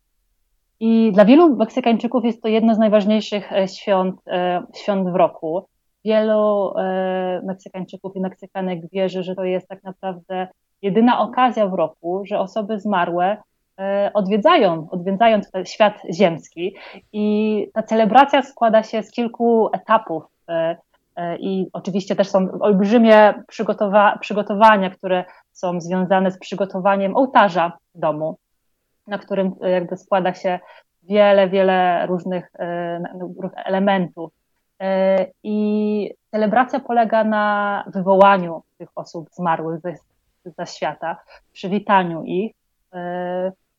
I 0.80 1.12
dla 1.12 1.24
wielu 1.24 1.56
Meksykańczyków 1.56 2.24
jest 2.24 2.42
to 2.42 2.48
jedno 2.48 2.74
z 2.74 2.78
najważniejszych 2.78 3.52
e, 3.52 3.68
świąt, 3.68 4.16
świąt 4.76 5.10
w 5.10 5.14
roku. 5.14 5.66
Wielu 6.04 6.74
Meksykańczyków 7.42 8.16
i 8.16 8.20
Meksykanek 8.20 8.80
wierzy, 8.92 9.22
że 9.22 9.34
to 9.34 9.44
jest 9.44 9.68
tak 9.68 9.84
naprawdę 9.84 10.48
jedyna 10.82 11.20
okazja 11.20 11.66
w 11.66 11.74
roku, 11.74 12.22
że 12.26 12.38
osoby 12.38 12.80
zmarłe 12.80 13.36
odwiedzają, 14.14 14.86
odwiedzają 14.90 15.40
świat 15.64 16.02
ziemski 16.12 16.76
i 17.12 17.66
ta 17.74 17.82
celebracja 17.82 18.42
składa 18.42 18.82
się 18.82 19.02
z 19.02 19.10
kilku 19.10 19.70
etapów 19.72 20.24
e, 20.48 20.76
e, 21.16 21.36
i 21.36 21.68
oczywiście 21.72 22.16
też 22.16 22.28
są 22.28 22.48
olbrzymie 22.60 23.34
przygotowa 23.48 24.18
przygotowania, 24.20 24.90
które 24.90 25.24
są 25.52 25.80
związane 25.80 26.30
z 26.30 26.38
przygotowaniem 26.38 27.16
ołtarza 27.16 27.72
domu, 27.94 28.36
na 29.06 29.18
którym 29.18 29.54
jakby 29.60 29.96
składa 29.96 30.34
się 30.34 30.60
wiele, 31.02 31.48
wiele 31.48 32.06
różnych 32.06 32.50
e, 32.58 33.02
elementów. 33.64 34.30
I 35.42 36.10
celebracja 36.30 36.80
polega 36.80 37.24
na 37.24 37.84
wywołaniu 37.86 38.62
tych 38.78 38.88
osób 38.96 39.28
zmarłych 39.32 39.80
ze, 39.80 39.94
ze 40.44 40.66
świata, 40.66 41.16
przywitaniu 41.52 42.22
ich, 42.24 42.52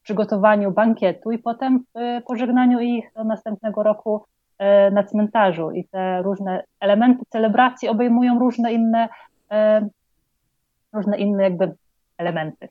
przygotowaniu 0.04 0.72
bankietu 0.72 1.32
i 1.32 1.38
potem 1.38 1.84
w 1.95 2.24
pożegnaniu 2.28 2.80
ich 2.80 3.12
do 3.16 3.24
następnego 3.24 3.84
roku 3.84 4.26
e, 4.60 4.91
na 4.91 5.04
cmentarzu. 5.04 5.72
I 5.72 5.88
te 5.88 6.22
różne 6.22 6.64
elementy 6.80 7.26
celebracji 7.30 7.89
obejmują 7.89 8.39
różne 8.39 8.74
inne, 8.74 9.10
e, 9.51 9.88
różne 10.93 11.18
inne 11.18 11.43
jakby 11.43 11.76
elementy. 12.18 12.70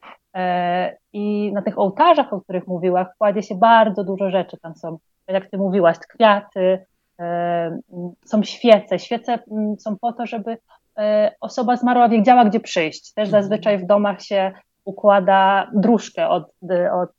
I 1.13 1.53
na 1.53 1.63
tych 1.63 1.79
ołtarzach, 1.79 2.33
o 2.33 2.41
których 2.41 2.67
mówiłaś, 2.67 3.07
kładzie 3.19 3.43
się 3.43 3.55
bardzo 3.55 4.05
dużo 4.05 4.31
rzeczy. 4.31 4.57
Tam 4.63 4.75
są, 4.75 4.99
jak 5.29 5.51
ty 5.51 5.59
mówiłaś, 5.59 5.99
kwiaty, 5.99 6.85
są 8.25 8.43
świece. 8.43 8.99
Świece 8.99 9.39
mm, 9.51 9.79
są 9.79 9.97
po 9.99 10.13
to, 10.13 10.27
żeby 10.27 10.57
osoba 11.41 11.77
zmarła 11.77 12.09
wiedziała, 12.09 12.45
gdzie 12.45 12.61
przyjść. 12.61 13.15
Też 13.15 13.29
mhm. 13.29 13.43
zazwyczaj 13.43 13.79
w 13.79 13.87
domach 13.87 14.23
się 14.23 14.53
układa 14.85 15.71
dróżkę 15.75 16.29
od, 16.29 16.45
od 16.93 17.11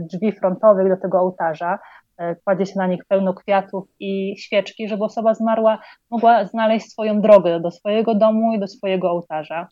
drzwi 0.00 0.32
frontowych 0.32 0.88
do 0.88 0.96
tego 0.96 1.20
ołtarza 1.20 1.78
E, 2.22 2.36
kładzie 2.36 2.66
się 2.66 2.72
na 2.76 2.86
nich 2.86 3.04
pełno 3.08 3.34
kwiatów 3.34 3.84
i 4.00 4.36
świeczki, 4.38 4.88
żeby 4.88 5.04
osoba 5.04 5.34
zmarła 5.34 5.78
mogła 6.10 6.44
znaleźć 6.44 6.92
swoją 6.92 7.20
drogę 7.20 7.60
do 7.60 7.70
swojego 7.70 8.14
domu 8.14 8.54
i 8.54 8.60
do 8.60 8.68
swojego 8.68 9.10
ołtarza. 9.10 9.68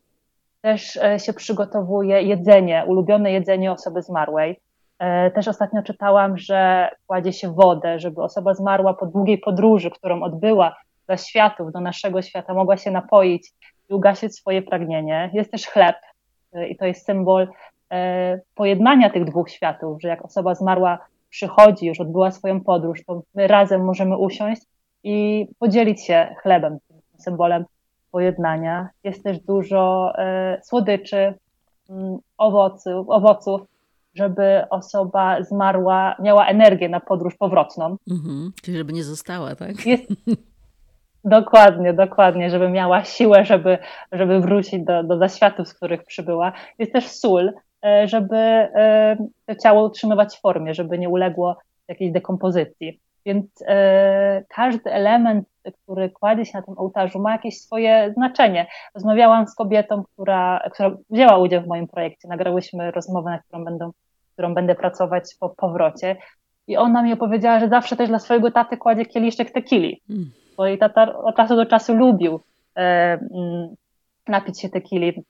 Też 0.63 0.97
e, 0.97 1.19
się 1.19 1.33
przygotowuje 1.33 2.23
jedzenie, 2.23 2.85
ulubione 2.87 3.33
jedzenie 3.33 3.73
osoby 3.73 4.03
zmarłej. 4.03 4.61
E, 4.99 5.31
też 5.31 5.49
ostatnio 5.49 5.83
czytałam, 5.83 6.39
że 6.39 6.89
kładzie 7.07 7.33
się 7.33 7.55
wodę, 7.55 7.99
żeby 7.99 8.23
osoba 8.23 8.55
zmarła 8.55 8.95
po 8.95 9.07
długiej 9.07 9.39
podróży, 9.39 9.91
którą 9.91 10.23
odbyła 10.23 10.77
do 11.09 11.17
światów, 11.17 11.73
do 11.73 11.81
naszego 11.81 12.23
świata, 12.23 12.55
mogła 12.55 12.77
się 12.77 12.91
napoić 12.91 13.51
i 13.89 13.95
ugasić 13.95 14.37
swoje 14.37 14.63
pragnienie. 14.63 15.31
Jest 15.33 15.51
też 15.51 15.67
chleb 15.67 15.97
i 16.69 16.77
to 16.77 16.87
jest 16.87 17.07
symbol 17.07 17.49
pojednania 18.55 19.11
tych 19.11 19.25
dwóch 19.25 19.51
światów, 19.51 20.03
że 20.03 20.09
jak 20.09 20.25
osoba 20.25 20.55
zmarła 20.55 20.99
przychodzi, 21.31 21.87
już 21.87 22.01
odbyła 22.01 22.31
swoją 22.31 22.61
podróż, 22.61 23.05
to 23.07 23.23
my 23.35 23.47
razem 23.47 23.85
możemy 23.85 24.17
usiąść 24.17 24.63
i 25.05 25.47
podzielić 25.59 26.05
się 26.05 26.35
chlebem, 26.43 26.79
symbolem 27.19 27.65
pojednania. 28.11 28.89
Jest 29.05 29.25
też 29.25 29.39
dużo 29.39 30.13
e, 30.19 30.61
słodyczy, 30.65 31.35
mm, 31.91 32.19
owoców, 32.39 33.09
owoców, 33.09 33.61
żeby 34.15 34.69
osoba 34.71 35.43
zmarła 35.43 36.17
miała 36.23 36.47
energię 36.47 36.89
na 36.89 37.01
podróż 37.01 37.37
powrotną. 37.37 37.97
Mhm, 38.11 38.53
czyli 38.63 38.77
żeby 38.77 38.93
nie 38.93 39.05
została, 39.05 39.55
tak? 39.57 39.87
Jest, 39.87 40.13
dokładnie, 41.25 41.93
dokładnie, 41.93 42.51
żeby 42.51 42.69
miała 42.69 43.05
siłę, 43.05 43.45
żeby, 43.45 43.79
żeby 44.13 44.41
wrócić 44.41 44.85
do, 44.85 45.03
do 45.03 45.19
zaświatów, 45.19 45.69
z 45.69 45.75
których 45.75 46.05
przybyła. 46.05 46.53
Jest 46.79 46.93
też 46.93 47.09
sól, 47.09 47.53
E, 47.53 47.70
żeby 48.05 48.37
e, 48.37 49.17
to 49.47 49.55
ciało 49.55 49.85
utrzymywać 49.85 50.37
w 50.37 50.41
formie, 50.41 50.75
żeby 50.75 50.99
nie 50.99 51.09
uległo 51.09 51.57
jakiejś 51.89 52.13
dekompozycji. 52.13 53.01
Więc 53.27 53.47
e, 53.67 54.45
każdy 54.49 54.93
element, 54.93 55.49
który 55.83 56.11
kładzie 56.11 56.45
się 56.45 56.59
na 56.59 56.63
tym 56.63 56.79
ołtarzu, 56.79 57.19
ma 57.19 57.33
jakieś 57.33 57.61
swoje 57.61 58.13
znaczenie. 58.15 58.67
Rozmawiałam 58.95 59.47
z 59.47 59.55
kobietą, 59.55 60.03
która, 60.13 60.69
która 60.73 60.97
wzięła 61.11 61.39
udział 61.39 61.63
w 61.63 61.67
moim 61.67 61.87
projekcie. 61.87 62.29
Nagrałyśmy 62.29 62.91
rozmowę, 62.91 63.31
na 63.31 63.39
którą, 63.39 63.65
będą, 63.65 63.91
którą 64.33 64.55
będę 64.55 64.75
pracować 64.75 65.25
po 65.41 65.49
powrocie. 65.49 66.17
I 66.67 66.77
ona 66.77 67.03
mi 67.03 67.13
opowiedziała, 67.13 67.61
że 67.61 67.69
zawsze 67.69 67.97
też 67.97 68.09
dla 68.09 68.19
swojego 68.19 68.51
taty 68.51 68.77
kładzie 68.77 69.07
kieliszek 69.07 69.51
tequili, 69.51 70.01
mm. 70.11 70.31
bo 70.57 70.67
jej 70.67 70.79
tata 70.79 71.19
od 71.19 71.37
czasu 71.37 71.57
do 71.57 71.67
czasu 71.67 71.95
lubił 71.95 72.41
e, 72.77 72.81
mm, 72.81 73.75
napić 74.29 74.61
się 74.61 74.69
tequili, 74.69 75.25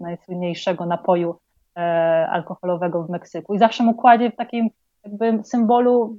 najsłynniejszego 0.00 0.86
napoju 0.86 1.34
E, 1.34 1.45
alkoholowego 2.30 3.02
w 3.02 3.10
Meksyku. 3.10 3.54
I 3.54 3.58
zawsze 3.58 3.84
mu 3.84 3.94
kładzie 3.94 4.30
w 4.30 4.36
takim 4.36 4.70
jakby 5.04 5.44
symbolu 5.44 6.18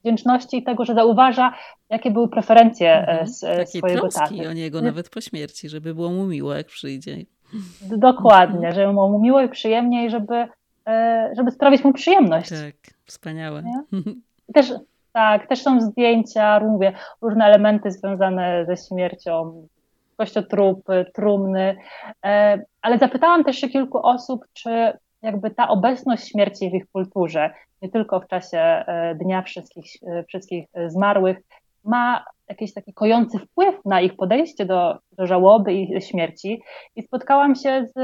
wdzięczności 0.00 0.56
i 0.56 0.62
tego, 0.62 0.84
że 0.84 0.94
zauważa, 0.94 1.54
jakie 1.90 2.10
były 2.10 2.28
preferencje 2.28 2.90
e, 2.90 3.20
mhm. 3.20 3.26
Takiej 3.58 3.80
swojego 3.80 4.08
taty. 4.08 4.48
o 4.48 4.52
niego 4.52 4.82
nawet 4.82 5.10
po 5.10 5.20
śmierci, 5.20 5.68
żeby 5.68 5.94
było 5.94 6.10
mu 6.10 6.26
miło, 6.26 6.54
jak 6.54 6.66
przyjdzie. 6.66 7.16
Dokładnie, 7.82 8.72
żeby 8.72 8.92
było 8.92 9.08
mu 9.08 9.18
miło 9.18 9.42
i 9.42 9.48
przyjemnie 9.48 10.06
i 10.06 10.10
żeby, 10.10 10.48
e, 10.86 11.30
żeby 11.36 11.50
sprawić 11.50 11.84
mu 11.84 11.92
przyjemność. 11.92 12.50
Tak, 12.50 12.94
wspaniałe. 13.04 13.62
Też, 14.54 14.72
tak, 15.12 15.46
też 15.46 15.62
są 15.62 15.80
zdjęcia, 15.80 16.60
mówię, 16.60 16.92
różne 17.22 17.44
elementy 17.44 17.90
związane 17.90 18.66
ze 18.66 18.76
śmiercią, 18.76 19.66
kościotrupy, 20.16 21.06
trumny, 21.14 21.76
e, 22.24 22.62
ale 22.82 22.98
zapytałam 22.98 23.44
też 23.44 23.58
się 23.58 23.68
kilku 23.68 24.06
osób, 24.06 24.44
czy 24.52 24.92
jakby 25.22 25.50
ta 25.50 25.68
obecność 25.68 26.28
śmierci 26.28 26.70
w 26.70 26.74
ich 26.74 26.86
kulturze, 26.92 27.50
nie 27.82 27.88
tylko 27.88 28.20
w 28.20 28.26
czasie 28.28 28.58
e, 28.58 29.14
Dnia 29.14 29.42
Wszystkich, 29.42 29.84
e, 30.06 30.24
wszystkich 30.24 30.66
Zmarłych, 30.86 31.38
ma 31.84 32.24
jakiś 32.48 32.74
taki 32.74 32.92
kojący 32.92 33.38
wpływ 33.38 33.74
na 33.84 34.00
ich 34.00 34.16
podejście 34.16 34.66
do, 34.66 34.98
do 35.12 35.26
żałoby 35.26 35.72
i 35.72 36.02
śmierci. 36.02 36.62
I 36.96 37.02
spotkałam 37.02 37.54
się 37.54 37.86
z 37.94 37.98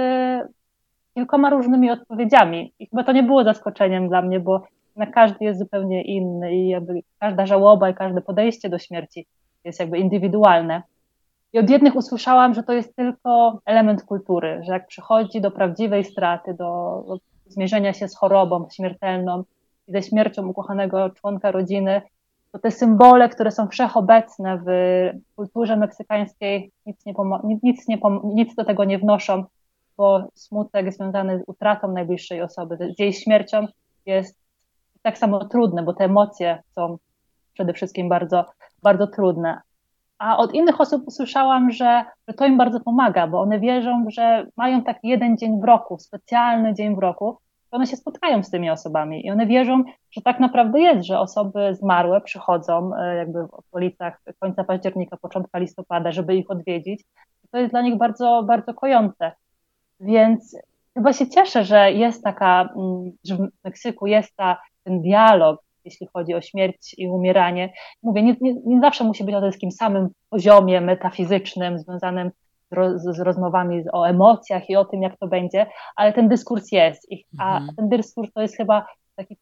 kilkoma 1.14 1.50
różnymi 1.50 1.90
odpowiedziami. 1.90 2.72
I 2.78 2.86
chyba 2.86 3.04
to 3.04 3.12
nie 3.12 3.22
było 3.22 3.44
zaskoczeniem 3.44 4.08
dla 4.08 4.22
mnie, 4.22 4.40
bo 4.40 4.62
na 4.96 5.06
każdy 5.06 5.44
jest 5.44 5.58
zupełnie 5.58 6.02
inny 6.02 6.54
i 6.54 6.68
jakby 6.68 7.02
każda 7.18 7.46
żałoba 7.46 7.90
i 7.90 7.94
każde 7.94 8.20
podejście 8.20 8.68
do 8.68 8.78
śmierci 8.78 9.26
jest 9.64 9.80
jakby 9.80 9.98
indywidualne. 9.98 10.82
I 11.52 11.58
od 11.58 11.70
jednych 11.70 11.96
usłyszałam, 11.96 12.54
że 12.54 12.62
to 12.62 12.72
jest 12.72 12.96
tylko 12.96 13.58
element 13.64 14.02
kultury, 14.02 14.60
że 14.66 14.72
jak 14.72 14.86
przychodzi 14.86 15.40
do 15.40 15.50
prawdziwej 15.50 16.04
straty, 16.04 16.54
do, 16.54 17.04
zmierzenia 17.46 17.92
się 17.92 18.08
z 18.08 18.16
chorobą 18.16 18.68
śmiertelną 18.72 19.44
i 19.88 19.92
ze 19.92 20.02
śmiercią 20.02 20.46
ukochanego 20.46 21.10
członka 21.10 21.50
rodziny, 21.50 22.02
to 22.52 22.58
te 22.58 22.70
symbole, 22.70 23.28
które 23.28 23.50
są 23.50 23.68
wszechobecne 23.68 24.62
w 24.66 24.70
kulturze 25.36 25.76
meksykańskiej, 25.76 26.70
nic, 26.86 27.06
nie 27.06 27.14
nic, 27.62 27.88
nie 27.88 27.98
nic 28.24 28.54
do 28.54 28.64
tego 28.64 28.84
nie 28.84 28.98
wnoszą, 28.98 29.44
bo 29.96 30.24
smutek 30.34 30.92
związany 30.92 31.38
z 31.38 31.42
utratą 31.46 31.92
najbliższej 31.92 32.42
osoby, 32.42 32.78
z 32.96 32.98
jej 32.98 33.12
śmiercią 33.12 33.66
jest 34.06 34.38
tak 35.02 35.18
samo 35.18 35.44
trudny, 35.44 35.82
bo 35.82 35.92
te 35.92 36.04
emocje 36.04 36.62
są 36.74 36.98
przede 37.54 37.72
wszystkim 37.72 38.08
bardzo, 38.08 38.44
bardzo 38.82 39.06
trudne. 39.06 39.60
A 40.22 40.36
od 40.36 40.54
innych 40.54 40.80
osób 40.80 41.02
usłyszałam, 41.06 41.70
że, 41.70 42.04
że 42.28 42.34
to 42.34 42.46
im 42.46 42.58
bardzo 42.58 42.80
pomaga, 42.80 43.26
bo 43.26 43.40
one 43.40 43.60
wierzą, 43.60 44.04
że 44.08 44.46
mają 44.56 44.82
taki 44.82 45.08
jeden 45.08 45.36
dzień 45.36 45.60
w 45.60 45.64
roku, 45.64 45.98
specjalny 45.98 46.74
dzień 46.74 46.96
w 46.96 46.98
roku, 46.98 47.38
to 47.70 47.76
one 47.76 47.86
się 47.86 47.96
spotkają 47.96 48.42
z 48.42 48.50
tymi 48.50 48.70
osobami 48.70 49.26
i 49.26 49.30
one 49.30 49.46
wierzą, 49.46 49.84
że 50.10 50.22
tak 50.22 50.40
naprawdę 50.40 50.80
jest, 50.80 51.06
że 51.06 51.18
osoby 51.18 51.74
zmarłe 51.74 52.20
przychodzą 52.20 52.90
e, 52.96 53.16
jakby 53.16 53.46
w 53.46 53.54
okolicach 53.54 54.22
końca 54.38 54.64
października, 54.64 55.16
początka 55.16 55.58
listopada, 55.58 56.12
żeby 56.12 56.36
ich 56.36 56.50
odwiedzić. 56.50 57.04
To 57.50 57.58
jest 57.58 57.70
dla 57.70 57.82
nich 57.82 57.98
bardzo, 57.98 58.42
bardzo 58.42 58.74
kojące. 58.74 59.32
Więc 60.00 60.56
chyba 60.94 61.12
się 61.12 61.28
cieszę, 61.28 61.64
że 61.64 61.92
jest 61.92 62.24
taka, 62.24 62.68
mm, 62.76 63.12
że 63.24 63.36
w 63.36 63.48
Meksyku 63.64 64.06
jest 64.06 64.36
ta, 64.36 64.62
ten 64.84 65.02
dialog 65.02 65.62
jeśli 65.84 66.06
chodzi 66.12 66.34
o 66.34 66.40
śmierć 66.40 66.94
i 66.98 67.08
umieranie. 67.08 67.72
Mówię, 68.02 68.22
nie, 68.22 68.36
nie, 68.40 68.54
nie 68.66 68.80
zawsze 68.80 69.04
musi 69.04 69.24
być 69.24 69.32
na 69.32 69.52
takim 69.52 69.70
samym 69.70 70.08
poziomie 70.30 70.80
metafizycznym, 70.80 71.78
związanym 71.78 72.30
z, 72.70 72.74
roz, 72.74 73.02
z, 73.02 73.20
rozmowami 73.20 73.84
o 73.92 74.08
emocjach 74.08 74.70
i 74.70 74.76
o 74.76 74.84
tym, 74.84 75.02
jak 75.02 75.18
to 75.18 75.28
będzie, 75.28 75.66
ale 75.96 76.12
ten 76.12 76.28
dyskurs 76.28 76.72
jest. 76.72 77.08
A 77.38 77.56
mhm. 77.58 77.76
ten 77.76 77.88
dyskurs 77.88 78.32
to 78.32 78.42
jest 78.42 78.56
chyba 78.56 78.86
taki 79.16 79.36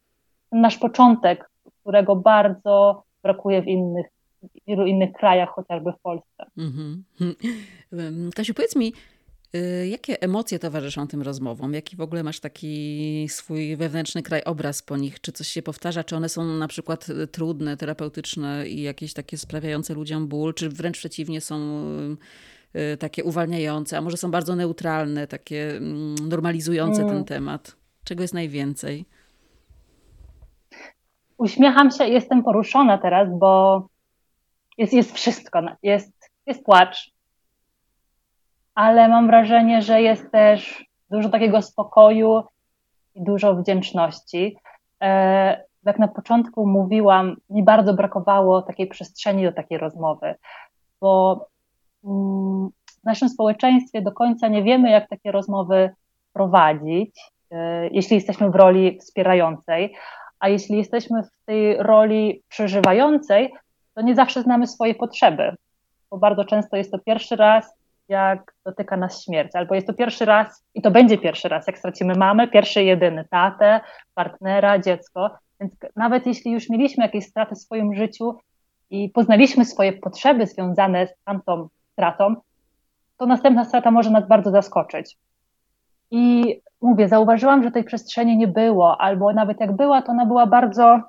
nasz 0.51 0.77
początek, 0.77 1.49
którego 1.81 2.15
bardzo 2.15 3.03
brakuje 3.23 3.61
w 3.61 3.67
innych, 3.67 4.05
w 4.43 4.47
wielu 4.67 4.85
innych 4.85 5.13
krajach, 5.13 5.49
chociażby 5.49 5.91
w 5.91 6.01
Polsce. 6.01 6.45
Mhm. 6.57 7.03
Kasiu, 8.35 8.53
powiedz 8.53 8.75
mi, 8.75 8.93
jakie 9.89 10.21
emocje 10.21 10.59
towarzyszą 10.59 11.07
tym 11.07 11.21
rozmowom? 11.21 11.73
Jaki 11.73 11.95
w 11.95 12.01
ogóle 12.01 12.23
masz 12.23 12.39
taki 12.39 13.25
swój 13.29 13.75
wewnętrzny 13.75 14.23
krajobraz 14.23 14.81
po 14.81 14.97
nich? 14.97 15.21
Czy 15.21 15.31
coś 15.31 15.47
się 15.47 15.61
powtarza? 15.61 16.03
Czy 16.03 16.15
one 16.15 16.29
są 16.29 16.43
na 16.43 16.67
przykład 16.67 17.09
y, 17.09 17.27
trudne, 17.27 17.77
terapeutyczne 17.77 18.67
i 18.67 18.81
jakieś 18.81 19.13
takie 19.13 19.37
sprawiające 19.37 19.93
ludziom 19.93 20.27
ból? 20.27 20.53
Czy 20.53 20.69
wręcz 20.69 20.97
przeciwnie 20.97 21.41
są 21.41 21.85
y, 22.75 22.97
takie 22.97 23.23
uwalniające? 23.23 23.97
A 23.97 24.01
może 24.01 24.17
są 24.17 24.31
bardzo 24.31 24.55
neutralne, 24.55 25.27
takie 25.27 25.77
mm, 25.77 26.15
normalizujące 26.15 27.01
ten 27.01 27.09
mm. 27.09 27.25
temat? 27.25 27.75
Czego 28.03 28.21
jest 28.21 28.33
najwięcej? 28.33 29.05
Uśmiecham 31.37 31.91
się, 31.91 32.05
jestem 32.05 32.43
poruszona 32.43 32.97
teraz, 32.97 33.29
bo 33.39 33.87
jest, 34.77 34.93
jest 34.93 35.15
wszystko. 35.15 35.61
Jest, 35.83 36.11
jest 36.45 36.63
płacz, 36.63 37.11
ale 38.81 39.07
mam 39.07 39.27
wrażenie, 39.27 39.81
że 39.81 40.01
jest 40.01 40.31
też 40.31 40.85
dużo 41.09 41.29
takiego 41.29 41.61
spokoju 41.61 42.43
i 43.15 43.23
dużo 43.23 43.55
wdzięczności. 43.55 44.57
E, 45.01 45.63
jak 45.83 45.99
na 45.99 46.07
początku 46.07 46.67
mówiłam, 46.67 47.35
mi 47.49 47.63
bardzo 47.63 47.93
brakowało 47.93 48.61
takiej 48.61 48.87
przestrzeni 48.87 49.43
do 49.43 49.51
takiej 49.51 49.77
rozmowy, 49.77 50.35
bo 51.01 51.45
mm, 52.03 52.69
w 53.01 53.03
naszym 53.03 53.29
społeczeństwie 53.29 54.01
do 54.01 54.11
końca 54.11 54.47
nie 54.47 54.63
wiemy, 54.63 54.89
jak 54.89 55.09
takie 55.09 55.31
rozmowy 55.31 55.89
prowadzić, 56.33 57.31
e, 57.51 57.87
jeśli 57.87 58.15
jesteśmy 58.15 58.49
w 58.49 58.55
roli 58.55 58.99
wspierającej, 58.99 59.95
a 60.39 60.49
jeśli 60.49 60.77
jesteśmy 60.77 61.23
w 61.23 61.45
tej 61.45 61.77
roli 61.77 62.41
przeżywającej, 62.47 63.53
to 63.93 64.01
nie 64.01 64.15
zawsze 64.15 64.41
znamy 64.41 64.67
swoje 64.67 64.95
potrzeby, 64.95 65.55
bo 66.11 66.17
bardzo 66.17 66.45
często 66.45 66.77
jest 66.77 66.91
to 66.91 66.99
pierwszy 66.99 67.35
raz, 67.35 67.80
jak 68.11 68.53
dotyka 68.65 68.97
nas 68.97 69.23
śmierć, 69.23 69.55
albo 69.55 69.75
jest 69.75 69.87
to 69.87 69.93
pierwszy 69.93 70.25
raz 70.25 70.63
i 70.73 70.81
to 70.81 70.91
będzie 70.91 71.17
pierwszy 71.17 71.49
raz, 71.49 71.67
jak 71.67 71.77
stracimy 71.77 72.15
mamę, 72.15 72.47
pierwszy 72.47 72.83
jedyny 72.83 73.25
tatę, 73.29 73.79
partnera, 74.15 74.79
dziecko. 74.79 75.29
Więc 75.59 75.73
nawet 75.95 76.27
jeśli 76.27 76.51
już 76.51 76.69
mieliśmy 76.69 77.03
jakieś 77.03 77.25
straty 77.25 77.55
w 77.55 77.59
swoim 77.59 77.95
życiu, 77.95 78.37
i 78.91 79.09
poznaliśmy 79.09 79.65
swoje 79.65 79.93
potrzeby 79.93 80.47
związane 80.47 81.07
z 81.07 81.13
tamtą 81.25 81.67
stratą, 81.91 82.35
to 83.17 83.25
następna 83.25 83.65
strata 83.65 83.91
może 83.91 84.09
nas 84.09 84.27
bardzo 84.27 84.51
zaskoczyć. 84.51 85.17
I 86.11 86.55
mówię, 86.81 87.07
zauważyłam, 87.07 87.63
że 87.63 87.71
tej 87.71 87.83
przestrzeni 87.83 88.37
nie 88.37 88.47
było, 88.47 89.01
albo 89.01 89.33
nawet 89.33 89.59
jak 89.59 89.75
była, 89.75 90.01
to 90.01 90.11
ona 90.11 90.25
była 90.25 90.47
bardzo 90.47 91.01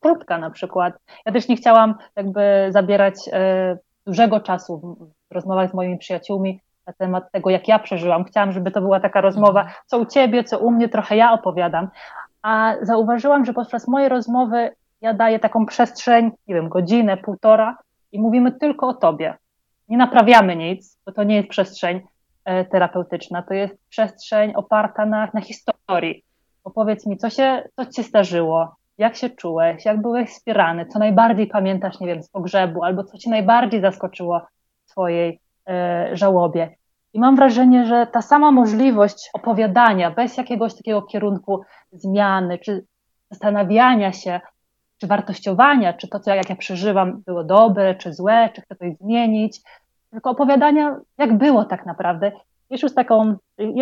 krótka 0.00 0.38
na 0.38 0.50
przykład. 0.50 0.94
Ja 1.26 1.32
też 1.32 1.48
nie 1.48 1.56
chciałam 1.56 1.94
jakby 2.16 2.68
zabierać 2.70 3.14
e, 3.32 3.78
dużego 4.06 4.40
czasu, 4.40 4.96
rozmawiać 5.30 5.70
z 5.70 5.74
moimi 5.74 5.98
przyjaciółmi 5.98 6.60
na 6.86 6.92
temat 6.92 7.32
tego, 7.32 7.50
jak 7.50 7.68
ja 7.68 7.78
przeżyłam. 7.78 8.24
Chciałam, 8.24 8.52
żeby 8.52 8.70
to 8.70 8.80
była 8.80 9.00
taka 9.00 9.20
rozmowa, 9.20 9.66
co 9.86 9.98
u 9.98 10.06
ciebie, 10.06 10.44
co 10.44 10.58
u 10.58 10.70
mnie, 10.70 10.88
trochę 10.88 11.16
ja 11.16 11.32
opowiadam. 11.32 11.88
A 12.42 12.74
zauważyłam, 12.82 13.44
że 13.44 13.52
podczas 13.52 13.88
mojej 13.88 14.08
rozmowy 14.08 14.70
ja 15.00 15.14
daję 15.14 15.38
taką 15.38 15.66
przestrzeń, 15.66 16.30
nie 16.48 16.54
wiem, 16.54 16.68
godzinę, 16.68 17.16
półtora 17.16 17.78
i 18.12 18.20
mówimy 18.20 18.52
tylko 18.52 18.88
o 18.88 18.94
tobie. 18.94 19.34
Nie 19.88 19.96
naprawiamy 19.96 20.56
nic, 20.56 20.98
bo 21.06 21.12
to 21.12 21.22
nie 21.22 21.36
jest 21.36 21.48
przestrzeń 21.48 22.00
e, 22.44 22.64
terapeutyczna, 22.64 23.42
to 23.42 23.54
jest 23.54 23.74
przestrzeń 23.88 24.52
oparta 24.54 25.06
na, 25.06 25.28
na 25.34 25.40
historii. 25.40 26.24
Opowiedz 26.64 27.06
mi, 27.06 27.16
co 27.16 27.30
się, 27.30 27.62
co 27.76 27.86
ci 27.86 27.92
się 27.92 28.02
zdarzyło, 28.02 28.76
jak 28.98 29.16
się 29.16 29.30
czułeś, 29.30 29.84
jak 29.84 30.02
byłeś 30.02 30.30
wspierany, 30.30 30.86
co 30.86 30.98
najbardziej 30.98 31.46
pamiętasz, 31.46 32.00
nie 32.00 32.06
wiem, 32.06 32.22
z 32.22 32.28
pogrzebu, 32.28 32.84
albo 32.84 33.04
co 33.04 33.18
cię 33.18 33.30
najbardziej 33.30 33.80
zaskoczyło 33.80 34.40
w 34.90 34.92
twojej 34.92 35.40
e, 35.68 36.10
żałobie. 36.12 36.76
I 37.12 37.20
mam 37.20 37.36
wrażenie, 37.36 37.86
że 37.86 38.06
ta 38.06 38.22
sama 38.22 38.50
możliwość 38.50 39.30
opowiadania 39.32 40.10
bez 40.10 40.36
jakiegoś 40.36 40.74
takiego 40.74 41.02
kierunku 41.02 41.60
zmiany, 41.92 42.58
czy 42.58 42.84
zastanawiania 43.30 44.12
się, 44.12 44.40
czy 44.98 45.06
wartościowania, 45.06 45.92
czy 45.92 46.08
to, 46.08 46.20
co 46.20 46.34
jak 46.34 46.50
ja 46.50 46.56
przeżywam, 46.56 47.22
było 47.26 47.44
dobre, 47.44 47.94
czy 47.94 48.14
złe, 48.14 48.50
czy 48.54 48.62
chcę 48.62 48.76
coś 48.76 48.96
zmienić, 48.96 49.60
tylko 50.10 50.30
opowiadania, 50.30 50.96
jak 51.18 51.38
było 51.38 51.64
tak 51.64 51.86
naprawdę. 51.86 52.32
Jest 52.70 52.82
już 52.82 52.94
taką, 52.94 53.34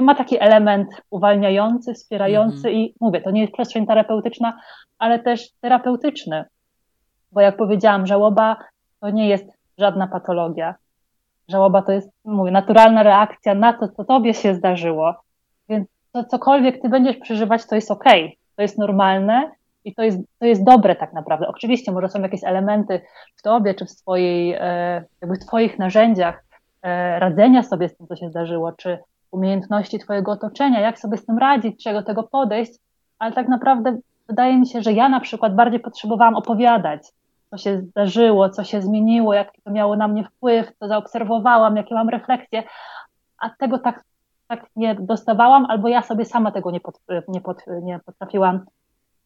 ma 0.03 0.15
taki 0.15 0.41
element 0.41 0.89
uwalniający, 1.11 1.95
wspierający 1.95 2.69
mm-hmm. 2.69 2.73
i 2.73 2.95
mówię, 3.01 3.21
to 3.21 3.31
nie 3.31 3.41
jest 3.41 3.53
przestrzeń 3.53 3.87
terapeutyczna, 3.87 4.61
ale 4.99 5.19
też 5.19 5.51
terapeutyczny. 5.61 6.45
Bo 7.33 7.41
jak 7.41 7.57
powiedziałam, 7.57 8.07
żałoba 8.07 8.57
to 9.01 9.11
nie 9.11 9.29
jest 9.29 9.45
żadna 9.79 10.07
patologia. 10.07 10.75
Żałoba 11.49 11.83
to 11.83 11.93
jest, 11.93 12.11
mówię, 12.25 12.51
naturalna 12.51 13.03
reakcja 13.03 13.55
na 13.55 13.73
to, 13.73 13.89
co 13.89 14.05
tobie 14.05 14.35
się 14.35 14.55
zdarzyło. 14.55 15.15
Więc 15.69 15.89
to 16.13 16.25
cokolwiek 16.25 16.83
ty 16.83 16.89
będziesz 16.89 17.17
przeżywać, 17.17 17.67
to 17.67 17.75
jest 17.75 17.91
okej, 17.91 18.25
okay, 18.25 18.37
to 18.57 18.63
jest 18.63 18.79
normalne 18.79 19.51
i 19.85 19.95
to 19.95 20.03
jest, 20.03 20.19
to 20.39 20.47
jest 20.47 20.65
dobre 20.65 20.97
tak 20.97 21.13
naprawdę. 21.13 21.49
Oczywiście 21.49 21.93
może 21.93 22.09
są 22.09 22.21
jakieś 22.21 22.45
elementy 22.45 23.01
w 23.37 23.43
tobie, 23.43 23.75
czy 23.75 23.85
w 23.85 23.91
swojej, 23.91 24.53
e, 24.53 25.05
jakby 25.21 25.37
w 25.37 25.47
twoich 25.47 25.79
narzędziach 25.79 26.45
e, 26.83 27.19
radzenia 27.19 27.63
sobie 27.63 27.89
z 27.89 27.97
tym, 27.97 28.07
co 28.07 28.17
się 28.17 28.31
zdarzyło, 28.31 28.73
czy 28.73 28.99
umiejętności 29.31 29.99
twojego 29.99 30.33
otoczenia, 30.33 30.81
jak 30.81 30.99
sobie 30.99 31.17
z 31.17 31.27
tym 31.27 31.39
radzić, 31.39 31.85
czego 31.85 32.03
tego 32.03 32.23
podejść, 32.23 32.73
ale 33.19 33.33
tak 33.33 33.49
naprawdę 33.49 33.99
wydaje 34.29 34.59
mi 34.59 34.67
się, 34.67 34.83
że 34.83 34.93
ja 34.93 35.09
na 35.09 35.21
przykład 35.21 35.55
bardziej 35.55 35.81
potrzebowałam 35.81 36.35
opowiadać, 36.35 37.03
co 37.51 37.59
się 37.59 37.79
zdarzyło, 37.79 38.51
co 38.51 38.65
się 38.65 38.83
zmieniło, 38.83 39.35
jaki 39.35 39.63
to 39.63 39.71
miało 39.71 39.97
na 39.97 40.09
mnie 40.09 40.25
wpływ, 40.25 40.73
co 40.79 40.89
zaobserwowałam, 40.89 41.77
jakie 41.77 41.95
mam 41.95 42.09
refleksje, 42.09 42.63
a 43.39 43.51
tego 43.51 43.79
tak, 43.79 44.05
tak 44.49 44.67
nie 44.77 44.95
dostawałam, 44.95 45.67
albo 45.67 45.89
ja 45.89 46.03
sobie 46.03 46.25
sama 46.25 46.51
tego 46.51 46.71
nie, 46.71 46.81
pod, 46.81 47.01
nie, 47.29 47.41
pod, 47.41 47.63
nie 47.83 48.01
potrafiłam 48.07 48.61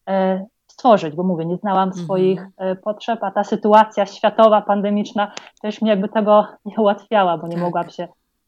e, 0.09 0.45
stworzyć, 0.67 1.15
bo 1.15 1.23
mówię, 1.23 1.45
nie 1.45 1.57
znałam 1.57 1.89
mhm. 1.89 2.05
swoich 2.05 2.45
e, 2.57 2.75
potrzeb, 2.75 3.23
a 3.23 3.31
ta 3.31 3.43
sytuacja 3.43 4.05
światowa, 4.05 4.61
pandemiczna 4.61 5.31
też 5.61 5.81
mi 5.81 5.89
jakby 5.89 6.09
tego 6.09 6.47
nie 6.65 6.75
ułatwiała, 6.77 7.37
bo 7.37 7.47
nie 7.47 7.53
tak. 7.53 7.63
mogłam 7.63 7.89
się 7.89 8.07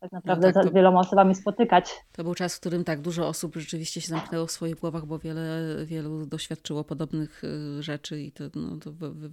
tak 0.09 0.25
no 0.25 0.31
naprawdę 0.35 0.47
no 0.47 0.53
tak, 0.53 0.71
z 0.71 0.75
wieloma 0.75 0.99
osobami 0.99 1.35
spotykać. 1.35 2.05
To 2.11 2.23
był 2.23 2.35
czas, 2.35 2.55
w 2.55 2.59
którym 2.59 2.83
tak 2.83 3.01
dużo 3.01 3.27
osób 3.27 3.55
rzeczywiście 3.55 4.01
się 4.01 4.07
zamknęło 4.07 4.47
w 4.47 4.51
swoich 4.51 4.75
głowach, 4.75 5.05
bo 5.05 5.19
wiele, 5.19 5.75
wielu 5.85 6.25
doświadczyło 6.25 6.83
podobnych 6.83 7.43
y, 7.43 7.83
rzeczy 7.83 8.21
i 8.21 8.31
to, 8.31 8.43
no, 8.55 8.77
to 8.77 8.91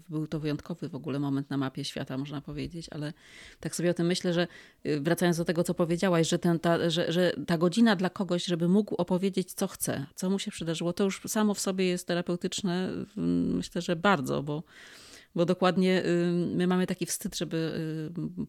był 0.08 0.26
to 0.26 0.40
wyjątkowy 0.40 0.88
w 0.88 0.94
ogóle 0.94 1.18
moment 1.18 1.50
na 1.50 1.56
mapie 1.56 1.84
świata, 1.84 2.18
można 2.18 2.40
powiedzieć, 2.40 2.88
ale 2.90 3.12
tak 3.60 3.76
sobie 3.76 3.90
o 3.90 3.94
tym 3.94 4.06
myślę, 4.06 4.32
że 4.32 4.46
y, 4.86 5.00
wracając 5.00 5.36
do 5.36 5.44
tego, 5.44 5.64
co 5.64 5.74
powiedziałaś, 5.74 6.28
że, 6.28 6.38
ten, 6.38 6.58
ta, 6.58 6.90
że, 6.90 7.12
że 7.12 7.32
ta 7.46 7.58
godzina 7.58 7.96
dla 7.96 8.10
kogoś, 8.10 8.44
żeby 8.44 8.68
mógł 8.68 8.94
opowiedzieć, 8.94 9.52
co 9.52 9.66
chce, 9.66 10.06
co 10.14 10.30
mu 10.30 10.38
się 10.38 10.50
przydarzyło, 10.50 10.92
to 10.92 11.04
już 11.04 11.20
samo 11.26 11.54
w 11.54 11.60
sobie 11.60 11.86
jest 11.86 12.06
terapeutyczne, 12.06 12.90
myślę, 13.56 13.82
że 13.82 13.96
bardzo, 13.96 14.42
bo 14.42 14.62
bo 15.34 15.44
dokładnie 15.44 16.02
my 16.56 16.66
mamy 16.66 16.86
taki 16.86 17.06
wstyd, 17.06 17.36
żeby 17.36 17.72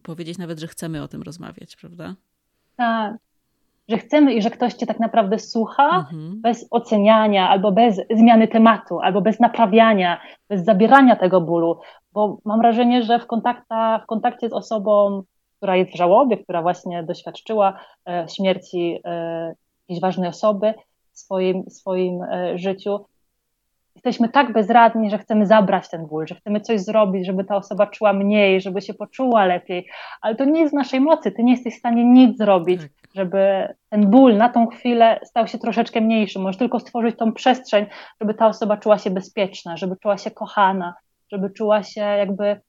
powiedzieć 0.02 0.38
nawet, 0.38 0.58
że 0.60 0.66
chcemy 0.66 1.02
o 1.02 1.08
tym 1.08 1.22
rozmawiać, 1.22 1.76
prawda? 1.76 2.14
Tak. 2.76 3.14
Że 3.88 3.98
chcemy 3.98 4.34
i 4.34 4.42
że 4.42 4.50
ktoś 4.50 4.74
cię 4.74 4.86
tak 4.86 5.00
naprawdę 5.00 5.38
słucha 5.38 5.96
mhm. 5.98 6.40
bez 6.40 6.66
oceniania, 6.70 7.48
albo 7.48 7.72
bez 7.72 8.00
zmiany 8.16 8.48
tematu, 8.48 9.00
albo 9.00 9.20
bez 9.20 9.40
naprawiania, 9.40 10.20
bez 10.48 10.64
zabierania 10.64 11.16
tego 11.16 11.40
bólu. 11.40 11.80
Bo 12.12 12.38
mam 12.44 12.60
wrażenie, 12.60 13.02
że 13.02 13.18
w, 13.18 13.26
kontakta, 13.26 13.98
w 13.98 14.06
kontakcie 14.06 14.48
z 14.48 14.52
osobą, 14.52 15.22
która 15.56 15.76
jest 15.76 15.92
w 15.92 15.96
żałobie, 15.96 16.36
która 16.36 16.62
właśnie 16.62 17.02
doświadczyła 17.02 17.80
e, 18.08 18.26
śmierci 18.36 19.00
e, 19.04 19.54
jakiejś 19.82 20.00
ważnej 20.00 20.28
osoby 20.28 20.74
w 21.12 21.18
swoim, 21.18 21.70
swoim 21.70 22.22
e, 22.22 22.58
życiu, 22.58 23.04
jesteśmy 24.04 24.28
tak 24.28 24.52
bezradni, 24.52 25.10
że 25.10 25.18
chcemy 25.18 25.46
zabrać 25.46 25.88
ten 25.88 26.06
ból, 26.06 26.26
że 26.26 26.34
chcemy 26.34 26.60
coś 26.60 26.80
zrobić, 26.80 27.26
żeby 27.26 27.44
ta 27.44 27.56
osoba 27.56 27.86
czuła 27.86 28.12
mniej, 28.12 28.60
żeby 28.60 28.82
się 28.82 28.94
poczuła 28.94 29.44
lepiej, 29.44 29.88
ale 30.20 30.34
to 30.34 30.44
nie 30.44 30.60
jest 30.60 30.74
w 30.74 30.76
naszej 30.76 31.00
mocy, 31.00 31.32
ty 31.32 31.42
nie 31.42 31.52
jesteś 31.52 31.74
w 31.74 31.78
stanie 31.78 32.04
nic 32.04 32.38
zrobić, 32.38 32.80
tak. 32.80 32.90
żeby 33.14 33.74
ten 33.90 34.10
ból 34.10 34.36
na 34.36 34.48
tą 34.48 34.66
chwilę 34.66 35.20
stał 35.24 35.46
się 35.46 35.58
troszeczkę 35.58 36.00
mniejszy. 36.00 36.38
Możesz 36.38 36.58
tylko 36.58 36.80
stworzyć 36.80 37.16
tą 37.16 37.32
przestrzeń, 37.32 37.86
żeby 38.20 38.34
ta 38.34 38.46
osoba 38.46 38.76
czuła 38.76 38.98
się 38.98 39.10
bezpieczna, 39.10 39.76
żeby 39.76 39.96
czuła 39.96 40.18
się 40.18 40.30
kochana, 40.30 40.94
żeby 41.32 41.50
czuła 41.50 41.82
się 41.82 42.00
jakby 42.00 42.60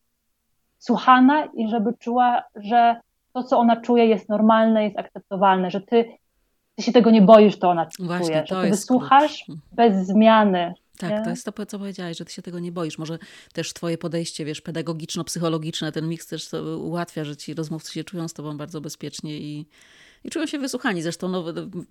słuchana 0.78 1.46
i 1.46 1.68
żeby 1.68 1.94
czuła, 2.00 2.44
że 2.56 2.96
to, 3.34 3.44
co 3.44 3.60
ona 3.60 3.82
czuje, 3.82 4.06
jest 4.06 4.30
normalne, 4.30 4.84
jest 4.84 5.00
akceptowalne, 5.00 5.72
że 5.72 5.82
ty, 5.82 6.06
ty 6.76 6.84
się 6.84 6.92
tego 6.92 7.12
nie 7.12 7.22
boisz, 7.22 7.60
to 7.60 7.70
ona 7.70 7.88
Właśnie, 8.00 8.28
czuje, 8.28 8.44
to 8.44 8.56
że 8.56 8.62
ty 8.62 8.70
wysłuchasz 8.70 9.46
bez 9.72 10.08
zmiany, 10.08 10.74
tak, 10.98 11.12
nie? 11.12 11.24
to 11.24 11.30
jest 11.30 11.46
to, 11.46 11.66
co 11.66 11.80
powiedziałaś, 11.80 12.18
że 12.18 12.26
ty 12.26 12.34
się 12.34 12.42
tego 12.42 12.60
nie 12.60 12.72
boisz. 12.72 12.98
Może 12.98 13.20
też 13.54 13.74
twoje 13.74 13.98
podejście, 13.98 14.46
wiesz, 14.46 14.62
pedagogiczno-psychologiczne, 14.62 15.92
ten 15.92 16.10
miks 16.10 16.28
też 16.28 16.48
to 16.48 16.78
ułatwia, 16.78 17.24
że 17.24 17.38
ci 17.38 17.54
rozmówcy 17.54 17.94
się 17.94 18.04
czują 18.04 18.28
z 18.28 18.34
tobą 18.34 18.58
bardzo 18.58 18.82
bezpiecznie 18.82 19.38
i, 19.38 19.66
i 20.24 20.30
czują 20.30 20.46
się 20.46 20.60
wysłuchani. 20.60 21.02
Zresztą 21.02 21.30
no, 21.30 21.46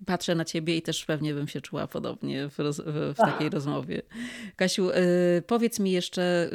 patrzę 0.05 0.35
na 0.35 0.45
ciebie 0.45 0.77
i 0.77 0.81
też 0.81 1.05
pewnie 1.05 1.33
bym 1.33 1.47
się 1.47 1.61
czuła 1.61 1.87
podobnie 1.87 2.49
w, 2.49 2.59
roz, 2.59 2.79
w, 2.79 3.13
w 3.13 3.17
takiej 3.17 3.49
rozmowie. 3.49 4.01
Kasiu, 4.55 4.89
y, 4.89 4.93
powiedz 5.47 5.79
mi 5.79 5.91
jeszcze, 5.91 6.49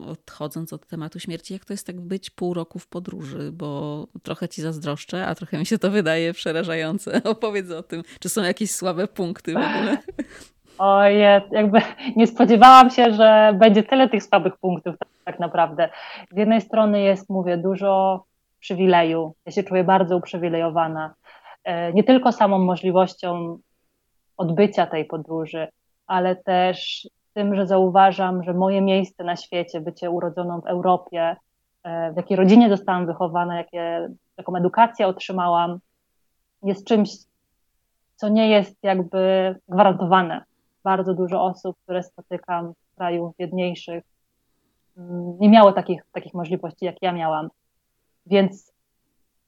y, 0.00 0.04
odchodząc 0.06 0.72
od 0.72 0.86
tematu 0.86 1.20
śmierci, 1.20 1.52
jak 1.52 1.64
to 1.64 1.72
jest 1.72 1.86
tak 1.86 2.00
być 2.00 2.30
pół 2.30 2.54
roku 2.54 2.78
w 2.78 2.86
podróży, 2.86 3.52
bo 3.52 4.08
trochę 4.22 4.48
ci 4.48 4.62
zazdroszczę, 4.62 5.26
a 5.26 5.34
trochę 5.34 5.58
mi 5.58 5.66
się 5.66 5.78
to 5.78 5.90
wydaje 5.90 6.32
przerażające. 6.32 7.22
Opowiedz 7.24 7.70
o 7.70 7.82
tym. 7.82 8.02
Czy 8.20 8.28
są 8.28 8.42
jakieś 8.42 8.70
słabe 8.70 9.08
punkty 9.08 9.52
w 9.52 9.56
ogóle? 9.56 9.98
Oje, 10.78 11.42
jakby 11.50 11.80
nie 12.16 12.26
spodziewałam 12.26 12.90
się, 12.90 13.12
że 13.12 13.54
będzie 13.58 13.82
tyle 13.82 14.08
tych 14.08 14.22
słabych 14.22 14.56
punktów 14.56 14.94
tak 15.24 15.38
naprawdę. 15.38 15.88
Z 16.30 16.36
jednej 16.36 16.60
strony 16.60 17.00
jest, 17.00 17.30
mówię, 17.30 17.56
dużo 17.56 18.24
przywileju. 18.60 19.34
Ja 19.46 19.52
się 19.52 19.62
czuję 19.62 19.84
bardzo 19.84 20.16
uprzywilejowana. 20.16 21.14
E, 21.64 21.92
nie 21.92 22.04
tylko 22.04 22.32
samą 22.32 22.58
możliwością 22.58 23.58
odbycia 24.36 24.86
tej 24.86 25.04
podróży, 25.04 25.68
ale 26.06 26.36
też 26.36 27.08
tym, 27.34 27.54
że 27.54 27.66
zauważam, 27.66 28.44
że 28.44 28.54
moje 28.54 28.82
miejsce 28.82 29.24
na 29.24 29.36
świecie, 29.36 29.80
bycie 29.80 30.10
urodzoną 30.10 30.60
w 30.60 30.66
Europie, 30.66 31.36
e, 31.84 32.12
w 32.12 32.16
jakiej 32.16 32.36
rodzinie 32.36 32.68
zostałam 32.68 33.06
wychowana, 33.06 33.56
jakie, 33.56 34.08
jaką 34.38 34.56
edukację 34.56 35.06
otrzymałam, 35.06 35.78
jest 36.62 36.86
czymś, 36.86 37.10
co 38.16 38.28
nie 38.28 38.48
jest 38.48 38.76
jakby 38.82 39.54
gwarantowane 39.68 40.44
bardzo 40.86 41.14
dużo 41.14 41.44
osób, 41.44 41.76
które 41.82 42.02
spotykam 42.02 42.72
w 42.72 42.96
krajów 42.96 43.36
biedniejszych, 43.38 44.04
mm, 44.96 45.38
nie 45.40 45.48
miało 45.48 45.72
takich, 45.72 46.06
takich 46.12 46.34
możliwości, 46.34 46.84
jak 46.84 46.96
ja 47.02 47.12
miałam. 47.12 47.48
Więc 48.26 48.72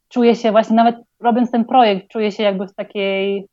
czuję 0.09 0.36
się 0.36 0.51
właśnie, 0.51 0.76
nawet 0.76 0.97
robiąc 1.20 1.51
ten 1.51 1.64
projekt, 1.64 2.09
czuję 2.09 2.32
się 2.32 2.43
jakby 2.43 2.66
w 2.66 2.74
takiej, 2.74 3.49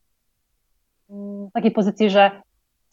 mm, 1.09 1.47
w 1.47 1.51
takiej 1.51 1.71
pozycji, 1.71 2.09
że 2.09 2.41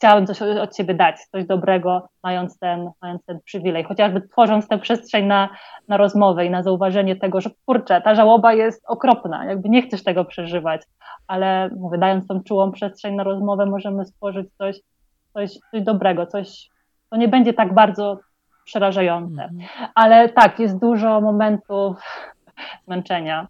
chciałabym 0.03 0.27
coś 0.27 0.41
od 0.41 0.77
siebie 0.77 0.93
dać, 0.93 1.15
coś 1.31 1.45
dobrego, 1.45 2.09
mając 2.23 2.59
ten, 2.59 2.89
mając 3.01 3.25
ten 3.25 3.39
przywilej, 3.45 3.83
chociażby 3.83 4.21
tworząc 4.21 4.67
tę 4.67 4.79
przestrzeń 4.79 5.25
na, 5.25 5.49
na 5.87 5.97
rozmowę 5.97 6.45
i 6.45 6.49
na 6.49 6.63
zauważenie 6.63 7.15
tego, 7.15 7.41
że 7.41 7.49
kurczę, 7.65 8.01
ta 8.01 8.15
żałoba 8.15 8.53
jest 8.53 8.83
okropna, 8.87 9.45
jakby 9.45 9.69
nie 9.69 9.81
chcesz 9.81 10.03
tego 10.03 10.25
przeżywać, 10.25 10.81
ale 11.27 11.69
mówię, 11.77 11.97
dając 11.97 12.27
tą 12.27 12.43
czułą 12.43 12.71
przestrzeń 12.71 13.15
na 13.15 13.23
rozmowę, 13.23 13.65
możemy 13.65 14.05
stworzyć 14.05 14.47
coś, 14.57 14.79
coś, 15.33 15.51
coś 15.71 15.81
dobrego, 15.81 16.25
coś, 16.25 16.69
to 17.09 17.17
nie 17.17 17.27
będzie 17.27 17.53
tak 17.53 17.73
bardzo 17.73 18.19
przerażające. 18.65 19.43
Mhm. 19.43 19.69
Ale 19.95 20.29
tak, 20.29 20.59
jest 20.59 20.79
dużo 20.79 21.21
momentów 21.21 21.97
zmęczenia. 22.85 23.47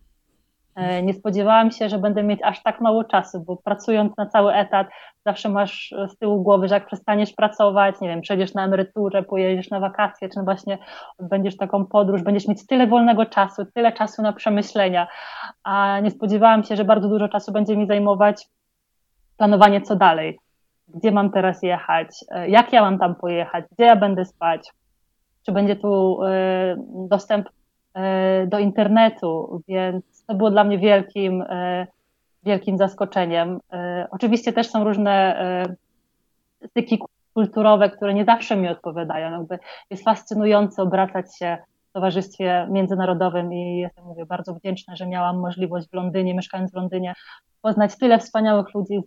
E, 0.76 1.04
nie 1.04 1.14
spodziewałam 1.14 1.72
się, 1.72 1.90
że 1.90 2.00
będę 2.00 2.24
mieć 2.24 2.40
aż 2.44 2.64
tak 2.64 2.82
mało 2.82 3.04
czasu, 3.04 3.40
bo 3.40 3.58
pracując 3.58 4.18
na 4.18 4.26
cały 4.26 4.54
etat, 4.54 4.88
zawsze 5.26 5.50
masz 5.50 5.94
z 6.10 6.18
tyłu 6.18 6.44
głowy, 6.44 6.68
że 6.68 6.76
jak 6.76 6.86
przestaniesz 6.86 7.34
pracować, 7.34 8.02
nie 8.02 8.08
wiem, 8.08 8.22
przejdziesz 8.22 8.54
na 8.54 8.66
emeryturę, 8.66 9.24
pojedziesz 9.24 9.70
na 9.70 9.80
wakacje, 9.80 10.30
czy 10.30 10.42
właśnie 10.44 10.78
będziesz 11.20 11.58
taką 11.58 11.86
podróż, 11.86 12.24
będziesz 12.24 12.48
mieć 12.48 12.68
tyle 12.68 12.88
wolnego 12.88 13.26
czasu, 13.26 13.66
tyle 13.66 13.92
czasu 13.92 14.22
na 14.22 14.34
przemyślenia, 14.34 15.08
a 15.64 16.00
nie 16.00 16.12
spodziewałam 16.12 16.64
się, 16.64 16.76
że 16.76 16.86
bardzo 16.86 17.10
dużo 17.10 17.30
czasu 17.30 17.52
będzie 17.52 17.78
mi 17.78 17.88
zajmować 17.88 18.48
planowanie 19.38 19.82
co 19.82 19.96
dalej. 19.96 20.40
Gdzie 20.88 21.12
mam 21.12 21.32
teraz 21.32 21.64
jechać? 21.64 22.08
E, 22.32 22.50
jak 22.50 22.74
ja 22.74 22.82
mam 22.82 23.00
tam 23.00 23.16
pojechać? 23.16 23.66
Gdzie 23.72 23.86
ja 23.86 23.96
będę 23.96 24.26
spać? 24.26 24.72
Czy 25.46 25.52
będzie 25.52 25.76
tu 25.76 26.24
e, 26.24 26.76
dostęp 27.10 27.50
do 28.48 28.60
internetu? 28.60 29.62
Więc 29.68 30.06
to 30.28 30.36
było 30.36 30.52
dla 30.52 30.64
mnie 30.64 30.78
wielkim 30.78 31.44
wielkim 32.46 32.78
zaskoczeniem. 32.78 33.60
E, 33.74 34.08
oczywiście 34.12 34.54
też 34.54 34.70
są 34.70 34.84
różne 34.84 35.40
e, 36.62 36.68
styki 36.68 37.00
kulturowe, 37.34 37.90
które 37.90 38.14
nie 38.14 38.26
zawsze 38.26 38.56
mi 38.56 38.68
odpowiadają. 38.68 39.32
Jakby 39.32 39.60
jest 39.90 40.04
fascynujące 40.04 40.82
obracać 40.82 41.38
się 41.38 41.58
w 41.90 41.94
towarzystwie 41.94 42.68
międzynarodowym 42.72 43.54
i 43.54 43.78
jestem 43.78 44.06
mówię, 44.06 44.26
bardzo 44.26 44.54
wdzięczna, 44.54 44.96
że 44.96 45.08
miałam 45.08 45.40
możliwość 45.40 45.90
w 45.90 45.94
Londynie, 45.94 46.34
mieszkając 46.34 46.72
w 46.72 46.76
Londynie, 46.76 47.14
poznać 47.62 47.98
tyle 47.98 48.20
wspaniałych 48.20 48.74
ludzi 48.74 49.02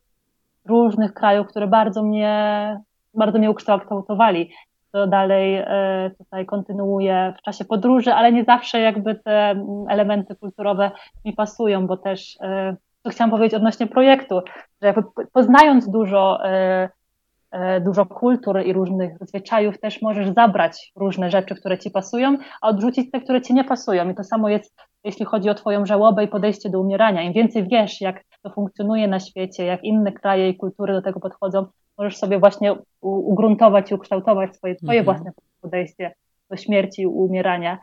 z 0.64 0.68
różnych 0.68 1.14
krajów, 1.14 1.46
które 1.46 1.66
bardzo 1.66 2.02
mnie, 2.02 2.80
bardzo 3.14 3.38
mnie 3.38 3.50
ukształtowali. 3.50 4.50
To 4.93 5.07
dalej 5.07 5.55
e, 5.55 6.11
tutaj 6.18 6.47
kontynuuję 6.47 7.34
w 7.39 7.43
czasie 7.43 7.64
podróży, 7.64 8.14
ale 8.14 8.32
nie 8.32 8.45
zawsze 8.45 8.80
jakby 8.80 9.14
te 9.14 9.64
elementy 9.89 10.37
kulturowe 10.37 10.91
mi 11.24 11.32
pasują, 11.32 11.87
bo 11.87 11.97
też 11.97 12.39
co 13.07 13.11
chciałam 13.11 13.30
powiedzieć 13.30 13.55
odnośnie 13.55 13.87
projektu, 13.87 14.41
że 14.82 14.95
poznając 15.32 15.91
dużo, 15.91 16.45
e, 16.45 16.89
e, 17.51 17.80
dużo 17.80 18.07
kultur 18.07 18.62
i 18.66 18.72
różnych 18.72 19.18
zwyczajów, 19.20 19.80
też 19.80 20.03
możesz 20.03 20.28
zabrać 20.34 20.93
różne 20.97 21.30
rzeczy, 21.30 21.55
które 21.55 21.78
ci 21.78 21.91
pasują, 21.91 22.37
a 22.62 22.68
odrzucić 22.68 23.11
te, 23.11 23.20
które 23.20 23.43
ci 23.43 23.55
nie 23.55 23.64
pasują. 23.64 24.11
I 24.11 24.14
to 24.14 24.24
samo 24.24 24.49
jest, 24.49 24.74
jeśli 25.05 25.24
chodzi 25.24 25.51
o 25.51 25.55
Twoją 25.55 25.87
żałobę 25.87 26.24
i 26.24 26.28
podejście 26.28 26.70
do 26.70 26.80
umierania. 26.80 27.22
Im 27.22 27.32
więcej 27.32 27.68
wiesz, 27.68 28.01
jak 28.01 28.24
to 28.43 28.51
funkcjonuje 28.51 29.09
na 29.09 29.20
świecie, 29.20 29.64
jak 29.64 29.84
inne 29.84 30.12
kraje 30.12 30.49
i 30.49 30.57
kultury 30.57 30.93
do 30.93 31.03
tego 31.03 31.20
podchodzą, 31.20 31.66
możesz 31.99 32.16
sobie 32.16 32.38
właśnie 32.38 32.74
ugruntować 33.01 33.90
i 33.90 33.94
ukształtować 33.94 34.57
swoje, 34.57 34.74
Twoje 34.74 34.99
mhm. 34.99 35.05
własne 35.05 35.32
podejście 35.62 36.14
do 36.51 36.57
śmierci 36.57 37.03
i 37.03 37.07
umierania. 37.07 37.78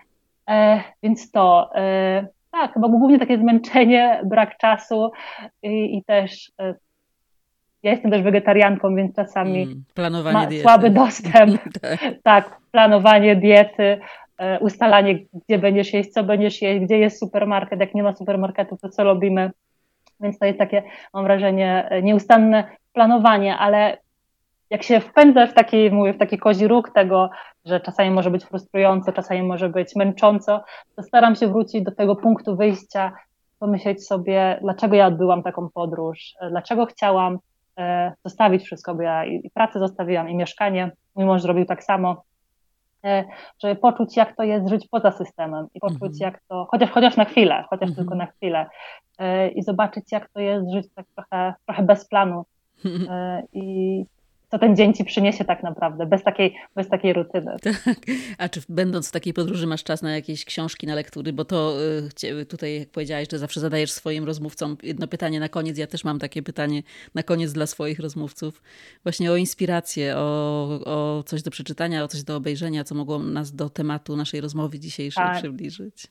E, 0.49 0.83
więc 1.03 1.31
to. 1.31 1.75
E, 1.75 2.27
tak, 2.51 2.73
chyba 2.73 2.87
głównie 2.87 3.19
takie 3.19 3.37
zmęczenie, 3.37 4.21
brak 4.25 4.57
czasu 4.57 5.11
i, 5.63 5.97
i 5.97 6.03
też 6.03 6.51
e, 6.59 6.73
ja 7.83 7.91
jestem 7.91 8.11
też 8.11 8.21
wegetarianką, 8.21 8.95
więc 8.95 9.15
czasami 9.15 9.63
mm, 9.63 9.83
planowanie 9.93 10.47
diety. 10.47 10.63
słaby 10.63 10.89
dostęp. 10.89 11.61
tak. 11.81 11.99
tak, 12.23 12.57
planowanie 12.71 13.35
diety, 13.35 13.99
e, 14.37 14.59
ustalanie, 14.59 15.19
gdzie 15.47 15.59
będziesz 15.59 15.93
jeść, 15.93 16.09
co 16.09 16.23
będziesz 16.23 16.61
jeść, 16.61 16.85
gdzie 16.85 16.97
jest 16.97 17.19
supermarket, 17.19 17.79
jak 17.79 17.93
nie 17.93 18.03
ma 18.03 18.15
supermarketu, 18.15 18.77
to 18.77 18.89
co 18.89 19.03
robimy. 19.03 19.51
Więc 20.19 20.39
to 20.39 20.45
jest 20.45 20.59
takie, 20.59 20.83
mam 21.13 21.23
wrażenie, 21.23 21.87
e, 21.89 22.01
nieustanne 22.01 22.63
planowanie, 22.93 23.57
ale 23.57 23.97
jak 24.69 24.83
się 24.83 24.99
wpędzasz 24.99 25.49
w 25.49 25.53
taki, 25.53 25.91
mówię, 25.91 26.13
w 26.13 26.17
taki 26.17 26.37
kozi 26.37 26.67
róg 26.67 26.89
tego, 26.89 27.29
że 27.65 27.79
czasami 27.79 28.11
może 28.11 28.31
być 28.31 28.43
frustrująco, 28.43 29.11
czasami 29.11 29.43
może 29.43 29.69
być 29.69 29.95
męcząco, 29.95 30.63
to 30.95 31.03
staram 31.03 31.35
się 31.35 31.47
wrócić 31.47 31.83
do 31.83 31.91
tego 31.91 32.15
punktu 32.15 32.55
wyjścia, 32.55 33.11
pomyśleć 33.59 34.07
sobie, 34.07 34.59
dlaczego 34.61 34.95
ja 34.95 35.07
odbyłam 35.07 35.43
taką 35.43 35.69
podróż, 35.69 36.33
dlaczego 36.49 36.85
chciałam 36.85 37.39
e, 37.77 38.13
zostawić 38.23 38.63
wszystko, 38.63 38.95
bo 38.95 39.01
ja 39.01 39.25
i, 39.25 39.49
pracę 39.53 39.79
zostawiłam, 39.79 40.29
i 40.29 40.35
mieszkanie, 40.35 40.91
mój 41.15 41.25
mąż 41.25 41.41
zrobił 41.41 41.65
tak 41.65 41.83
samo, 41.83 42.23
e, 43.03 43.23
żeby 43.63 43.75
poczuć, 43.75 44.17
jak 44.17 44.35
to 44.35 44.43
jest 44.43 44.69
żyć 44.69 44.87
poza 44.87 45.11
systemem 45.11 45.67
i 45.73 45.79
poczuć, 45.79 46.01
mhm. 46.01 46.19
jak 46.19 46.41
to, 46.47 46.67
chociaż, 46.71 46.91
chociaż 46.91 47.17
na 47.17 47.25
chwilę, 47.25 47.63
chociaż 47.69 47.89
mhm. 47.89 47.95
tylko 47.95 48.15
na 48.15 48.25
chwilę, 48.25 48.65
e, 49.19 49.49
i 49.49 49.63
zobaczyć, 49.63 50.11
jak 50.11 50.29
to 50.29 50.39
jest 50.39 50.71
żyć 50.73 50.87
tak 50.95 51.05
trochę, 51.15 51.53
trochę 51.65 51.83
bez 51.83 52.07
planu. 52.07 52.45
I, 53.53 54.05
co 54.53 54.59
ten 54.59 54.75
dzień 54.75 54.93
ci 54.93 55.05
przyniesie 55.05 55.45
tak 55.45 55.63
naprawdę, 55.63 56.05
bez 56.05 56.23
takiej, 56.23 56.55
bez 56.75 56.89
takiej 56.89 57.13
rutyny. 57.13 57.55
Tak. 57.85 57.97
A 58.37 58.49
czy 58.49 58.61
będąc 58.69 59.09
w 59.09 59.11
takiej 59.11 59.33
podróży 59.33 59.67
masz 59.67 59.83
czas 59.83 60.01
na 60.01 60.15
jakieś 60.15 60.45
książki, 60.45 60.87
na 60.87 60.95
lektury? 60.95 61.33
Bo 61.33 61.45
to 61.45 61.75
y, 62.41 62.45
tutaj, 62.45 62.79
jak 62.79 62.89
powiedziałeś, 62.89 63.27
że 63.31 63.39
zawsze 63.39 63.59
zadajesz 63.59 63.91
swoim 63.91 64.23
rozmówcom 64.23 64.77
jedno 64.83 65.07
pytanie 65.07 65.39
na 65.39 65.49
koniec. 65.49 65.77
Ja 65.77 65.87
też 65.87 66.03
mam 66.03 66.19
takie 66.19 66.43
pytanie 66.43 66.83
na 67.15 67.23
koniec 67.23 67.53
dla 67.53 67.67
swoich 67.67 67.99
rozmówców. 67.99 68.61
Właśnie 69.03 69.31
o 69.31 69.35
inspirację, 69.35 70.17
o, 70.17 70.79
o 70.85 71.23
coś 71.23 71.41
do 71.41 71.51
przeczytania, 71.51 72.03
o 72.03 72.07
coś 72.07 72.23
do 72.23 72.35
obejrzenia, 72.35 72.83
co 72.83 72.95
mogło 72.95 73.19
nas 73.19 73.55
do 73.55 73.69
tematu 73.69 74.15
naszej 74.15 74.41
rozmowy 74.41 74.79
dzisiejszej 74.79 75.23
tak. 75.23 75.37
przybliżyć 75.37 76.07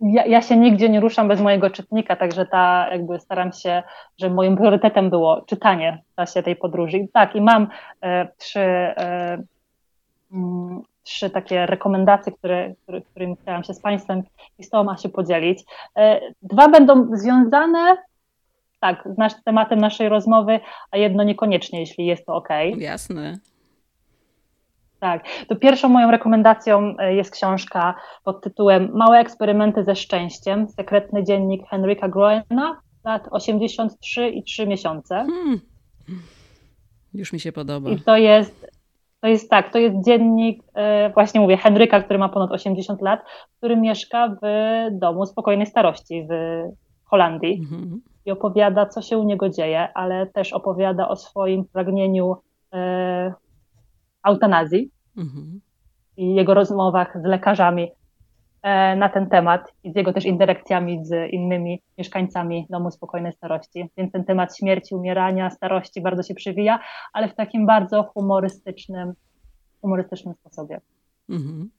ja, 0.00 0.26
ja, 0.26 0.42
się 0.42 0.56
nigdzie 0.56 0.88
nie 0.88 1.00
ruszam 1.00 1.28
bez 1.28 1.40
mojego 1.40 1.70
czytnika, 1.70 2.16
także 2.16 2.46
ta 2.46 2.88
jakby 2.92 3.20
staram 3.20 3.52
się, 3.52 3.82
że 4.18 4.30
moim 4.30 4.56
priorytetem 4.56 5.10
było 5.10 5.42
czytanie 5.42 6.02
w 6.12 6.16
czasie 6.16 6.42
tej 6.42 6.56
podróży. 6.56 6.98
I 6.98 7.08
tak, 7.08 7.36
i 7.36 7.40
mam 7.40 7.68
e, 8.02 8.28
trzy, 8.38 8.60
e, 8.60 9.42
mm, 10.32 10.82
trzy 11.02 11.30
takie 11.30 11.66
rekomendacje, 11.66 12.32
które, 12.32 12.74
które, 12.82 13.00
którymi 13.00 13.36
chciałam 13.42 13.64
się 13.64 13.74
z 13.74 13.80
Państwem 13.80 14.22
i 14.58 14.64
z 14.64 14.70
Tobą 14.70 14.96
się 14.96 15.08
podzielić. 15.08 15.64
E, 15.96 16.20
dwa 16.42 16.68
będą 16.68 17.16
związane 17.16 17.96
tak, 18.80 19.08
z 19.14 19.18
nasz, 19.18 19.32
tematem 19.44 19.78
naszej 19.78 20.08
rozmowy, 20.08 20.60
a 20.90 20.96
jedno 20.96 21.22
niekoniecznie, 21.22 21.80
jeśli 21.80 22.06
jest 22.06 22.26
to 22.26 22.34
ok. 22.34 22.48
Jasne. 22.76 23.38
Tak, 25.00 25.24
to 25.48 25.56
pierwszą 25.56 25.88
moją 25.88 26.10
rekomendacją 26.10 26.94
e, 26.98 27.14
jest 27.14 27.30
książka 27.30 27.94
pod 28.24 28.42
tytułem 28.42 28.90
Małe 28.94 29.18
eksperymenty 29.18 29.84
ze 29.84 29.96
szczęściem, 29.96 30.68
sekretny 30.68 31.24
dziennik 31.24 31.66
Henryka 31.68 32.08
Groena, 32.08 32.80
lat 33.04 33.28
83 33.30 34.28
i 34.28 34.42
3 34.42 34.66
miesiące. 34.66 35.14
Hmm. 35.14 35.60
Już 37.14 37.32
mi 37.32 37.40
się 37.40 37.52
podoba. 37.52 37.90
I 37.90 38.00
to 38.00 38.16
jest, 38.16 38.70
to 39.20 39.28
jest 39.28 39.50
tak, 39.50 39.72
to 39.72 39.78
jest 39.78 39.96
dziennik, 40.04 40.62
e, 40.74 41.10
właśnie 41.10 41.40
mówię, 41.40 41.56
Henryka, 41.56 42.02
który 42.02 42.18
ma 42.18 42.28
ponad 42.28 42.52
80 42.52 43.02
lat, 43.02 43.20
który 43.58 43.76
mieszka 43.76 44.36
w 44.42 44.46
domu 44.98 45.26
spokojnej 45.26 45.66
starości 45.66 46.26
w 46.30 46.34
Holandii 47.04 47.54
mhm. 47.54 48.00
i 48.26 48.30
opowiada, 48.30 48.86
co 48.86 49.02
się 49.02 49.18
u 49.18 49.24
niego 49.24 49.48
dzieje, 49.48 49.88
ale 49.94 50.26
też 50.26 50.52
opowiada 50.52 51.08
o 51.08 51.16
swoim 51.16 51.64
pragnieniu 51.64 52.36
e, 52.72 53.32
eutanazji 54.28 54.90
mhm. 55.16 55.60
i 56.16 56.34
jego 56.34 56.54
rozmowach 56.54 57.22
z 57.22 57.24
lekarzami 57.24 57.90
e, 58.62 58.96
na 58.96 59.08
ten 59.08 59.28
temat 59.28 59.72
i 59.84 59.92
z 59.92 59.96
jego 59.96 60.12
też 60.12 60.24
interakcjami 60.24 61.06
z 61.06 61.32
innymi 61.32 61.82
mieszkańcami 61.98 62.66
Domu 62.70 62.90
Spokojnej 62.90 63.32
Starości. 63.32 63.90
Więc 63.96 64.12
ten 64.12 64.24
temat 64.24 64.56
śmierci, 64.56 64.94
umierania, 64.94 65.50
starości 65.50 66.00
bardzo 66.00 66.22
się 66.22 66.34
przywija, 66.34 66.80
ale 67.12 67.28
w 67.28 67.34
takim 67.34 67.66
bardzo 67.66 68.02
humorystycznym, 68.02 69.12
humorystycznym 69.80 70.34
sposobie. 70.34 70.80
Mhm. 71.28 71.70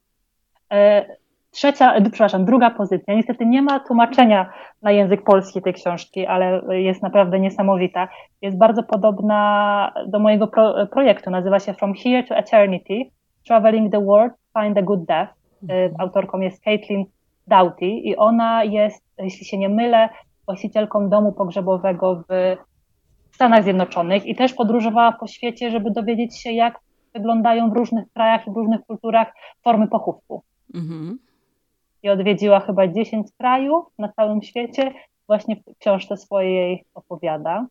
E, 1.51 1.55
trzecia, 1.55 1.93
e, 1.93 2.01
przepraszam, 2.01 2.45
druga 2.45 2.69
pozycja. 2.69 3.15
Niestety 3.15 3.45
nie 3.45 3.61
ma 3.61 3.79
tłumaczenia 3.79 4.53
na 4.81 4.91
język 4.91 5.23
polski 5.23 5.61
tej 5.61 5.73
książki, 5.73 6.27
ale 6.27 6.61
jest 6.69 7.01
naprawdę 7.01 7.39
niesamowita. 7.39 8.07
Jest 8.41 8.57
bardzo 8.57 8.83
podobna 8.83 9.93
do 10.07 10.19
mojego 10.19 10.47
pro, 10.47 10.87
projektu. 10.87 11.29
Nazywa 11.29 11.59
się 11.59 11.73
From 11.73 11.93
Here 11.93 12.23
to 12.23 12.35
Eternity 12.35 13.03
Traveling 13.47 13.91
the 13.91 14.05
World, 14.05 14.33
Find 14.59 14.77
a 14.77 14.81
Good 14.81 15.05
Death. 15.05 15.33
Mhm. 15.63 15.93
Autorką 15.99 16.39
jest 16.39 16.63
Caitlin 16.63 17.05
Doughty 17.47 17.85
i 17.85 18.15
ona 18.15 18.63
jest, 18.63 19.03
jeśli 19.17 19.45
się 19.45 19.57
nie 19.57 19.69
mylę, 19.69 20.09
właścicielką 20.45 21.09
domu 21.09 21.31
pogrzebowego 21.31 22.23
w 22.29 23.35
Stanach 23.35 23.63
Zjednoczonych 23.63 24.25
i 24.25 24.35
też 24.35 24.53
podróżowała 24.53 25.11
po 25.11 25.27
świecie, 25.27 25.71
żeby 25.71 25.91
dowiedzieć 25.91 26.41
się, 26.41 26.51
jak 26.51 26.79
wyglądają 27.13 27.69
w 27.69 27.77
różnych 27.77 28.11
krajach 28.13 28.47
i 28.47 28.51
w 28.51 28.55
różnych 28.55 28.81
kulturach 28.85 29.33
formy 29.63 29.87
pochówku. 29.87 30.43
Mhm 30.75 31.19
i 32.03 32.09
odwiedziła 32.09 32.59
chyba 32.59 32.87
10 32.87 33.27
krajów 33.37 33.85
na 33.97 34.09
całym 34.09 34.41
świecie. 34.41 34.93
Właśnie 35.27 35.55
w 35.55 35.77
książce 35.79 36.17
swojej 36.17 36.85
opowiada. 36.93 37.65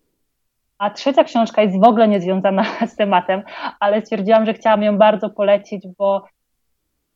A 0.78 0.90
trzecia 0.90 1.24
książka 1.24 1.62
jest 1.62 1.80
w 1.80 1.84
ogóle 1.84 2.08
niezwiązana 2.08 2.64
z 2.92 2.96
tematem, 2.96 3.42
ale 3.80 4.00
stwierdziłam, 4.02 4.46
że 4.46 4.54
chciałam 4.54 4.82
ją 4.82 4.98
bardzo 4.98 5.30
polecić, 5.30 5.86
bo 5.98 6.24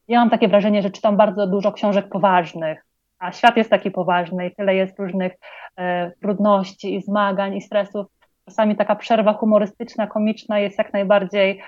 ja 0.09 0.21
mam 0.21 0.31
takie 0.31 0.49
wrażenie, 0.49 0.83
że 0.83 0.91
czytam 0.91 1.17
bardzo 1.17 1.47
dużo 1.47 1.73
książek 1.73 2.09
poważnych, 2.09 2.87
a 3.19 3.33
świat 3.33 3.57
jest 3.57 3.71
taki 3.71 3.91
poważny 3.91 4.47
i 4.47 4.55
tyle 4.55 4.75
jest 4.75 4.99
różnych 4.99 5.33
e, 5.77 6.11
trudności 6.11 6.95
i 6.95 7.03
zmagań 7.03 7.57
i 7.57 7.63
stresów, 7.63 8.07
czasami 8.45 8.77
taka 8.77 8.97
przerwa 8.97 9.33
humorystyczna, 9.33 10.07
komiczna 10.07 10.59
jest 10.59 10.79
jak 10.79 10.93
najbardziej 10.93 11.61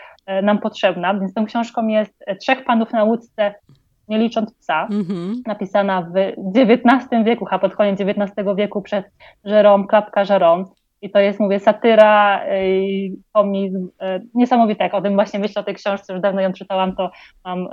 nam 0.42 0.58
potrzebna. 0.58 1.14
Więc 1.14 1.34
tą 1.34 1.46
książką 1.46 1.86
jest 1.86 2.24
Trzech 2.40 2.64
Panów 2.64 2.92
na 2.92 3.04
łódce, 3.04 3.54
nie 4.08 4.18
licząc 4.18 4.54
psa, 4.54 4.88
mm-hmm. 4.90 5.34
napisana 5.46 6.02
w 6.02 6.14
XIX 6.56 7.24
wieku, 7.24 7.46
a 7.50 7.58
pod 7.58 7.76
koniec 7.76 8.00
XIX 8.00 8.48
wieku 8.56 8.82
przez 8.82 9.04
Jérôme, 9.44 9.86
klapka 9.86 10.24
Jérôme. 10.24 10.64
I 11.02 11.10
to 11.10 11.18
jest, 11.18 11.40
mówię, 11.40 11.60
satyra, 11.60 12.44
yy, 12.46 13.16
komizm, 13.32 13.88
yy, 14.00 14.26
niesamowite. 14.34 14.84
Jak 14.84 14.94
o 14.94 15.02
tym 15.02 15.14
właśnie 15.14 15.40
myślę, 15.40 15.62
o 15.62 15.64
tej 15.64 15.74
książce, 15.74 16.12
już 16.12 16.22
dawno 16.22 16.40
ją 16.40 16.52
czytałam, 16.52 16.96
to 16.96 17.10
mam 17.44 17.60
yy, 17.60 17.68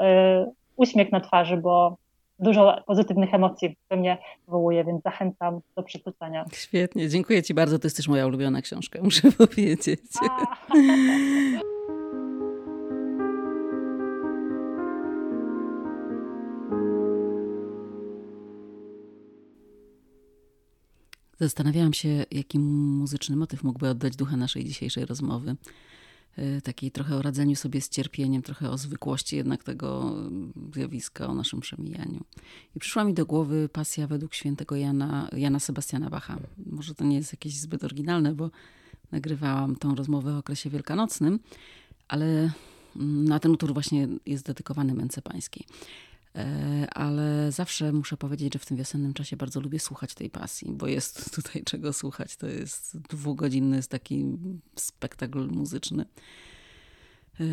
uśmiech 0.75 1.11
na 1.11 1.19
twarzy, 1.19 1.57
bo 1.57 1.97
dużo 2.39 2.83
pozytywnych 2.87 3.33
emocji 3.33 3.77
we 3.89 3.97
mnie 3.97 4.17
wywołuje, 4.45 4.83
więc 4.83 5.03
zachęcam 5.03 5.59
do 5.75 5.83
przeczytania. 5.83 6.45
Świetnie, 6.53 7.09
dziękuję 7.09 7.43
Ci 7.43 7.53
bardzo. 7.53 7.79
To 7.79 7.85
jest 7.85 7.97
też 7.97 8.07
moja 8.07 8.27
ulubiona 8.27 8.61
książka, 8.61 8.99
muszę 9.03 9.31
powiedzieć. 9.47 10.01
Zastanawiałam 21.43 21.93
się, 21.93 22.25
jaki 22.31 22.59
muzyczny 22.59 23.35
motyw 23.35 23.63
mógłby 23.63 23.89
oddać 23.89 24.15
ducha 24.15 24.37
naszej 24.37 24.65
dzisiejszej 24.65 25.05
rozmowy. 25.05 25.55
E, 26.35 26.61
takiej 26.61 26.91
trochę 26.91 27.15
o 27.15 27.21
radzeniu 27.21 27.55
sobie 27.55 27.81
z 27.81 27.89
cierpieniem, 27.89 28.41
trochę 28.41 28.69
o 28.69 28.77
zwykłości 28.77 29.35
jednak 29.35 29.63
tego 29.63 30.15
zjawiska, 30.73 31.27
o 31.27 31.33
naszym 31.33 31.59
przemijaniu. 31.59 32.23
I 32.75 32.79
przyszła 32.79 33.03
mi 33.03 33.13
do 33.13 33.25
głowy 33.25 33.69
pasja 33.69 34.07
według 34.07 34.33
świętego 34.33 34.75
Jana, 34.75 35.29
Jana 35.37 35.59
Sebastiana 35.59 36.09
Bacha. 36.09 36.39
Może 36.65 36.95
to 36.95 37.03
nie 37.03 37.15
jest 37.15 37.33
jakieś 37.33 37.59
zbyt 37.59 37.83
oryginalne, 37.83 38.35
bo 38.35 38.49
nagrywałam 39.11 39.75
tą 39.75 39.95
rozmowę 39.95 40.33
w 40.33 40.37
okresie 40.37 40.69
wielkanocnym, 40.69 41.39
ale 42.07 42.51
mm, 42.95 43.25
na 43.25 43.39
ten 43.39 43.51
utwór 43.51 43.73
właśnie 43.73 44.07
jest 44.25 44.45
dedykowany 44.45 44.93
Męce 44.93 45.21
Pańskiej. 45.21 45.65
E, 46.35 46.87
ale 46.93 47.51
zawsze 47.51 47.91
muszę 47.91 48.17
powiedzieć, 48.17 48.53
że 48.53 48.59
w 48.59 48.65
tym 48.65 48.77
wiosennym 48.77 49.13
czasie 49.13 49.37
bardzo 49.37 49.59
lubię 49.59 49.79
słuchać 49.79 50.13
tej 50.13 50.29
pasji, 50.29 50.71
bo 50.71 50.87
jest 50.87 51.25
tutaj 51.35 51.63
czego 51.63 51.93
słuchać. 51.93 52.35
To 52.35 52.47
jest 52.47 52.97
dwugodzinny 52.97 53.83
taki 53.83 54.25
spektakl 54.75 55.47
muzyczny. 55.47 56.05
E, 57.39 57.45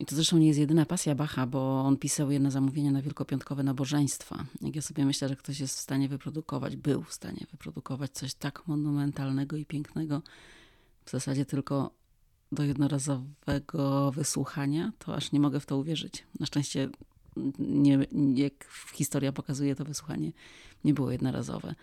I 0.00 0.06
to 0.06 0.16
zresztą 0.16 0.38
nie 0.38 0.46
jest 0.46 0.58
jedyna 0.58 0.86
pasja 0.86 1.14
Bacha, 1.14 1.46
bo 1.46 1.80
on 1.80 1.96
pisał 1.96 2.30
je 2.30 2.40
na 2.40 2.50
zamówienia 2.50 2.90
na 2.90 3.02
wielkopiątkowe 3.02 3.62
nabożeństwa. 3.62 4.44
Jak 4.60 4.76
ja 4.76 4.82
sobie 4.82 5.04
myślę, 5.04 5.28
że 5.28 5.36
ktoś 5.36 5.60
jest 5.60 5.76
w 5.76 5.80
stanie 5.80 6.08
wyprodukować, 6.08 6.76
był 6.76 7.02
w 7.02 7.12
stanie 7.12 7.46
wyprodukować 7.50 8.10
coś 8.10 8.34
tak 8.34 8.66
monumentalnego 8.66 9.56
i 9.56 9.66
pięknego, 9.66 10.22
w 11.04 11.10
zasadzie 11.10 11.46
tylko 11.46 11.90
do 12.52 12.62
jednorazowego 12.62 14.12
wysłuchania, 14.12 14.92
to 14.98 15.14
aż 15.14 15.32
nie 15.32 15.40
mogę 15.40 15.60
w 15.60 15.66
to 15.66 15.76
uwierzyć. 15.76 16.24
Na 16.40 16.46
szczęście 16.46 16.88
nie, 17.58 18.06
jak 18.34 18.68
historia 18.92 19.32
pokazuje, 19.32 19.74
to 19.74 19.84
wysłuchanie 19.84 20.32
nie 20.84 20.94
było 20.94 21.10
jednorazowe. 21.10 21.74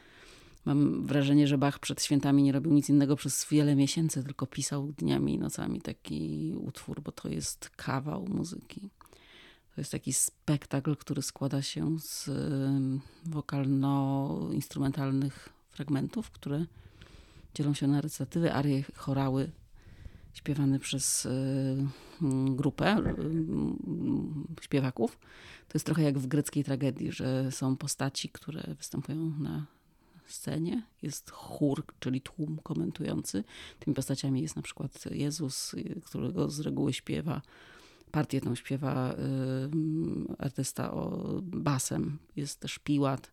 Mam 0.65 1.05
wrażenie, 1.05 1.47
że 1.47 1.57
Bach 1.57 1.79
przed 1.79 2.03
świętami 2.03 2.43
nie 2.43 2.51
robił 2.51 2.73
nic 2.73 2.89
innego 2.89 3.15
przez 3.15 3.47
wiele 3.51 3.75
miesięcy, 3.75 4.23
tylko 4.23 4.47
pisał 4.47 4.93
dniami 4.97 5.33
i 5.33 5.39
nocami 5.39 5.81
taki 5.81 6.53
utwór, 6.57 7.01
bo 7.01 7.11
to 7.11 7.29
jest 7.29 7.69
kawał 7.69 8.27
muzyki. 8.27 8.89
To 9.75 9.81
jest 9.81 9.91
taki 9.91 10.13
spektakl, 10.13 10.95
który 10.95 11.21
składa 11.21 11.61
się 11.61 11.99
z 11.99 12.29
wokalno-instrumentalnych 13.25 15.49
fragmentów, 15.71 16.31
które 16.31 16.65
dzielą 17.53 17.73
się 17.73 17.87
na 17.87 18.01
recytatywy, 18.01 18.53
arie, 18.53 18.83
chorały, 18.95 19.51
śpiewany 20.33 20.79
przez 20.79 21.25
y, 21.25 21.29
mm, 22.21 22.55
grupę 22.55 22.97
y, 22.97 24.63
śpiewaków. 24.63 25.19
To 25.67 25.71
jest 25.73 25.85
trochę 25.85 26.03
jak 26.03 26.19
w 26.19 26.27
greckiej 26.27 26.63
tragedii, 26.63 27.11
że 27.11 27.51
są 27.51 27.77
postaci, 27.77 28.29
które 28.29 28.75
występują 28.77 29.33
na 29.39 29.65
scenie. 30.25 30.83
Jest 31.01 31.31
chór, 31.31 31.85
czyli 31.99 32.21
tłum 32.21 32.59
komentujący. 32.63 33.43
Tymi 33.79 33.95
postaciami 33.95 34.41
jest 34.41 34.55
na 34.55 34.61
przykład 34.61 35.05
Jezus, 35.11 35.75
którego 36.05 36.49
z 36.49 36.59
reguły 36.59 36.93
śpiewa. 36.93 37.41
Partię 38.11 38.41
tą 38.41 38.55
śpiewa 38.55 39.13
y, 39.13 39.17
artysta 40.37 40.93
o 40.93 41.23
basem. 41.41 42.17
Jest 42.35 42.59
też 42.59 42.79
Piłat. 42.79 43.31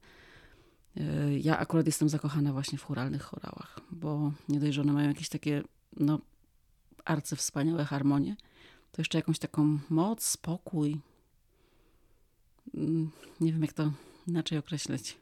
Ja 1.41 1.59
akurat 1.59 1.87
jestem 1.87 2.09
zakochana 2.09 2.53
właśnie 2.53 2.79
w 2.79 2.83
choralnych 2.83 3.23
chorałach, 3.23 3.81
bo 3.91 4.33
nie 4.49 4.61
dość, 4.61 4.75
że 4.75 4.81
one 4.81 4.93
mają 4.93 5.09
jakieś 5.09 5.29
takie 5.29 5.63
no, 5.97 6.21
arcywspaniałe 7.05 7.85
harmonie, 7.85 8.37
to 8.93 9.01
jeszcze 9.01 9.19
jakąś 9.19 9.39
taką 9.39 9.79
moc, 9.91 10.25
spokój. 10.25 11.01
Mm, 12.75 13.11
nie 13.41 13.53
wiem, 13.53 13.63
jak 13.63 13.73
to 13.73 13.93
inaczej 14.27 14.59
określić. 14.59 15.17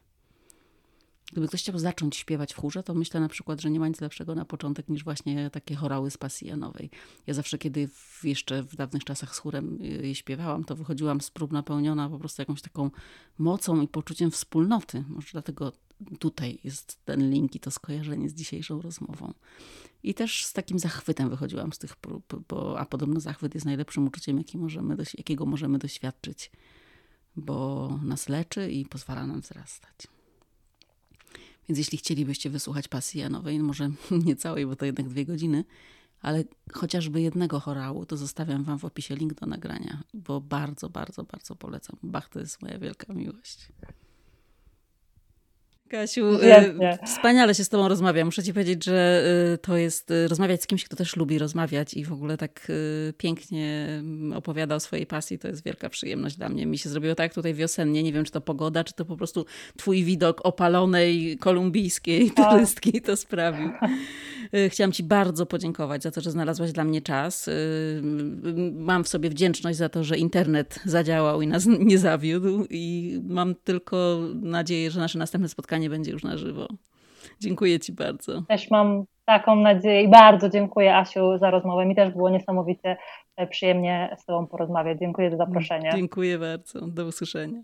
Gdyby 1.31 1.47
ktoś 1.47 1.61
chciał 1.61 1.79
zacząć 1.79 2.15
śpiewać 2.15 2.53
w 2.53 2.57
chórze, 2.57 2.83
to 2.83 2.93
myślę 2.93 3.19
na 3.19 3.29
przykład, 3.29 3.61
że 3.61 3.69
nie 3.69 3.79
ma 3.79 3.87
nic 3.87 4.01
lepszego 4.01 4.35
na 4.35 4.45
początek 4.45 4.89
niż 4.89 5.03
właśnie 5.03 5.49
takie 5.49 5.75
chorały 5.75 6.11
z 6.11 6.17
pasji 6.17 6.47
janowej. 6.47 6.89
Ja 7.27 7.33
zawsze, 7.33 7.57
kiedy 7.57 7.87
w, 7.87 8.21
jeszcze 8.23 8.63
w 8.63 8.75
dawnych 8.75 9.03
czasach 9.03 9.35
z 9.35 9.37
chórem 9.37 9.81
y, 9.81 10.07
je 10.07 10.15
śpiewałam, 10.15 10.63
to 10.63 10.75
wychodziłam 10.75 11.21
z 11.21 11.31
prób 11.31 11.51
napełniona 11.51 12.09
po 12.09 12.19
prostu 12.19 12.41
jakąś 12.41 12.61
taką 12.61 12.91
mocą 13.37 13.81
i 13.81 13.87
poczuciem 13.87 14.31
wspólnoty. 14.31 15.03
Może 15.09 15.27
dlatego 15.31 15.71
tutaj 16.19 16.59
jest 16.63 17.05
ten 17.05 17.29
link 17.29 17.55
i 17.55 17.59
to 17.59 17.71
skojarzenie 17.71 18.29
z 18.29 18.33
dzisiejszą 18.33 18.81
rozmową. 18.81 19.33
I 20.03 20.13
też 20.13 20.45
z 20.45 20.53
takim 20.53 20.79
zachwytem 20.79 21.29
wychodziłam 21.29 21.73
z 21.73 21.77
tych 21.77 21.95
prób, 21.95 22.45
bo, 22.47 22.79
a 22.79 22.85
podobno 22.85 23.19
zachwyt 23.19 23.53
jest 23.53 23.65
najlepszym 23.65 24.07
uczuciem, 24.07 24.37
jaki 24.37 24.57
możemy, 24.57 24.97
jakiego 25.17 25.45
możemy 25.45 25.77
doświadczyć, 25.77 26.51
bo 27.35 27.89
nas 28.03 28.29
leczy 28.29 28.71
i 28.71 28.85
pozwala 28.85 29.27
nam 29.27 29.41
wzrastać. 29.41 30.07
Więc 31.69 31.77
jeśli 31.77 31.97
chcielibyście 31.97 32.49
wysłuchać 32.49 32.87
pasji 32.87 33.21
Janowej, 33.21 33.57
no 33.57 33.63
może 33.63 33.91
nie 34.25 34.35
całej, 34.35 34.65
bo 34.65 34.75
to 34.75 34.85
jednak 34.85 35.09
dwie 35.09 35.25
godziny, 35.25 35.63
ale 36.21 36.43
chociażby 36.73 37.21
jednego 37.21 37.59
chorału, 37.59 38.05
to 38.05 38.17
zostawiam 38.17 38.63
wam 38.63 38.79
w 38.79 38.85
opisie 38.85 39.15
link 39.15 39.33
do 39.33 39.45
nagrania, 39.45 40.03
bo 40.13 40.41
bardzo, 40.41 40.89
bardzo, 40.89 41.23
bardzo 41.23 41.55
polecam. 41.55 41.97
Bach 42.03 42.29
to 42.29 42.39
jest 42.39 42.61
moja 42.61 42.79
wielka 42.79 43.13
miłość. 43.13 43.67
Kasiu, 45.89 46.33
y, 46.33 47.05
wspaniale 47.05 47.55
się 47.55 47.63
z 47.63 47.69
Tobą 47.69 47.87
rozmawia. 47.87 48.25
Muszę 48.25 48.43
Ci 48.43 48.53
powiedzieć, 48.53 48.85
że 48.85 49.23
y, 49.53 49.57
to 49.57 49.77
jest 49.77 50.11
y, 50.11 50.27
rozmawiać 50.27 50.63
z 50.63 50.67
kimś, 50.67 50.83
kto 50.83 50.95
też 50.95 51.15
lubi 51.15 51.39
rozmawiać 51.39 51.93
i 51.93 52.05
w 52.05 52.13
ogóle 52.13 52.37
tak 52.37 52.71
pięknie 53.17 53.87
mm, 53.99 54.33
opowiada 54.33 54.75
o 54.75 54.79
swojej 54.79 55.05
pasji. 55.05 55.39
To 55.39 55.47
jest 55.47 55.63
wielka 55.63 55.89
przyjemność 55.89 56.35
dla 56.35 56.49
mnie. 56.49 56.65
Mi 56.65 56.77
się 56.77 56.89
zrobiło 56.89 57.15
tak 57.15 57.33
tutaj 57.33 57.53
wiosennie. 57.53 58.03
Nie 58.03 58.13
wiem, 58.13 58.25
czy 58.25 58.31
to 58.31 58.41
pogoda, 58.41 58.83
czy 58.83 58.93
to 58.93 59.05
po 59.05 59.17
prostu 59.17 59.45
Twój 59.77 60.03
widok 60.03 60.45
opalonej 60.45 61.37
kolumbijskiej 61.37 62.31
tak. 62.31 62.51
turystki 62.51 63.01
to 63.01 63.17
sprawił. 63.17 63.69
Chciałam 64.69 64.91
Ci 64.91 65.03
bardzo 65.03 65.45
podziękować 65.45 66.03
za 66.03 66.11
to, 66.11 66.21
że 66.21 66.31
znalazłaś 66.31 66.71
dla 66.71 66.83
mnie 66.83 67.01
czas. 67.01 67.49
Mam 68.73 69.03
w 69.03 69.07
sobie 69.07 69.29
wdzięczność 69.29 69.77
za 69.77 69.89
to, 69.89 70.03
że 70.03 70.17
internet 70.17 70.79
zadziałał 70.85 71.41
i 71.41 71.47
nas 71.47 71.65
nie 71.79 71.97
zawiódł 71.97 72.65
i 72.69 73.15
mam 73.23 73.55
tylko 73.55 74.19
nadzieję, 74.33 74.91
że 74.91 74.99
nasze 74.99 75.19
następne 75.19 75.49
spotkanie 75.49 75.78
spotkanie 75.79 75.89
będzie 75.89 76.11
już 76.11 76.23
na 76.23 76.37
żywo. 76.37 76.67
Dziękuję 77.39 77.79
Ci 77.79 77.93
bardzo. 77.93 78.41
Też 78.47 78.71
mam 78.71 79.05
taką 79.25 79.55
nadzieję 79.55 80.03
i 80.03 80.09
bardzo 80.09 80.49
dziękuję 80.49 80.95
Asiu 80.95 81.37
za 81.37 81.51
rozmowę. 81.51 81.85
Mi 81.85 81.95
też 81.95 82.11
było 82.11 82.29
niesamowicie 82.29 82.97
e, 83.35 83.47
przyjemnie 83.47 84.15
z 84.19 84.25
Tobą 84.25 84.47
porozmawiać. 84.47 84.99
Dziękuję 84.99 85.31
za 85.31 85.37
zaproszenie. 85.37 85.91
Dziękuję 85.95 86.39
bardzo. 86.39 86.87
Do 86.87 87.05
usłyszenia. 87.05 87.61